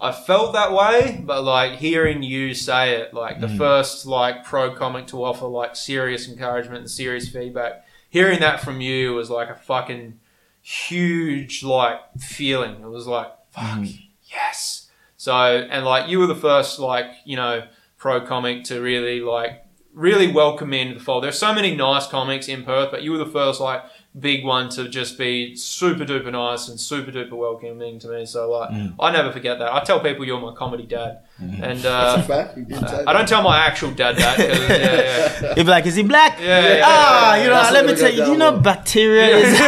[0.02, 3.58] I felt that way, but like hearing you say it, like the mm.
[3.58, 8.82] first like pro comic to offer like serious encouragement and serious feedback, hearing that from
[8.82, 10.20] you was like a fucking
[10.62, 12.82] huge like feeling.
[12.82, 14.08] It was like fuck mm.
[14.26, 14.90] yes.
[15.16, 17.66] So and like you were the first like you know
[17.98, 19.65] pro comic to really like
[19.96, 21.24] really welcome me into the fold.
[21.24, 23.82] There's so many nice comics in Perth, but you were the first like
[24.18, 28.26] big one to just be super duper nice and super duper welcoming to me.
[28.26, 28.70] So like
[29.00, 29.74] I never forget that.
[29.74, 32.58] I tell people you're my comedy dad, and That's uh, a fact.
[32.58, 34.38] You did I don't tell my actual dad that.
[34.40, 35.48] yeah, yeah.
[35.58, 36.40] You'd be like, is he black?
[36.40, 38.54] Yeah, yeah, yeah, ah, yeah, you know, That's let me tell you, do you know
[38.54, 38.64] with.
[38.64, 39.60] bacteria is.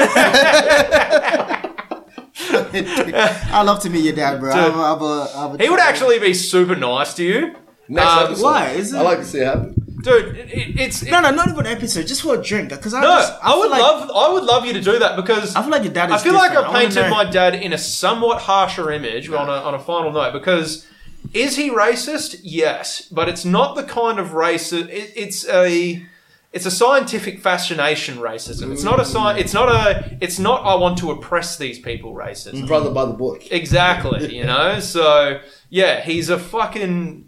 [2.39, 4.51] I love to meet your dad, bro.
[4.51, 7.55] I'm, I'm a, I'm a He would actually be super nice to you,
[7.89, 8.43] Next Um, episode.
[8.43, 8.69] why?
[8.71, 9.83] Is it- I like to see it happen.
[10.07, 10.37] Dude.
[10.37, 12.69] It, it- it's No, no, not even an episode, just for a drink.
[12.69, 13.07] Because I no.
[13.07, 14.11] just, I, feel would like, love.
[14.15, 16.15] I would love you to do that because I feel like your dad is.
[16.21, 16.67] I feel like different.
[16.69, 19.79] I wanna painted know- my dad in a somewhat harsher image on a, on a
[19.79, 20.87] final note because
[21.33, 22.39] is he racist?
[22.43, 24.89] Yes, but it's not the kind of racist.
[24.89, 26.05] It, it's a
[26.53, 28.71] it's a scientific fascination racism.
[28.71, 30.17] It's not a sci- It's not a.
[30.21, 30.63] It's not.
[30.63, 32.13] I want to oppress these people.
[32.15, 32.65] Racism.
[32.65, 33.51] Brother by the book.
[33.51, 34.33] Exactly.
[34.37, 34.79] You know.
[34.79, 37.25] So yeah, he's a fucking.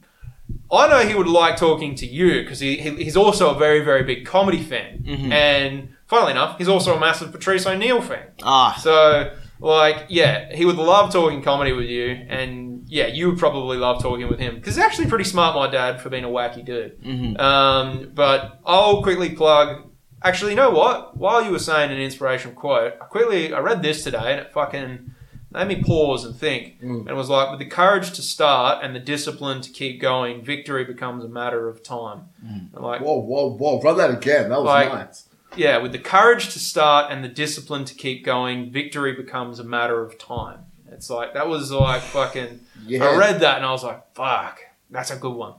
[0.71, 3.83] I know he would like talking to you because he, he he's also a very
[3.83, 8.27] very big comedy fan, and funnily enough, he's also a massive Patrice O'Neal fan.
[8.43, 13.39] Ah, So, like, yeah, he would love talking comedy with you, and yeah, you would
[13.39, 16.29] probably love talking with him because he's actually pretty smart, my dad, for being a
[16.29, 16.97] wacky dude.
[17.39, 19.85] Um, but I'll quickly plug.
[20.21, 21.15] Actually, you know what?
[21.17, 24.51] While you were saying an inspirational quote, I quickly I read this today, and it
[24.51, 25.13] fucking
[25.51, 26.81] made me pause and think.
[26.81, 26.99] Mm.
[27.01, 30.43] And it was like, with the courage to start and the discipline to keep going,
[30.43, 32.25] victory becomes a matter of time.
[32.47, 33.81] And like, Whoa, whoa, whoa.
[33.81, 34.49] Run that again.
[34.49, 35.27] That was Like- nice.
[35.55, 39.63] yeah, with the courage to start and the discipline to keep going, victory becomes a
[39.63, 40.59] matter of time.
[40.91, 42.59] It's like that was like fucking.
[42.85, 43.05] Yeah.
[43.05, 44.59] I read that and I was like, "Fuck,
[44.89, 45.53] that's a good one."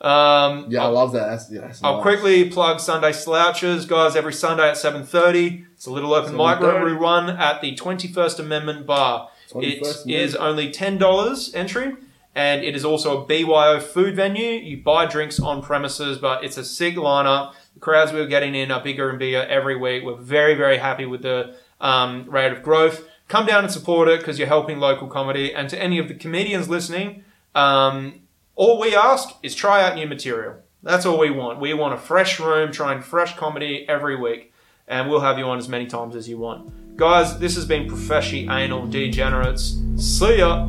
[0.00, 1.28] Um, Yeah, I I'll, love that.
[1.30, 2.02] That's, yeah, that's I'll nice.
[2.02, 4.16] quickly plug Sunday Slouchers, guys.
[4.16, 6.84] Every Sunday at seven thirty, it's a little open mic 7:30.
[6.84, 9.30] we run at the Twenty First Amendment Bar.
[9.56, 11.94] It 21st is only ten dollars entry,
[12.34, 14.52] and it is also a BYO food venue.
[14.52, 17.54] You buy drinks on premises, but it's a sig lineup.
[17.74, 20.04] The crowds we're getting in are bigger and bigger every week.
[20.04, 23.06] We're very, very happy with the um, rate of growth.
[23.28, 25.54] Come down and support it because you're helping local comedy.
[25.54, 27.24] And to any of the comedians listening,
[27.54, 28.20] um,
[28.54, 30.56] all we ask is try out new material.
[30.82, 31.60] That's all we want.
[31.60, 34.52] We want a fresh room, trying fresh comedy every week,
[34.88, 36.72] and we'll have you on as many times as you want.
[36.96, 39.80] Guys, this has been Professional Anal Degenerates.
[39.96, 40.68] See ya!